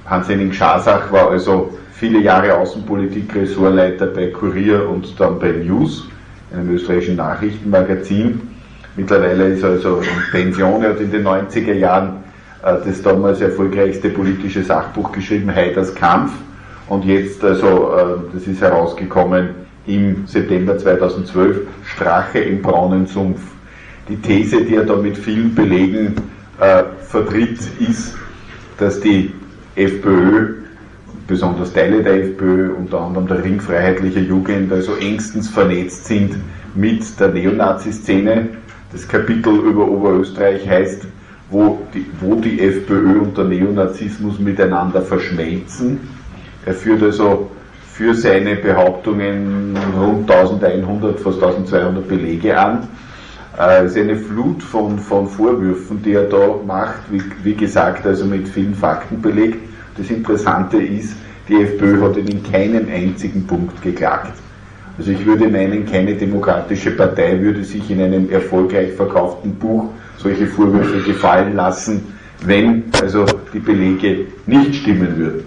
Hans-Henning 0.06 0.52
Schasach 0.52 1.10
war 1.10 1.30
also 1.30 1.78
viele 1.98 2.20
Jahre 2.20 2.54
Außenpolitik, 2.54 3.34
Ressortleiter 3.34 4.06
bei 4.06 4.26
Kurier 4.28 4.88
und 4.88 5.18
dann 5.18 5.38
bei 5.38 5.52
News, 5.52 6.06
einem 6.52 6.74
österreichischen 6.74 7.16
Nachrichtenmagazin. 7.16 8.40
Mittlerweile 8.96 9.48
ist 9.48 9.62
er 9.62 9.70
also 9.70 10.00
in 10.00 10.30
Pension, 10.30 10.82
er 10.82 10.90
hat 10.90 11.00
in 11.00 11.10
den 11.10 11.26
90er 11.26 11.72
Jahren 11.72 12.24
äh, 12.62 12.74
das 12.84 13.02
damals 13.02 13.40
erfolgreichste 13.40 14.10
politische 14.10 14.62
Sachbuch 14.62 15.10
geschrieben, 15.12 15.54
Haiders 15.54 15.94
Kampf. 15.94 16.32
Und 16.88 17.04
jetzt, 17.04 17.42
also, 17.42 17.92
äh, 17.96 18.34
das 18.34 18.46
ist 18.46 18.60
herausgekommen 18.60 19.50
im 19.86 20.26
September 20.26 20.76
2012, 20.78 21.66
Strache 21.84 22.40
im 22.40 22.60
braunen 22.60 23.06
Sumpf. 23.06 23.40
Die 24.08 24.16
These, 24.16 24.64
die 24.64 24.76
er 24.76 24.84
da 24.84 24.96
mit 24.96 25.16
vielen 25.16 25.54
Belegen 25.54 26.14
äh, 26.60 26.84
vertritt, 27.06 27.58
ist, 27.80 28.16
dass 28.78 29.00
die 29.00 29.32
FPÖ 29.74 30.65
besonders 31.26 31.72
Teile 31.72 32.02
der 32.02 32.22
FPÖ, 32.22 32.70
unter 32.72 33.00
anderem 33.00 33.26
der 33.26 33.42
Ring 33.42 33.60
Freiheitlicher 33.60 34.20
Jugend, 34.20 34.72
also 34.72 34.94
engstens 34.96 35.48
vernetzt 35.48 36.06
sind 36.06 36.36
mit 36.74 37.18
der 37.18 37.28
Neonazi-Szene. 37.28 38.48
Das 38.92 39.06
Kapitel 39.08 39.54
über 39.56 39.88
Oberösterreich 39.88 40.68
heißt, 40.68 41.06
wo 41.50 41.80
die, 41.94 42.06
wo 42.20 42.36
die 42.36 42.60
FPÖ 42.60 43.20
und 43.20 43.36
der 43.36 43.44
Neonazismus 43.44 44.38
miteinander 44.38 45.02
verschmelzen. 45.02 46.00
Er 46.64 46.74
führt 46.74 47.02
also 47.02 47.50
für 47.92 48.14
seine 48.14 48.56
Behauptungen 48.56 49.76
rund 49.98 50.30
1100, 50.30 51.18
fast 51.18 51.42
1200 51.42 52.06
Belege 52.06 52.58
an. 52.58 52.88
Äh, 53.58 53.84
es 53.84 53.92
ist 53.92 54.02
eine 54.02 54.16
Flut 54.16 54.62
von, 54.62 54.98
von 54.98 55.26
Vorwürfen, 55.26 56.02
die 56.02 56.12
er 56.12 56.24
da 56.24 56.56
macht, 56.66 57.10
wie, 57.10 57.22
wie 57.42 57.54
gesagt, 57.54 58.06
also 58.06 58.26
mit 58.26 58.48
vielen 58.48 58.74
Fakten 58.74 59.22
belegt. 59.22 59.58
Das 59.96 60.10
Interessante 60.10 60.82
ist, 60.82 61.16
die 61.48 61.62
FPÖ 61.62 62.02
hat 62.02 62.16
in 62.16 62.42
keinem 62.42 62.88
einzigen 62.88 63.46
Punkt 63.46 63.80
geklagt. 63.82 64.32
Also 64.98 65.10
ich 65.10 65.24
würde 65.26 65.48
meinen, 65.48 65.84
keine 65.86 66.14
demokratische 66.14 66.90
Partei 66.92 67.38
würde 67.40 67.62
sich 67.64 67.90
in 67.90 68.00
einem 68.00 68.30
erfolgreich 68.30 68.92
verkauften 68.92 69.54
Buch 69.54 69.90
solche 70.16 70.46
Vorwürfe 70.46 71.02
gefallen 71.02 71.54
lassen, 71.54 72.14
wenn 72.44 72.84
also 73.00 73.26
die 73.52 73.58
Belege 73.58 74.26
nicht 74.46 74.74
stimmen 74.76 75.16
würden. 75.16 75.44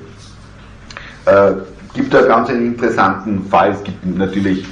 Äh, 1.26 1.52
gibt 1.93 2.14
da 2.14 2.22
ganz 2.22 2.50
einen 2.50 2.68
interessanten 2.68 3.43
Fall. 3.45 3.72
Es 3.72 3.84
gibt 3.84 4.06
natürlich 4.18 4.66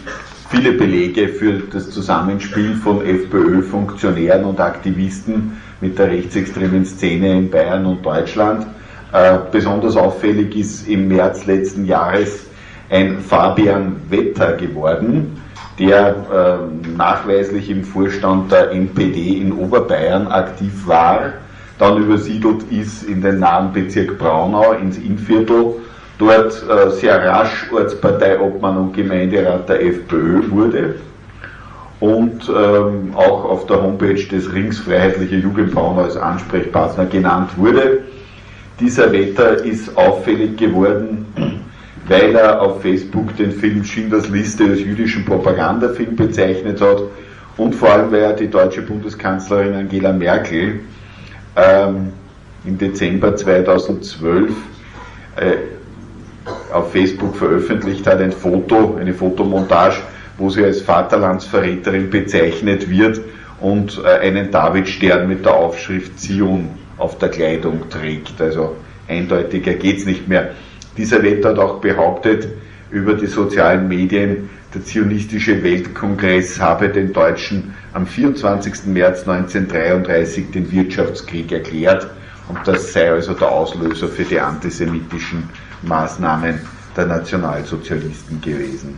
viele 0.49 0.73
Belege 0.73 1.27
für 1.27 1.53
das 1.71 1.89
Zusammenspiel 1.89 2.75
von 2.75 3.05
FPÖ-Funktionären 3.05 4.45
und 4.45 4.59
Aktivisten 4.59 5.57
mit 5.81 5.97
der 5.97 6.09
rechtsextremen 6.09 6.85
Szene 6.85 7.37
in 7.37 7.49
Bayern 7.49 7.85
und 7.85 8.05
Deutschland. 8.05 8.65
Äh, 9.13 9.37
besonders 9.51 9.95
auffällig 9.95 10.55
ist 10.55 10.87
im 10.87 11.07
März 11.07 11.45
letzten 11.45 11.85
Jahres 11.85 12.45
ein 12.89 13.19
Fabian 13.19 13.95
Wetter 14.09 14.53
geworden, 14.53 15.41
der 15.79 16.09
äh, 16.09 16.97
nachweislich 16.97 17.69
im 17.69 17.83
Vorstand 17.83 18.51
der 18.51 18.71
NPD 18.71 19.37
in 19.37 19.53
Oberbayern 19.53 20.27
aktiv 20.27 20.73
war, 20.85 21.33
dann 21.79 21.97
übersiedelt 21.97 22.63
ist 22.71 23.03
in 23.03 23.21
den 23.21 23.39
nahen 23.39 23.71
Bezirk 23.71 24.17
Braunau 24.17 24.73
ins 24.73 24.97
Innviertel, 24.97 25.75
dort 26.17 26.63
äh, 26.69 26.89
sehr 26.89 27.23
rasch 27.23 27.71
Ortsparteiobmann 27.71 28.77
und 28.77 28.93
Gemeinderat 28.93 29.69
der 29.69 29.85
FPÖ 29.85 30.49
wurde 30.49 30.95
und 31.99 32.49
ähm, 32.49 33.13
auch 33.15 33.45
auf 33.45 33.65
der 33.67 33.81
Homepage 33.81 34.23
des 34.25 34.51
Rings 34.51 34.79
Freiheitliche 34.79 35.37
Jugend 35.37 35.73
Braunau 35.73 36.03
als 36.03 36.17
Ansprechpartner 36.17 37.05
genannt 37.05 37.51
wurde 37.55 37.99
dieser 38.79 39.11
Wetter 39.11 39.63
ist 39.63 39.95
auffällig 39.97 40.57
geworden, 40.57 41.25
weil 42.07 42.35
er 42.35 42.61
auf 42.61 42.81
Facebook 42.81 43.35
den 43.37 43.51
Film 43.51 43.83
Schindlers 43.83 44.29
Liste 44.29 44.65
als 44.65 44.79
jüdischen 44.79 45.25
Propagandafilm 45.25 46.15
bezeichnet 46.15 46.79
hat 46.79 47.01
und 47.57 47.73
vor 47.73 47.89
allem, 47.91 48.11
weil 48.11 48.21
ja 48.21 48.33
die 48.33 48.49
deutsche 48.49 48.81
Bundeskanzlerin 48.81 49.73
Angela 49.73 50.13
Merkel 50.13 50.81
ähm, 51.55 52.13
im 52.65 52.77
Dezember 52.77 53.35
2012 53.35 54.51
äh, 55.37 55.53
auf 56.71 56.91
Facebook 56.91 57.35
veröffentlicht 57.35 58.05
hat, 58.05 58.21
ein 58.21 58.31
Foto, 58.31 58.97
eine 58.99 59.13
Fotomontage, 59.13 59.97
wo 60.37 60.49
sie 60.49 60.63
als 60.63 60.81
Vaterlandsverräterin 60.81 62.09
bezeichnet 62.09 62.89
wird 62.89 63.19
und 63.59 64.01
äh, 64.05 64.19
einen 64.19 64.51
Davidstern 64.51 65.27
mit 65.27 65.43
der 65.43 65.55
Aufschrift 65.55 66.19
Zion 66.19 66.69
auf 66.97 67.17
der 67.17 67.29
Kleidung 67.29 67.89
trägt. 67.89 68.39
Also 68.41 68.75
eindeutiger 69.07 69.73
geht's 69.73 70.05
nicht 70.05 70.27
mehr. 70.27 70.51
Dieser 70.97 71.21
Wetter 71.23 71.49
hat 71.49 71.59
auch 71.59 71.79
behauptet 71.79 72.47
über 72.89 73.13
die 73.13 73.27
sozialen 73.27 73.87
Medien, 73.87 74.49
der 74.73 74.83
Zionistische 74.83 75.63
Weltkongress 75.63 76.59
habe 76.59 76.89
den 76.89 77.13
Deutschen 77.13 77.73
am 77.93 78.05
24. 78.05 78.85
März 78.87 79.27
1933 79.27 80.51
den 80.51 80.71
Wirtschaftskrieg 80.71 81.51
erklärt 81.51 82.07
und 82.49 82.59
das 82.65 82.93
sei 82.93 83.11
also 83.11 83.33
der 83.33 83.49
Auslöser 83.49 84.07
für 84.07 84.23
die 84.23 84.39
antisemitischen 84.39 85.49
Maßnahmen 85.83 86.59
der 86.95 87.05
Nationalsozialisten 87.05 88.41
gewesen. 88.41 88.95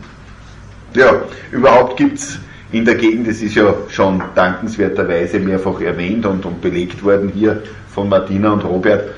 Ja, 0.94 1.22
überhaupt 1.52 1.96
gibt's 1.96 2.40
in 2.72 2.84
der 2.84 2.94
Gegend, 2.94 3.28
das 3.28 3.42
ist 3.42 3.54
ja 3.54 3.74
schon 3.88 4.22
dankenswerterweise 4.34 5.40
mehrfach 5.40 5.80
erwähnt 5.80 6.24
und, 6.24 6.44
und 6.44 6.60
belegt 6.60 7.02
worden 7.02 7.32
hier 7.34 7.62
von 7.92 8.08
Martina 8.08 8.52
und 8.52 8.64
Robert, 8.64 9.10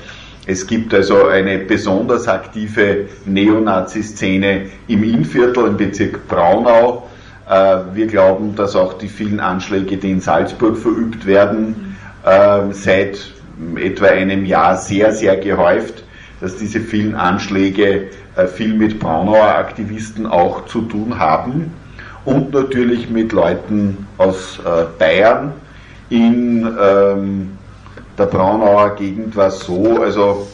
es 0.45 0.67
gibt 0.67 0.93
also 0.93 1.27
eine 1.27 1.59
besonders 1.59 2.27
aktive 2.27 3.05
Neonazi-Szene 3.25 4.65
im 4.87 5.03
Innviertel, 5.03 5.67
im 5.67 5.77
Bezirk 5.77 6.27
Braunau. 6.27 7.07
Äh, 7.49 7.77
wir 7.93 8.07
glauben, 8.07 8.53
dass 8.55 8.75
auch 8.75 8.93
die 8.93 9.07
vielen 9.07 9.39
Anschläge, 9.39 9.95
die 9.95 10.11
in 10.11 10.19
Salzburg 10.19 10.75
verübt 10.75 11.25
werden, 11.25 11.95
ähm, 12.25 12.73
seit 12.73 13.31
etwa 13.77 14.07
einem 14.07 14.45
Jahr 14.45 14.75
sehr, 14.75 15.13
sehr 15.13 15.37
gehäuft, 15.37 16.03
dass 16.41 16.57
diese 16.57 16.81
vielen 16.81 17.15
Anschläge 17.15 18.09
äh, 18.35 18.47
viel 18.47 18.73
mit 18.73 18.99
Braunauer 18.99 19.55
Aktivisten 19.55 20.25
auch 20.25 20.65
zu 20.65 20.81
tun 20.81 21.19
haben 21.19 21.71
und 22.25 22.53
natürlich 22.53 23.09
mit 23.09 23.31
Leuten 23.31 24.07
aus 24.17 24.59
äh, 24.59 24.85
Bayern 24.97 25.53
in 26.09 26.67
ähm, 26.79 27.57
der 28.17 28.25
Braunauer 28.25 28.95
Gegend 28.95 29.35
war 29.35 29.51
so, 29.51 30.01
also 30.01 30.47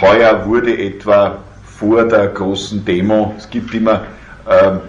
heuer 0.00 0.46
wurde 0.46 0.78
etwa 0.78 1.38
vor 1.64 2.04
der 2.04 2.28
großen 2.28 2.84
Demo, 2.84 3.34
es 3.36 3.48
gibt 3.50 3.74
immer 3.74 4.02
ähm, 4.48 4.80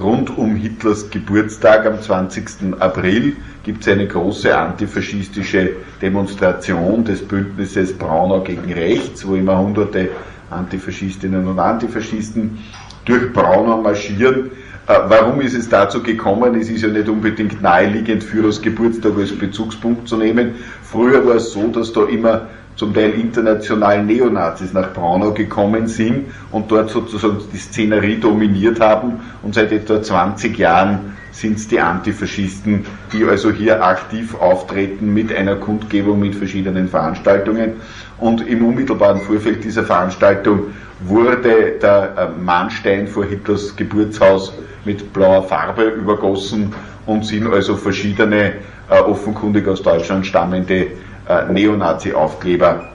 rund 0.00 0.36
um 0.36 0.54
Hitlers 0.56 1.08
Geburtstag 1.10 1.86
am 1.86 2.00
20. 2.00 2.80
April 2.80 3.36
gibt 3.62 3.82
es 3.82 3.92
eine 3.92 4.06
große 4.06 4.56
antifaschistische 4.56 5.70
Demonstration 6.02 7.04
des 7.04 7.26
Bündnisses 7.26 7.96
Braunau 7.96 8.40
gegen 8.40 8.72
Rechts, 8.72 9.26
wo 9.26 9.34
immer 9.34 9.58
hunderte 9.58 10.10
Antifaschistinnen 10.50 11.46
und 11.48 11.58
Antifaschisten 11.58 12.58
durch 13.04 13.32
Braunau 13.32 13.80
marschieren 13.80 14.50
warum 14.86 15.40
ist 15.40 15.54
es 15.54 15.68
dazu 15.68 16.02
gekommen? 16.02 16.54
Es 16.54 16.70
ist 16.70 16.82
ja 16.82 16.88
nicht 16.88 17.08
unbedingt 17.08 17.60
naheliegend, 17.60 18.22
Führers 18.22 18.62
Geburtstag 18.62 19.16
als 19.16 19.36
Bezugspunkt 19.36 20.08
zu 20.08 20.16
nehmen. 20.16 20.54
Früher 20.82 21.26
war 21.26 21.36
es 21.36 21.52
so, 21.52 21.66
dass 21.68 21.92
da 21.92 22.04
immer 22.04 22.42
zum 22.76 22.92
Teil 22.92 23.12
international 23.12 24.04
Neonazis 24.04 24.72
nach 24.72 24.92
Braunau 24.92 25.32
gekommen 25.32 25.86
sind 25.88 26.26
und 26.52 26.70
dort 26.70 26.90
sozusagen 26.90 27.38
die 27.52 27.58
Szenerie 27.58 28.16
dominiert 28.16 28.80
haben. 28.80 29.20
Und 29.42 29.54
seit 29.54 29.72
etwa 29.72 30.02
20 30.02 30.58
Jahren 30.58 31.15
sind 31.36 31.58
es 31.58 31.68
die 31.68 31.78
Antifaschisten, 31.78 32.86
die 33.12 33.24
also 33.24 33.50
hier 33.50 33.84
aktiv 33.84 34.34
auftreten 34.40 35.12
mit 35.12 35.34
einer 35.34 35.56
Kundgebung, 35.56 36.18
mit 36.18 36.34
verschiedenen 36.34 36.88
Veranstaltungen. 36.88 37.74
Und 38.18 38.46
im 38.48 38.64
unmittelbaren 38.64 39.20
Vorfeld 39.20 39.62
dieser 39.62 39.84
Veranstaltung 39.84 40.68
wurde 41.00 41.74
der 41.82 42.16
äh, 42.16 42.40
Mahnstein 42.40 43.06
vor 43.06 43.26
Hitlers 43.26 43.76
Geburtshaus 43.76 44.54
mit 44.86 45.12
blauer 45.12 45.42
Farbe 45.42 45.84
übergossen 45.84 46.72
und 47.04 47.26
sind 47.26 47.52
also 47.52 47.76
verschiedene 47.76 48.54
äh, 48.88 48.98
offenkundig 49.00 49.68
aus 49.68 49.82
Deutschland 49.82 50.26
stammende 50.26 50.86
äh, 51.28 51.52
Neonazi-Aufkleber 51.52 52.88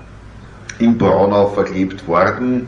in 0.80 0.98
Braunau 0.98 1.46
verklebt 1.50 2.08
worden. 2.08 2.66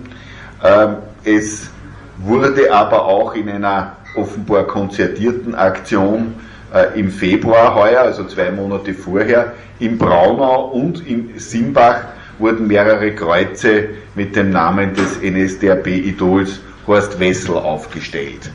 Ähm, 0.64 0.98
es 1.24 1.72
wurde 2.20 2.72
aber 2.72 3.06
auch 3.06 3.34
in 3.34 3.50
einer 3.50 3.94
offenbar 4.16 4.66
konzertierten 4.66 5.55
Aktion 5.55 6.36
äh, 6.74 6.99
im 6.99 7.09
Februar 7.09 7.76
heuer, 7.76 8.01
also 8.01 8.26
zwei 8.26 8.51
Monate 8.51 8.93
vorher, 8.93 9.53
in 9.80 9.97
Braunau 9.97 10.68
und 10.68 11.05
in 11.07 11.38
Simbach 11.38 12.05
wurden 12.39 12.68
mehrere 12.68 13.14
Kreuze 13.14 13.89
mit 14.16 14.36
dem 14.36 14.51
Namen 14.51 14.93
des 14.93 15.22
NSDAP-Idols 15.22 16.59
Horst 16.88 17.20
Wessel 17.20 17.55
aufgestellt. 17.55 18.51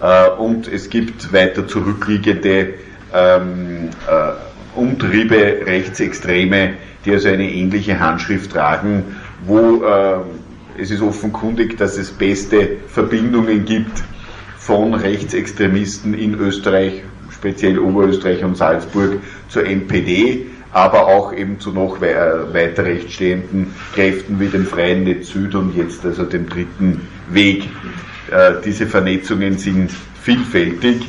Äh, 0.00 0.30
und 0.30 0.68
es 0.68 0.90
gibt 0.90 1.32
weiter 1.32 1.66
zurückliegende 1.66 2.74
ähm, 3.14 3.90
äh, 4.08 4.78
Umtriebe, 4.78 5.60
Rechtsextreme, 5.64 6.74
die 7.04 7.12
also 7.12 7.28
eine 7.28 7.50
ähnliche 7.50 7.98
Handschrift 7.98 8.52
tragen, 8.52 9.16
wo 9.46 9.84
äh, 9.84 10.80
es 10.80 10.90
ist 10.90 11.02
offenkundig, 11.02 11.76
dass 11.78 11.96
es 11.96 12.10
beste 12.10 12.76
Verbindungen 12.88 13.64
gibt 13.64 14.02
von 14.64 14.94
Rechtsextremisten 14.94 16.14
in 16.14 16.34
Österreich, 16.34 17.02
speziell 17.30 17.78
Oberösterreich 17.78 18.42
und 18.42 18.56
Salzburg, 18.56 19.18
zur 19.50 19.66
NPD, 19.66 20.46
aber 20.72 21.06
auch 21.06 21.34
eben 21.34 21.60
zu 21.60 21.70
noch 21.70 22.00
weiter 22.00 22.84
rechts 22.84 23.12
stehenden 23.12 23.74
Kräften 23.92 24.40
wie 24.40 24.48
dem 24.48 24.64
Freien 24.64 25.04
Netz 25.04 25.28
Süd 25.28 25.54
und 25.54 25.76
jetzt 25.76 26.04
also 26.06 26.24
dem 26.24 26.48
dritten 26.48 27.02
Weg. 27.28 27.68
Äh, 28.30 28.54
diese 28.64 28.86
Vernetzungen 28.86 29.58
sind 29.58 29.90
vielfältig 30.22 31.02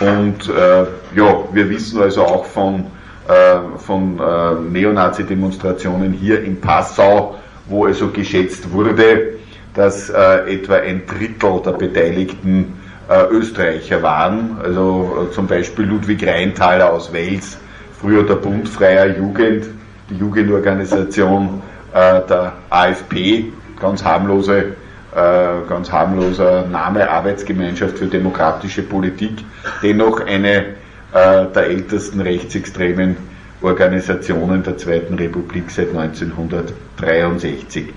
und 0.00 0.48
äh, 0.48 0.86
ja, 1.14 1.44
wir 1.52 1.68
wissen 1.68 2.00
also 2.00 2.22
auch 2.22 2.46
von, 2.46 2.86
äh, 3.28 3.78
von 3.78 4.18
äh, 4.18 4.54
Neonazi-Demonstrationen 4.72 6.14
hier 6.14 6.42
in 6.42 6.58
Passau, 6.58 7.36
wo 7.68 7.84
also 7.84 8.08
geschätzt 8.08 8.72
wurde, 8.72 9.41
dass 9.74 10.10
äh, 10.10 10.54
etwa 10.54 10.76
ein 10.76 11.02
Drittel 11.06 11.60
der 11.64 11.72
Beteiligten 11.72 12.74
äh, 13.08 13.24
Österreicher 13.30 14.02
waren. 14.02 14.58
Also 14.62 15.28
zum 15.32 15.46
Beispiel 15.46 15.86
Ludwig 15.86 16.26
Rheintaler 16.26 16.92
aus 16.92 17.12
Wels, 17.12 17.58
früher 18.00 18.24
der 18.24 18.34
Bund 18.36 18.68
Freier 18.68 19.16
Jugend, 19.16 19.66
die 20.10 20.16
Jugendorganisation 20.16 21.62
der 21.94 22.54
AfP, 22.70 23.52
ganz 23.78 24.02
harmlose 24.02 24.72
äh, 25.14 25.68
ganz 25.68 25.92
harmloser 25.92 26.66
Name 26.66 27.10
Arbeitsgemeinschaft 27.10 27.98
für 27.98 28.06
demokratische 28.06 28.82
Politik, 28.82 29.44
dennoch 29.82 30.20
eine 30.24 30.64
äh, 31.12 31.46
der 31.54 31.66
ältesten 31.66 32.22
rechtsextremen 32.22 33.18
Organisationen 33.60 34.62
der 34.62 34.78
Zweiten 34.78 35.12
Republik 35.14 35.70
seit 35.70 35.90
1963. 35.90 37.92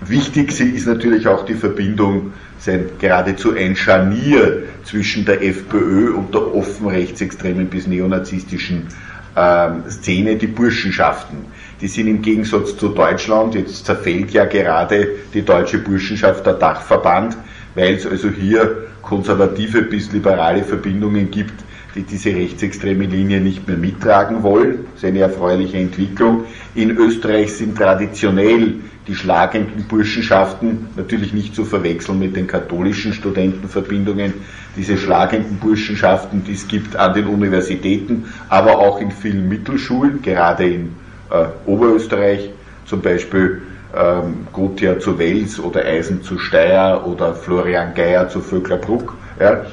Wichtig 0.00 0.60
ist 0.60 0.86
natürlich 0.86 1.26
auch 1.26 1.44
die 1.44 1.54
Verbindung, 1.54 2.32
sein 2.58 2.90
geradezu 2.98 3.54
ein 3.54 3.76
Scharnier 3.76 4.64
zwischen 4.84 5.24
der 5.24 5.42
FPÖ 5.42 6.12
und 6.12 6.34
der 6.34 6.54
offen 6.54 6.88
rechtsextremen 6.88 7.68
bis 7.68 7.86
neonazistischen 7.86 8.88
ähm, 9.36 9.82
Szene, 9.88 10.36
die 10.36 10.46
Burschenschaften 10.46 11.38
die 11.80 11.88
sind 11.88 12.08
im 12.08 12.22
Gegensatz 12.22 12.76
zu 12.76 12.88
Deutschland, 12.88 13.54
jetzt 13.54 13.84
zerfällt 13.84 14.30
ja 14.30 14.46
gerade 14.46 15.08
die 15.34 15.42
deutsche 15.42 15.78
Burschenschaft 15.78 16.46
der 16.46 16.54
Dachverband, 16.54 17.36
weil 17.74 17.94
es 17.94 18.06
also 18.06 18.30
hier 18.30 18.86
konservative 19.02 19.82
bis 19.82 20.10
liberale 20.12 20.64
Verbindungen 20.64 21.30
gibt, 21.30 21.64
die 21.96 22.02
diese 22.02 22.30
rechtsextreme 22.30 23.06
Linie 23.06 23.40
nicht 23.40 23.66
mehr 23.66 23.76
mittragen 23.76 24.42
wollen. 24.42 24.86
Das 24.92 25.02
ist 25.02 25.08
eine 25.08 25.20
erfreuliche 25.20 25.78
Entwicklung. 25.78 26.44
In 26.74 26.90
Österreich 26.90 27.54
sind 27.54 27.76
traditionell 27.76 28.74
die 29.06 29.14
schlagenden 29.14 29.84
Burschenschaften 29.84 30.88
natürlich 30.96 31.32
nicht 31.32 31.54
zu 31.54 31.64
verwechseln 31.64 32.18
mit 32.18 32.36
den 32.36 32.46
katholischen 32.46 33.12
Studentenverbindungen. 33.12 34.34
Diese 34.76 34.98
schlagenden 34.98 35.56
Burschenschaften, 35.58 36.44
die 36.44 36.52
es 36.52 36.66
gibt 36.66 36.96
an 36.96 37.14
den 37.14 37.26
Universitäten, 37.26 38.24
aber 38.48 38.78
auch 38.78 39.00
in 39.00 39.10
vielen 39.10 39.48
Mittelschulen, 39.48 40.22
gerade 40.22 40.68
in 40.68 40.96
äh, 41.30 41.46
Oberösterreich, 41.66 42.50
zum 42.84 43.00
Beispiel 43.00 43.62
ähm, 43.96 44.46
Gothia 44.52 44.98
zu 44.98 45.18
Wels 45.18 45.58
oder 45.60 45.84
Eisen 45.84 46.22
zu 46.22 46.38
Steyr 46.38 47.02
oder 47.06 47.34
Florian 47.34 47.94
Geier 47.94 48.28
zu 48.28 48.40
Vöcklerbruck. 48.40 49.14
Ja. 49.40 49.64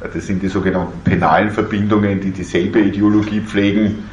Das 0.00 0.26
sind 0.26 0.42
die 0.42 0.48
sogenannten 0.48 1.00
penalen 1.02 1.50
Verbindungen, 1.50 2.20
die 2.20 2.30
dieselbe 2.30 2.80
Ideologie 2.80 3.40
pflegen, 3.40 4.04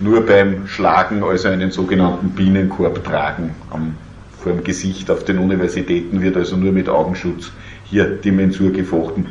nur 0.00 0.26
beim 0.26 0.66
Schlagen 0.66 1.22
also 1.22 1.48
einen 1.48 1.70
sogenannten 1.70 2.30
Bienenkorb 2.30 3.04
tragen. 3.04 3.54
Am, 3.70 3.94
vor 4.40 4.52
dem 4.52 4.64
Gesicht 4.64 5.10
auf 5.10 5.24
den 5.24 5.38
Universitäten 5.38 6.22
wird 6.22 6.36
also 6.36 6.56
nur 6.56 6.72
mit 6.72 6.88
Augenschutz 6.88 7.52
hier 7.84 8.04
die 8.04 8.32
Mensur 8.32 8.72
gefochten. 8.72 9.26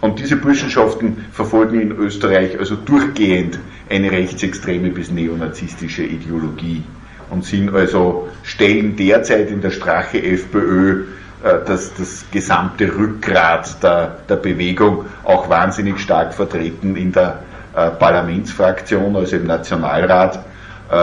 Und 0.00 0.18
diese 0.18 0.36
Burschenschaften 0.36 1.24
verfolgen 1.30 1.80
in 1.80 1.92
Österreich 1.92 2.58
also 2.58 2.76
durchgehend 2.76 3.58
eine 3.88 4.10
rechtsextreme 4.10 4.90
bis 4.90 5.10
neonazistische 5.10 6.04
Ideologie 6.04 6.82
und 7.28 7.44
sind 7.44 7.74
also, 7.74 8.28
stellen 8.42 8.96
derzeit 8.96 9.50
in 9.50 9.60
der 9.60 9.70
Strache 9.70 10.22
FPÖ 10.22 11.04
das, 11.42 11.94
das 11.94 12.24
gesamte 12.30 12.94
Rückgrat 12.94 13.82
der, 13.82 14.16
der 14.28 14.36
Bewegung 14.36 15.06
auch 15.24 15.48
wahnsinnig 15.48 15.98
stark 15.98 16.34
vertreten 16.34 16.96
in 16.96 17.12
der 17.12 17.40
äh, 17.74 17.90
Parlamentsfraktion, 17.90 19.14
also 19.16 19.36
im 19.36 19.46
Nationalrat. 19.46 20.44
Äh, 20.90 20.94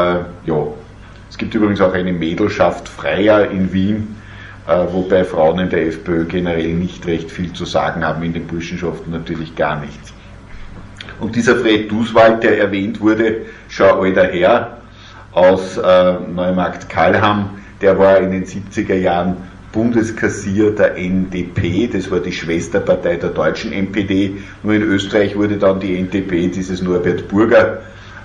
ja. 0.46 0.68
Es 1.30 1.38
gibt 1.38 1.56
übrigens 1.56 1.82
auch 1.82 1.94
eine 1.94 2.14
Mädelschaft 2.14 2.88
Freier 2.90 3.50
in 3.50 3.72
Wien, 3.72 4.16
äh, 4.68 4.86
wobei 4.92 5.24
Frauen 5.24 5.60
in 5.60 5.70
der 5.70 5.88
FPÖ 5.88 6.26
generell 6.26 6.74
nicht 6.74 7.06
recht 7.08 7.32
viel 7.32 7.54
zu 7.54 7.66
sagen 7.66 8.06
haben, 8.06 8.24
in 8.24 8.34
den 8.34 8.48
Burschenschaften 8.48 9.12
natürlich 9.12 9.56
gar 9.56 9.80
nichts. 9.80 10.14
Und 11.20 11.36
dieser 11.36 11.56
Fred 11.56 11.90
Duswald, 11.92 12.44
der 12.44 12.60
erwähnt 12.60 13.00
wurde, 13.02 13.46
schon 13.70 13.90
alter 13.90 14.28
Herr 14.28 14.78
aus 15.32 15.78
äh, 15.78 16.14
Neumarkt-Kalham, 16.34 17.50
der 17.82 17.98
war 17.98 18.18
in 18.18 18.32
den 18.32 18.46
70er 18.46 18.96
Jahren 18.96 19.38
Bundeskassier 19.72 20.72
der 20.72 20.97
NDP, 20.97 21.88
das 21.88 22.09
war 22.09 22.20
die 22.20 22.32
Schwesterpartei 22.32 23.18
der 23.18 23.30
deutschen 23.30 23.72
NPD. 23.72 24.38
Nur 24.63 24.74
in 24.74 24.82
Österreich 24.84 25.36
wurde 25.36 25.57
dann 25.57 25.80
die 25.80 25.97
NDP, 25.97 26.47
dieses 26.47 26.82
Norbert 26.82 27.28
Burger, 27.28 27.82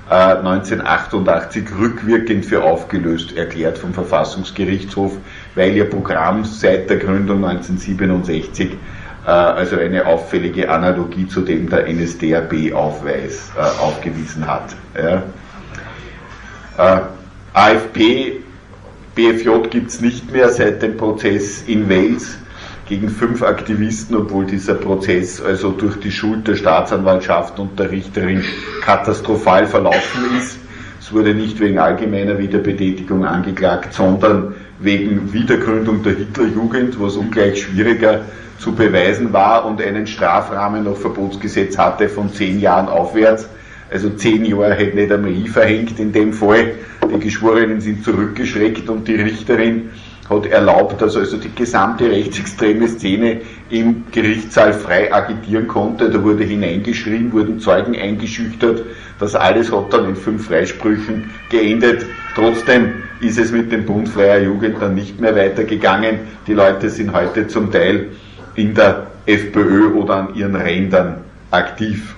1988 0.08 1.64
äh, 1.64 1.74
rückwirkend 1.80 2.44
für 2.44 2.62
aufgelöst 2.62 3.36
erklärt 3.36 3.78
vom 3.78 3.94
Verfassungsgerichtshof, 3.94 5.16
weil 5.54 5.74
ihr 5.74 5.88
Programm 5.88 6.44
seit 6.44 6.90
der 6.90 6.98
Gründung 6.98 7.44
1967 7.44 8.72
äh, 9.26 9.30
also 9.30 9.76
eine 9.78 10.06
auffällige 10.06 10.70
Analogie 10.70 11.26
zu 11.26 11.40
dem 11.40 11.68
der 11.68 11.88
NSDAP-Aufweis 11.88 13.52
äh, 13.56 13.60
aufgewiesen 13.80 14.46
hat. 14.46 14.74
AFP, 17.54 18.42
BFJ 19.14 19.68
gibt 19.68 19.90
es 19.90 20.00
nicht 20.00 20.32
mehr 20.32 20.48
seit 20.48 20.80
dem 20.80 20.96
Prozess 20.96 21.64
in 21.66 21.90
Wales 21.90 22.38
gegen 22.88 23.10
fünf 23.10 23.42
Aktivisten, 23.42 24.16
obwohl 24.16 24.46
dieser 24.46 24.74
Prozess 24.74 25.40
also 25.40 25.70
durch 25.72 26.00
die 26.00 26.10
Schuld 26.10 26.48
der 26.48 26.56
Staatsanwaltschaft 26.56 27.58
und 27.58 27.78
der 27.78 27.90
Richterin 27.90 28.42
katastrophal 28.80 29.66
verlaufen 29.66 30.38
ist. 30.38 30.58
Es 30.98 31.12
wurde 31.12 31.34
nicht 31.34 31.60
wegen 31.60 31.78
allgemeiner 31.78 32.38
Wiederbetätigung 32.38 33.26
angeklagt, 33.26 33.92
sondern 33.92 34.54
wegen 34.78 35.30
Wiedergründung 35.32 36.02
der 36.02 36.14
Hitlerjugend, 36.14 36.98
was 36.98 37.16
ungleich 37.16 37.62
schwieriger 37.62 38.22
zu 38.58 38.72
beweisen 38.72 39.32
war 39.32 39.66
und 39.66 39.82
einen 39.82 40.06
Strafrahmen 40.06 40.84
nach 40.84 40.96
Verbotsgesetz 40.96 41.76
hatte 41.76 42.08
von 42.08 42.32
zehn 42.32 42.60
Jahren 42.60 42.88
aufwärts. 42.88 43.46
Also 43.92 44.08
zehn 44.10 44.44
Jahre 44.44 44.74
hätte 44.74 44.96
nicht 44.96 45.12
einmal 45.12 45.32
ich 45.32 45.50
verhängt 45.50 46.00
in 46.00 46.12
dem 46.12 46.32
Fall. 46.32 46.72
Die 47.12 47.20
Geschworenen 47.20 47.80
sind 47.80 48.04
zurückgeschreckt 48.04 48.88
und 48.88 49.06
die 49.06 49.16
Richterin 49.16 49.90
hat 50.30 50.46
erlaubt, 50.46 51.02
dass 51.02 51.14
also 51.14 51.36
die 51.36 51.54
gesamte 51.54 52.10
rechtsextreme 52.10 52.88
Szene 52.88 53.42
im 53.68 54.04
Gerichtssaal 54.10 54.72
frei 54.72 55.12
agitieren 55.12 55.68
konnte. 55.68 56.08
Da 56.08 56.22
wurde 56.22 56.44
hineingeschrien, 56.44 57.32
wurden 57.32 57.60
Zeugen 57.60 57.94
eingeschüchtert. 57.94 58.82
Das 59.18 59.34
alles 59.34 59.70
hat 59.70 59.92
dann 59.92 60.08
in 60.08 60.16
fünf 60.16 60.46
Freisprüchen 60.46 61.30
geendet. 61.50 62.06
Trotzdem 62.34 62.92
ist 63.20 63.38
es 63.38 63.52
mit 63.52 63.70
dem 63.70 63.84
Bund 63.84 64.08
Freier 64.08 64.40
Jugend 64.40 64.80
dann 64.80 64.94
nicht 64.94 65.20
mehr 65.20 65.36
weitergegangen. 65.36 66.20
Die 66.46 66.54
Leute 66.54 66.88
sind 66.88 67.12
heute 67.12 67.46
zum 67.46 67.70
Teil 67.70 68.06
in 68.54 68.74
der 68.74 69.06
FPÖ 69.26 69.92
oder 69.92 70.14
an 70.14 70.34
ihren 70.34 70.56
Rändern 70.56 71.18
aktiv. 71.50 72.14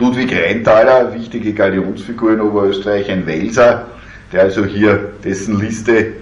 Ludwig 0.00 0.32
Rheintaler, 0.32 1.12
wichtige 1.12 1.52
Galionsfigur 1.52 2.32
in 2.32 2.40
Oberösterreich, 2.40 3.10
ein 3.10 3.26
Welser, 3.26 3.86
der 4.32 4.44
also 4.44 4.64
hier 4.64 5.10
dessen 5.22 5.60
Liste 5.60 6.14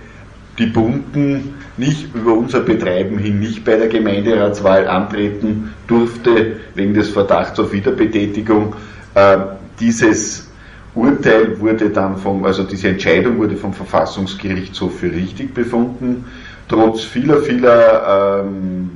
die 0.58 0.66
Bunten 0.66 1.54
nicht 1.76 2.12
über 2.12 2.32
unser 2.32 2.58
Betreiben 2.58 3.18
hin 3.18 3.38
nicht 3.38 3.64
bei 3.64 3.76
der 3.76 3.86
Gemeinderatswahl 3.86 4.88
antreten 4.88 5.72
durfte, 5.86 6.56
wegen 6.74 6.92
des 6.92 7.10
Verdachts 7.10 7.60
auf 7.60 7.72
Wiederbetätigung. 7.72 8.74
Äh, 9.14 9.36
dieses 9.78 10.50
Urteil 10.96 11.60
wurde 11.60 11.90
dann 11.90 12.16
vom, 12.16 12.44
also 12.44 12.64
diese 12.64 12.88
Entscheidung 12.88 13.38
wurde 13.38 13.56
vom 13.56 13.72
Verfassungsgerichtshof 13.72 14.98
für 14.98 15.12
richtig 15.12 15.54
befunden, 15.54 16.24
trotz 16.68 17.04
vieler, 17.04 17.42
vieler, 17.42 18.42
ähm, 18.44 18.90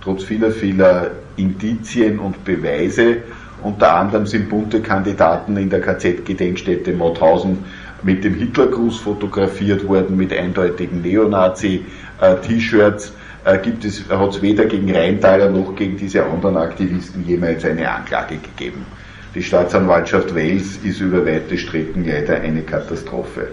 trotz 0.00 0.24
vieler, 0.24 0.50
vieler 0.50 1.10
Indizien 1.36 2.18
und 2.18 2.42
Beweise. 2.46 3.18
Unter 3.66 3.96
anderem 3.96 4.26
sind 4.26 4.48
bunte 4.48 4.80
Kandidaten 4.80 5.56
in 5.56 5.68
der 5.68 5.80
KZ-Gedenkstätte 5.80 6.92
Mauthausen 6.92 7.64
mit 8.04 8.22
dem 8.22 8.34
Hitlergruß 8.34 9.00
fotografiert 9.00 9.88
worden, 9.88 10.16
mit 10.16 10.32
eindeutigen 10.32 11.02
Neonazi-T-Shirts. 11.02 13.12
Äh, 13.44 13.58
gibt 13.58 13.84
es, 13.84 14.08
hat 14.08 14.30
es 14.30 14.40
weder 14.40 14.66
gegen 14.66 14.94
Rheintaler 14.94 15.50
noch 15.50 15.74
gegen 15.74 15.96
diese 15.96 16.24
anderen 16.24 16.58
Aktivisten 16.58 17.26
jemals 17.26 17.64
eine 17.64 17.90
Anklage 17.90 18.36
gegeben. 18.36 18.86
Die 19.34 19.42
Staatsanwaltschaft 19.42 20.32
Wales 20.32 20.76
ist 20.84 21.00
über 21.00 21.26
weite 21.26 21.58
Strecken 21.58 22.04
leider 22.06 22.36
eine 22.36 22.62
Katastrophe. 22.62 23.48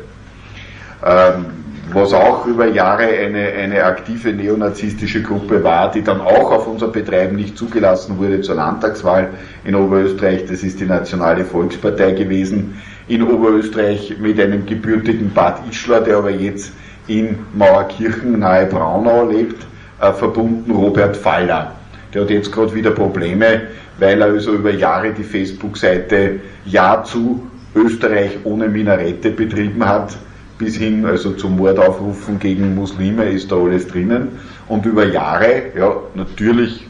Ähm, 1.04 1.63
was 1.92 2.14
auch 2.14 2.46
über 2.46 2.68
Jahre 2.68 3.04
eine, 3.04 3.48
eine 3.48 3.84
aktive 3.84 4.32
neonazistische 4.32 5.22
Gruppe 5.22 5.64
war, 5.64 5.92
die 5.92 6.04
dann 6.04 6.22
auch 6.22 6.52
auf 6.52 6.68
unser 6.68 6.88
Betreiben 6.88 7.36
nicht 7.36 7.58
zugelassen 7.58 8.18
wurde 8.18 8.42
zur 8.42 8.56
Landtagswahl 8.56 9.30
in 9.66 9.76
Oberösterreich, 9.76 10.46
das 10.46 10.64
ist 10.64 10.80
die 10.80 10.86
Nationale 10.86 11.44
Volkspartei 11.44 12.12
gewesen, 12.12 12.82
in 13.08 13.22
Oberösterreich 13.22 14.16
mit 14.20 14.40
einem 14.40 14.66
gebürtigen 14.66 15.32
Bad 15.34 15.60
Ischler, 15.70 16.02
der 16.02 16.18
aber 16.18 16.32
jetzt 16.32 16.72
in 17.08 17.38
Mauerkirchen 17.54 18.40
nahe 18.40 18.66
Braunau 18.66 19.30
lebt, 19.30 19.66
äh, 20.00 20.14
verbunden 20.14 20.72
Robert 20.72 21.18
Faller. 21.18 21.76
Der 22.14 22.22
hat 22.22 22.30
jetzt 22.30 22.52
gerade 22.52 22.74
wieder 22.74 22.92
Probleme, 22.92 23.62
weil 24.00 24.22
er 24.22 24.28
also 24.28 24.54
über 24.54 24.72
Jahre 24.72 25.12
die 25.12 25.24
Facebook-Seite 25.24 26.40
Ja 26.66 27.04
zu 27.04 27.46
Österreich 27.76 28.38
ohne 28.44 28.70
Minarette 28.70 29.32
betrieben 29.32 29.86
hat, 29.86 30.16
bis 30.64 30.78
hin 30.78 31.06
also 31.06 31.32
zu 31.32 31.50
Mordaufrufen 31.50 32.40
gegen 32.40 32.76
Muslime 32.76 33.26
ist 33.26 33.52
da 33.52 33.58
alles 33.58 33.88
drinnen 33.88 34.30
und 34.70 34.86
über 34.86 35.06
Jahre, 35.06 35.64
ja, 35.78 35.96
natürlich 36.16 36.88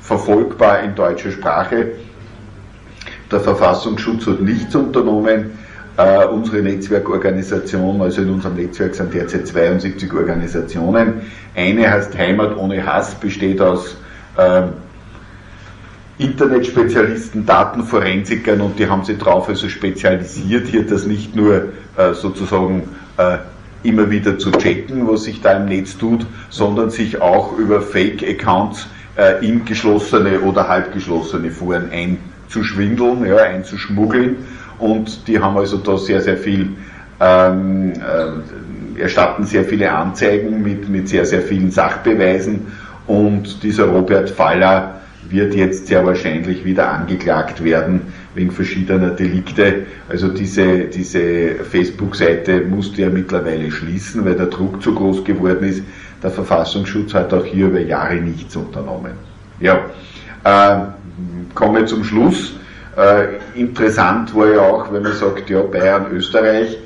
verfolgbar 0.00 0.82
in 0.82 0.94
deutscher 0.94 1.30
Sprache, 1.30 1.92
der 3.30 3.40
Verfassungsschutz 3.40 4.26
hat 4.26 4.40
nichts 4.40 4.74
unternommen. 4.74 5.52
Äh, 5.96 6.26
unsere 6.26 6.62
Netzwerkorganisation, 6.62 8.00
also 8.00 8.22
in 8.22 8.30
unserem 8.30 8.56
Netzwerk 8.56 8.94
sind 8.94 9.12
derzeit 9.14 9.46
72 9.46 10.12
Organisationen. 10.12 11.20
Eine 11.54 11.90
heißt 11.90 12.16
Heimat 12.16 12.56
ohne 12.56 12.84
Hass, 12.84 13.14
besteht 13.14 13.60
aus 13.60 13.96
äh, 14.36 14.62
Internetspezialisten, 16.22 17.46
Datenforensikern 17.46 18.60
und 18.60 18.78
die 18.78 18.88
haben 18.88 19.04
sich 19.04 19.18
darauf 19.18 19.48
also 19.48 19.68
spezialisiert, 19.68 20.68
hier 20.68 20.86
das 20.86 21.06
nicht 21.06 21.34
nur 21.34 21.72
äh, 21.96 22.14
sozusagen 22.14 22.88
äh, 23.16 23.38
immer 23.82 24.10
wieder 24.10 24.38
zu 24.38 24.52
checken, 24.52 25.08
was 25.08 25.24
sich 25.24 25.40
da 25.40 25.52
im 25.52 25.66
Netz 25.66 25.98
tut, 25.98 26.26
sondern 26.50 26.90
sich 26.90 27.20
auch 27.20 27.56
über 27.58 27.82
Fake-Accounts 27.82 28.86
äh, 29.16 29.44
in 29.46 29.64
geschlossene 29.64 30.40
oder 30.40 30.68
halbgeschlossene 30.68 31.50
Foren 31.50 31.90
ein 31.90 32.18
einzuschwindeln, 32.52 33.26
ja, 33.26 33.36
einzuschmuggeln. 33.36 34.36
Und 34.78 35.28
die 35.28 35.38
haben 35.38 35.56
also 35.56 35.78
da 35.78 35.96
sehr, 35.96 36.20
sehr 36.20 36.36
viel, 36.36 36.70
ähm, 37.20 37.92
äh, 37.92 39.00
erstatten 39.00 39.44
sehr 39.44 39.64
viele 39.64 39.92
Anzeigen 39.92 40.62
mit, 40.62 40.88
mit 40.88 41.08
sehr, 41.08 41.24
sehr 41.24 41.42
vielen 41.42 41.70
Sachbeweisen. 41.70 42.66
Und 43.06 43.62
dieser 43.62 43.86
Robert 43.86 44.30
Faller 44.30 45.00
wird 45.32 45.54
jetzt 45.54 45.86
sehr 45.86 46.04
wahrscheinlich 46.04 46.64
wieder 46.64 46.90
angeklagt 46.92 47.64
werden 47.64 48.12
wegen 48.34 48.50
verschiedener 48.50 49.10
Delikte. 49.10 49.86
Also 50.08 50.28
diese, 50.28 50.84
diese 50.84 51.56
Facebook-Seite 51.64 52.60
musste 52.60 53.02
er 53.02 53.10
mittlerweile 53.10 53.70
schließen, 53.70 54.24
weil 54.24 54.34
der 54.34 54.46
Druck 54.46 54.82
zu 54.82 54.94
groß 54.94 55.24
geworden 55.24 55.68
ist. 55.68 55.82
Der 56.22 56.30
Verfassungsschutz 56.30 57.14
hat 57.14 57.32
auch 57.32 57.44
hier 57.44 57.66
über 57.66 57.80
Jahre 57.80 58.16
nichts 58.16 58.54
unternommen. 58.54 59.12
Ja, 59.58 59.80
äh, 60.44 60.86
komme 61.54 61.84
zum 61.86 62.04
Schluss. 62.04 62.54
Äh, 62.96 63.58
interessant 63.58 64.34
war 64.34 64.48
ja 64.48 64.60
auch, 64.60 64.92
wenn 64.92 65.02
man 65.02 65.14
sagt, 65.14 65.48
ja, 65.48 65.62
Bayern, 65.62 66.06
Österreich, 66.12 66.78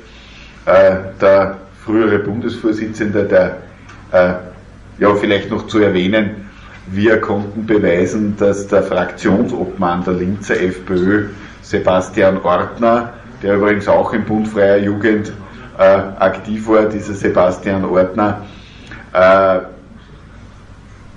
äh, 0.65 0.95
der 1.21 1.57
frühere 1.83 2.19
Bundesvorsitzende, 2.19 3.25
der, 3.25 3.57
äh, 4.11 4.33
ja, 4.99 5.13
vielleicht 5.15 5.51
noch 5.51 5.67
zu 5.67 5.79
erwähnen, 5.79 6.46
wir 6.91 7.19
konnten 7.19 7.65
beweisen, 7.65 8.35
dass 8.37 8.67
der 8.67 8.83
Fraktionsobmann 8.83 10.03
der 10.03 10.13
Linzer 10.13 10.59
FPÖ, 10.59 11.29
Sebastian 11.61 12.37
Ortner, 12.43 13.13
der 13.43 13.55
übrigens 13.55 13.87
auch 13.87 14.13
im 14.13 14.23
Bund 14.23 14.47
Freier 14.47 14.77
Jugend 14.77 15.31
äh, 15.77 15.81
aktiv 15.83 16.67
war, 16.67 16.85
dieser 16.85 17.13
Sebastian 17.13 17.85
Ortner, 17.85 18.41
äh, 19.13 19.59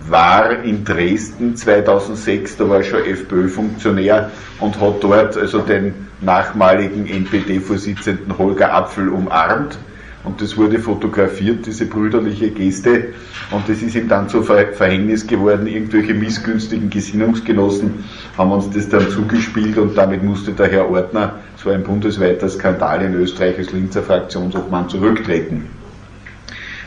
war 0.09 0.63
in 0.65 0.85
Dresden 0.85 1.57
2006, 1.57 2.57
da 2.57 2.69
war 2.69 2.79
er 2.79 2.83
schon 2.83 3.05
FPÖ-Funktionär 3.05 4.31
und 4.59 4.81
hat 4.81 5.03
dort 5.03 5.37
also 5.37 5.61
den 5.61 6.09
nachmaligen 6.21 7.07
NPD-Vorsitzenden 7.07 8.37
Holger 8.37 8.73
Apfel 8.75 9.09
umarmt. 9.09 9.79
Und 10.23 10.43
das 10.43 10.57
wurde 10.57 10.79
fotografiert, 10.79 11.65
diese 11.67 11.87
brüderliche 11.87 12.51
Geste. 12.51 13.15
Und 13.51 13.69
das 13.69 13.81
ist 13.81 13.95
ihm 13.95 14.09
dann 14.09 14.29
zu 14.29 14.43
Verhängnis 14.43 15.27
geworden. 15.27 15.67
Irgendwelche 15.67 16.13
missgünstigen 16.13 16.91
Gesinnungsgenossen 16.91 18.05
haben 18.37 18.53
uns 18.53 18.69
das 18.71 18.89
dann 18.89 19.09
zugespielt 19.09 19.79
und 19.79 19.97
damit 19.97 20.23
musste 20.23 20.53
der 20.53 20.69
Herr 20.69 20.91
Ordner, 20.91 21.37
so 21.57 21.71
ein 21.71 21.83
bundesweiter 21.83 22.49
Skandal 22.49 23.03
in 23.03 23.15
Österreich 23.15 23.57
als 23.59 23.73
Linzer 23.73 24.03
Fraktionsobmann, 24.03 24.89
zurücktreten. 24.89 25.67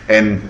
Ein 0.07 0.41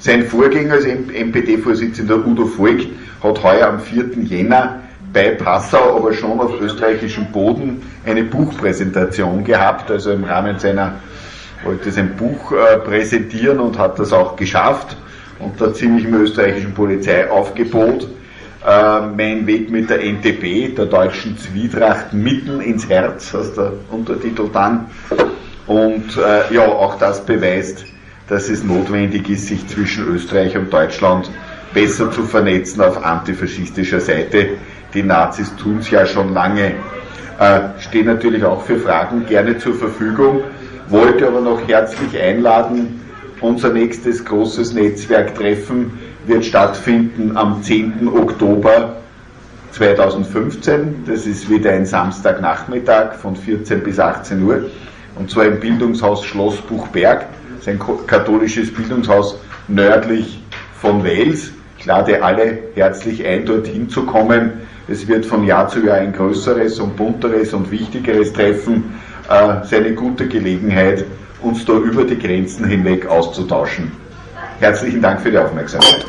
sein 0.00 0.24
Vorgänger 0.24 0.74
als 0.74 0.86
MPD-Vorsitzender 0.86 2.26
Udo 2.26 2.46
Volk 2.46 2.86
hat 3.22 3.42
heuer 3.42 3.68
am 3.68 3.80
4. 3.80 4.22
Jänner 4.22 4.80
bei 5.12 5.32
Passau, 5.32 5.98
aber 5.98 6.14
schon 6.14 6.40
auf 6.40 6.58
österreichischem 6.58 7.26
Boden, 7.26 7.82
eine 8.06 8.24
Buchpräsentation 8.24 9.44
gehabt, 9.44 9.90
also 9.90 10.12
im 10.12 10.24
Rahmen 10.24 10.58
seiner, 10.58 10.94
wollte 11.64 11.90
sein 11.90 12.16
Buch 12.16 12.52
äh, 12.52 12.78
präsentieren 12.78 13.60
und 13.60 13.78
hat 13.78 13.98
das 13.98 14.12
auch 14.12 14.36
geschafft 14.36 14.96
unter 15.38 15.72
ziemlichem 15.72 16.14
österreichischen 16.14 16.74
Polizeiaufgebot. 16.74 18.08
Äh, 18.66 19.00
mein 19.16 19.46
Weg 19.46 19.70
mit 19.70 19.88
der 19.88 20.00
NTB, 20.04 20.76
der 20.76 20.86
deutschen 20.86 21.38
Zwietracht, 21.38 22.12
mitten 22.12 22.60
ins 22.60 22.88
Herz, 22.88 23.32
heißt 23.32 23.56
der 23.56 23.72
Untertitel 23.90 24.48
dann. 24.52 24.86
Und 25.66 26.16
äh, 26.16 26.54
ja, 26.54 26.66
auch 26.66 26.98
das 26.98 27.24
beweist, 27.24 27.84
dass 28.28 28.48
es 28.48 28.62
notwendig 28.62 29.28
ist, 29.30 29.46
sich 29.46 29.66
zwischen 29.68 30.06
Österreich 30.08 30.56
und 30.56 30.72
Deutschland 30.72 31.30
besser 31.72 32.10
zu 32.10 32.24
vernetzen 32.24 32.82
auf 32.82 33.02
antifaschistischer 33.02 34.00
Seite. 34.00 34.50
Die 34.92 35.02
Nazis 35.02 35.54
tun 35.56 35.78
es 35.78 35.90
ja 35.90 36.04
schon 36.04 36.34
lange. 36.34 36.74
Äh, 37.38 37.60
stehen 37.78 38.06
natürlich 38.06 38.44
auch 38.44 38.62
für 38.62 38.78
Fragen 38.78 39.24
gerne 39.26 39.56
zur 39.58 39.74
Verfügung, 39.74 40.42
wollte 40.90 41.26
aber 41.26 41.40
noch 41.40 41.66
herzlich 41.66 42.20
einladen. 42.20 43.00
Unser 43.40 43.70
nächstes 43.72 44.24
großes 44.24 44.74
Netzwerktreffen 44.74 45.92
wird 46.26 46.44
stattfinden 46.44 47.36
am 47.36 47.62
10. 47.62 48.08
Oktober 48.08 48.96
2015. 49.72 51.04
Das 51.06 51.26
ist 51.26 51.48
wieder 51.48 51.70
ein 51.72 51.86
Samstagnachmittag 51.86 53.14
von 53.14 53.36
14 53.36 53.82
bis 53.82 53.98
18 53.98 54.42
Uhr 54.42 54.66
und 55.16 55.30
zwar 55.30 55.46
im 55.46 55.60
Bildungshaus 55.60 56.24
Schloss 56.24 56.56
Buchberg 56.62 57.26
sein 57.60 57.78
katholisches 58.06 58.72
Bildungshaus 58.72 59.38
nördlich 59.68 60.42
von 60.80 61.04
Wales. 61.04 61.52
Ich 61.78 61.86
lade 61.86 62.22
alle 62.22 62.58
herzlich 62.74 63.26
ein, 63.26 63.44
dorthin 63.44 63.88
zu 63.88 64.04
kommen. 64.04 64.52
Es 64.88 65.06
wird 65.06 65.26
von 65.26 65.44
Jahr 65.44 65.68
zu 65.68 65.84
Jahr 65.84 65.98
ein 65.98 66.12
größeres 66.12 66.80
und 66.80 66.96
bunteres 66.96 67.52
und 67.52 67.70
wichtigeres 67.70 68.32
Treffen. 68.32 68.94
Seine 69.30 69.94
gute 69.94 70.26
Gelegenheit, 70.26 71.04
uns 71.40 71.64
da 71.64 71.74
über 71.74 72.02
die 72.02 72.18
Grenzen 72.18 72.66
hinweg 72.66 73.06
auszutauschen. 73.06 73.92
Herzlichen 74.58 75.00
Dank 75.00 75.20
für 75.20 75.30
die 75.30 75.38
Aufmerksamkeit. 75.38 76.04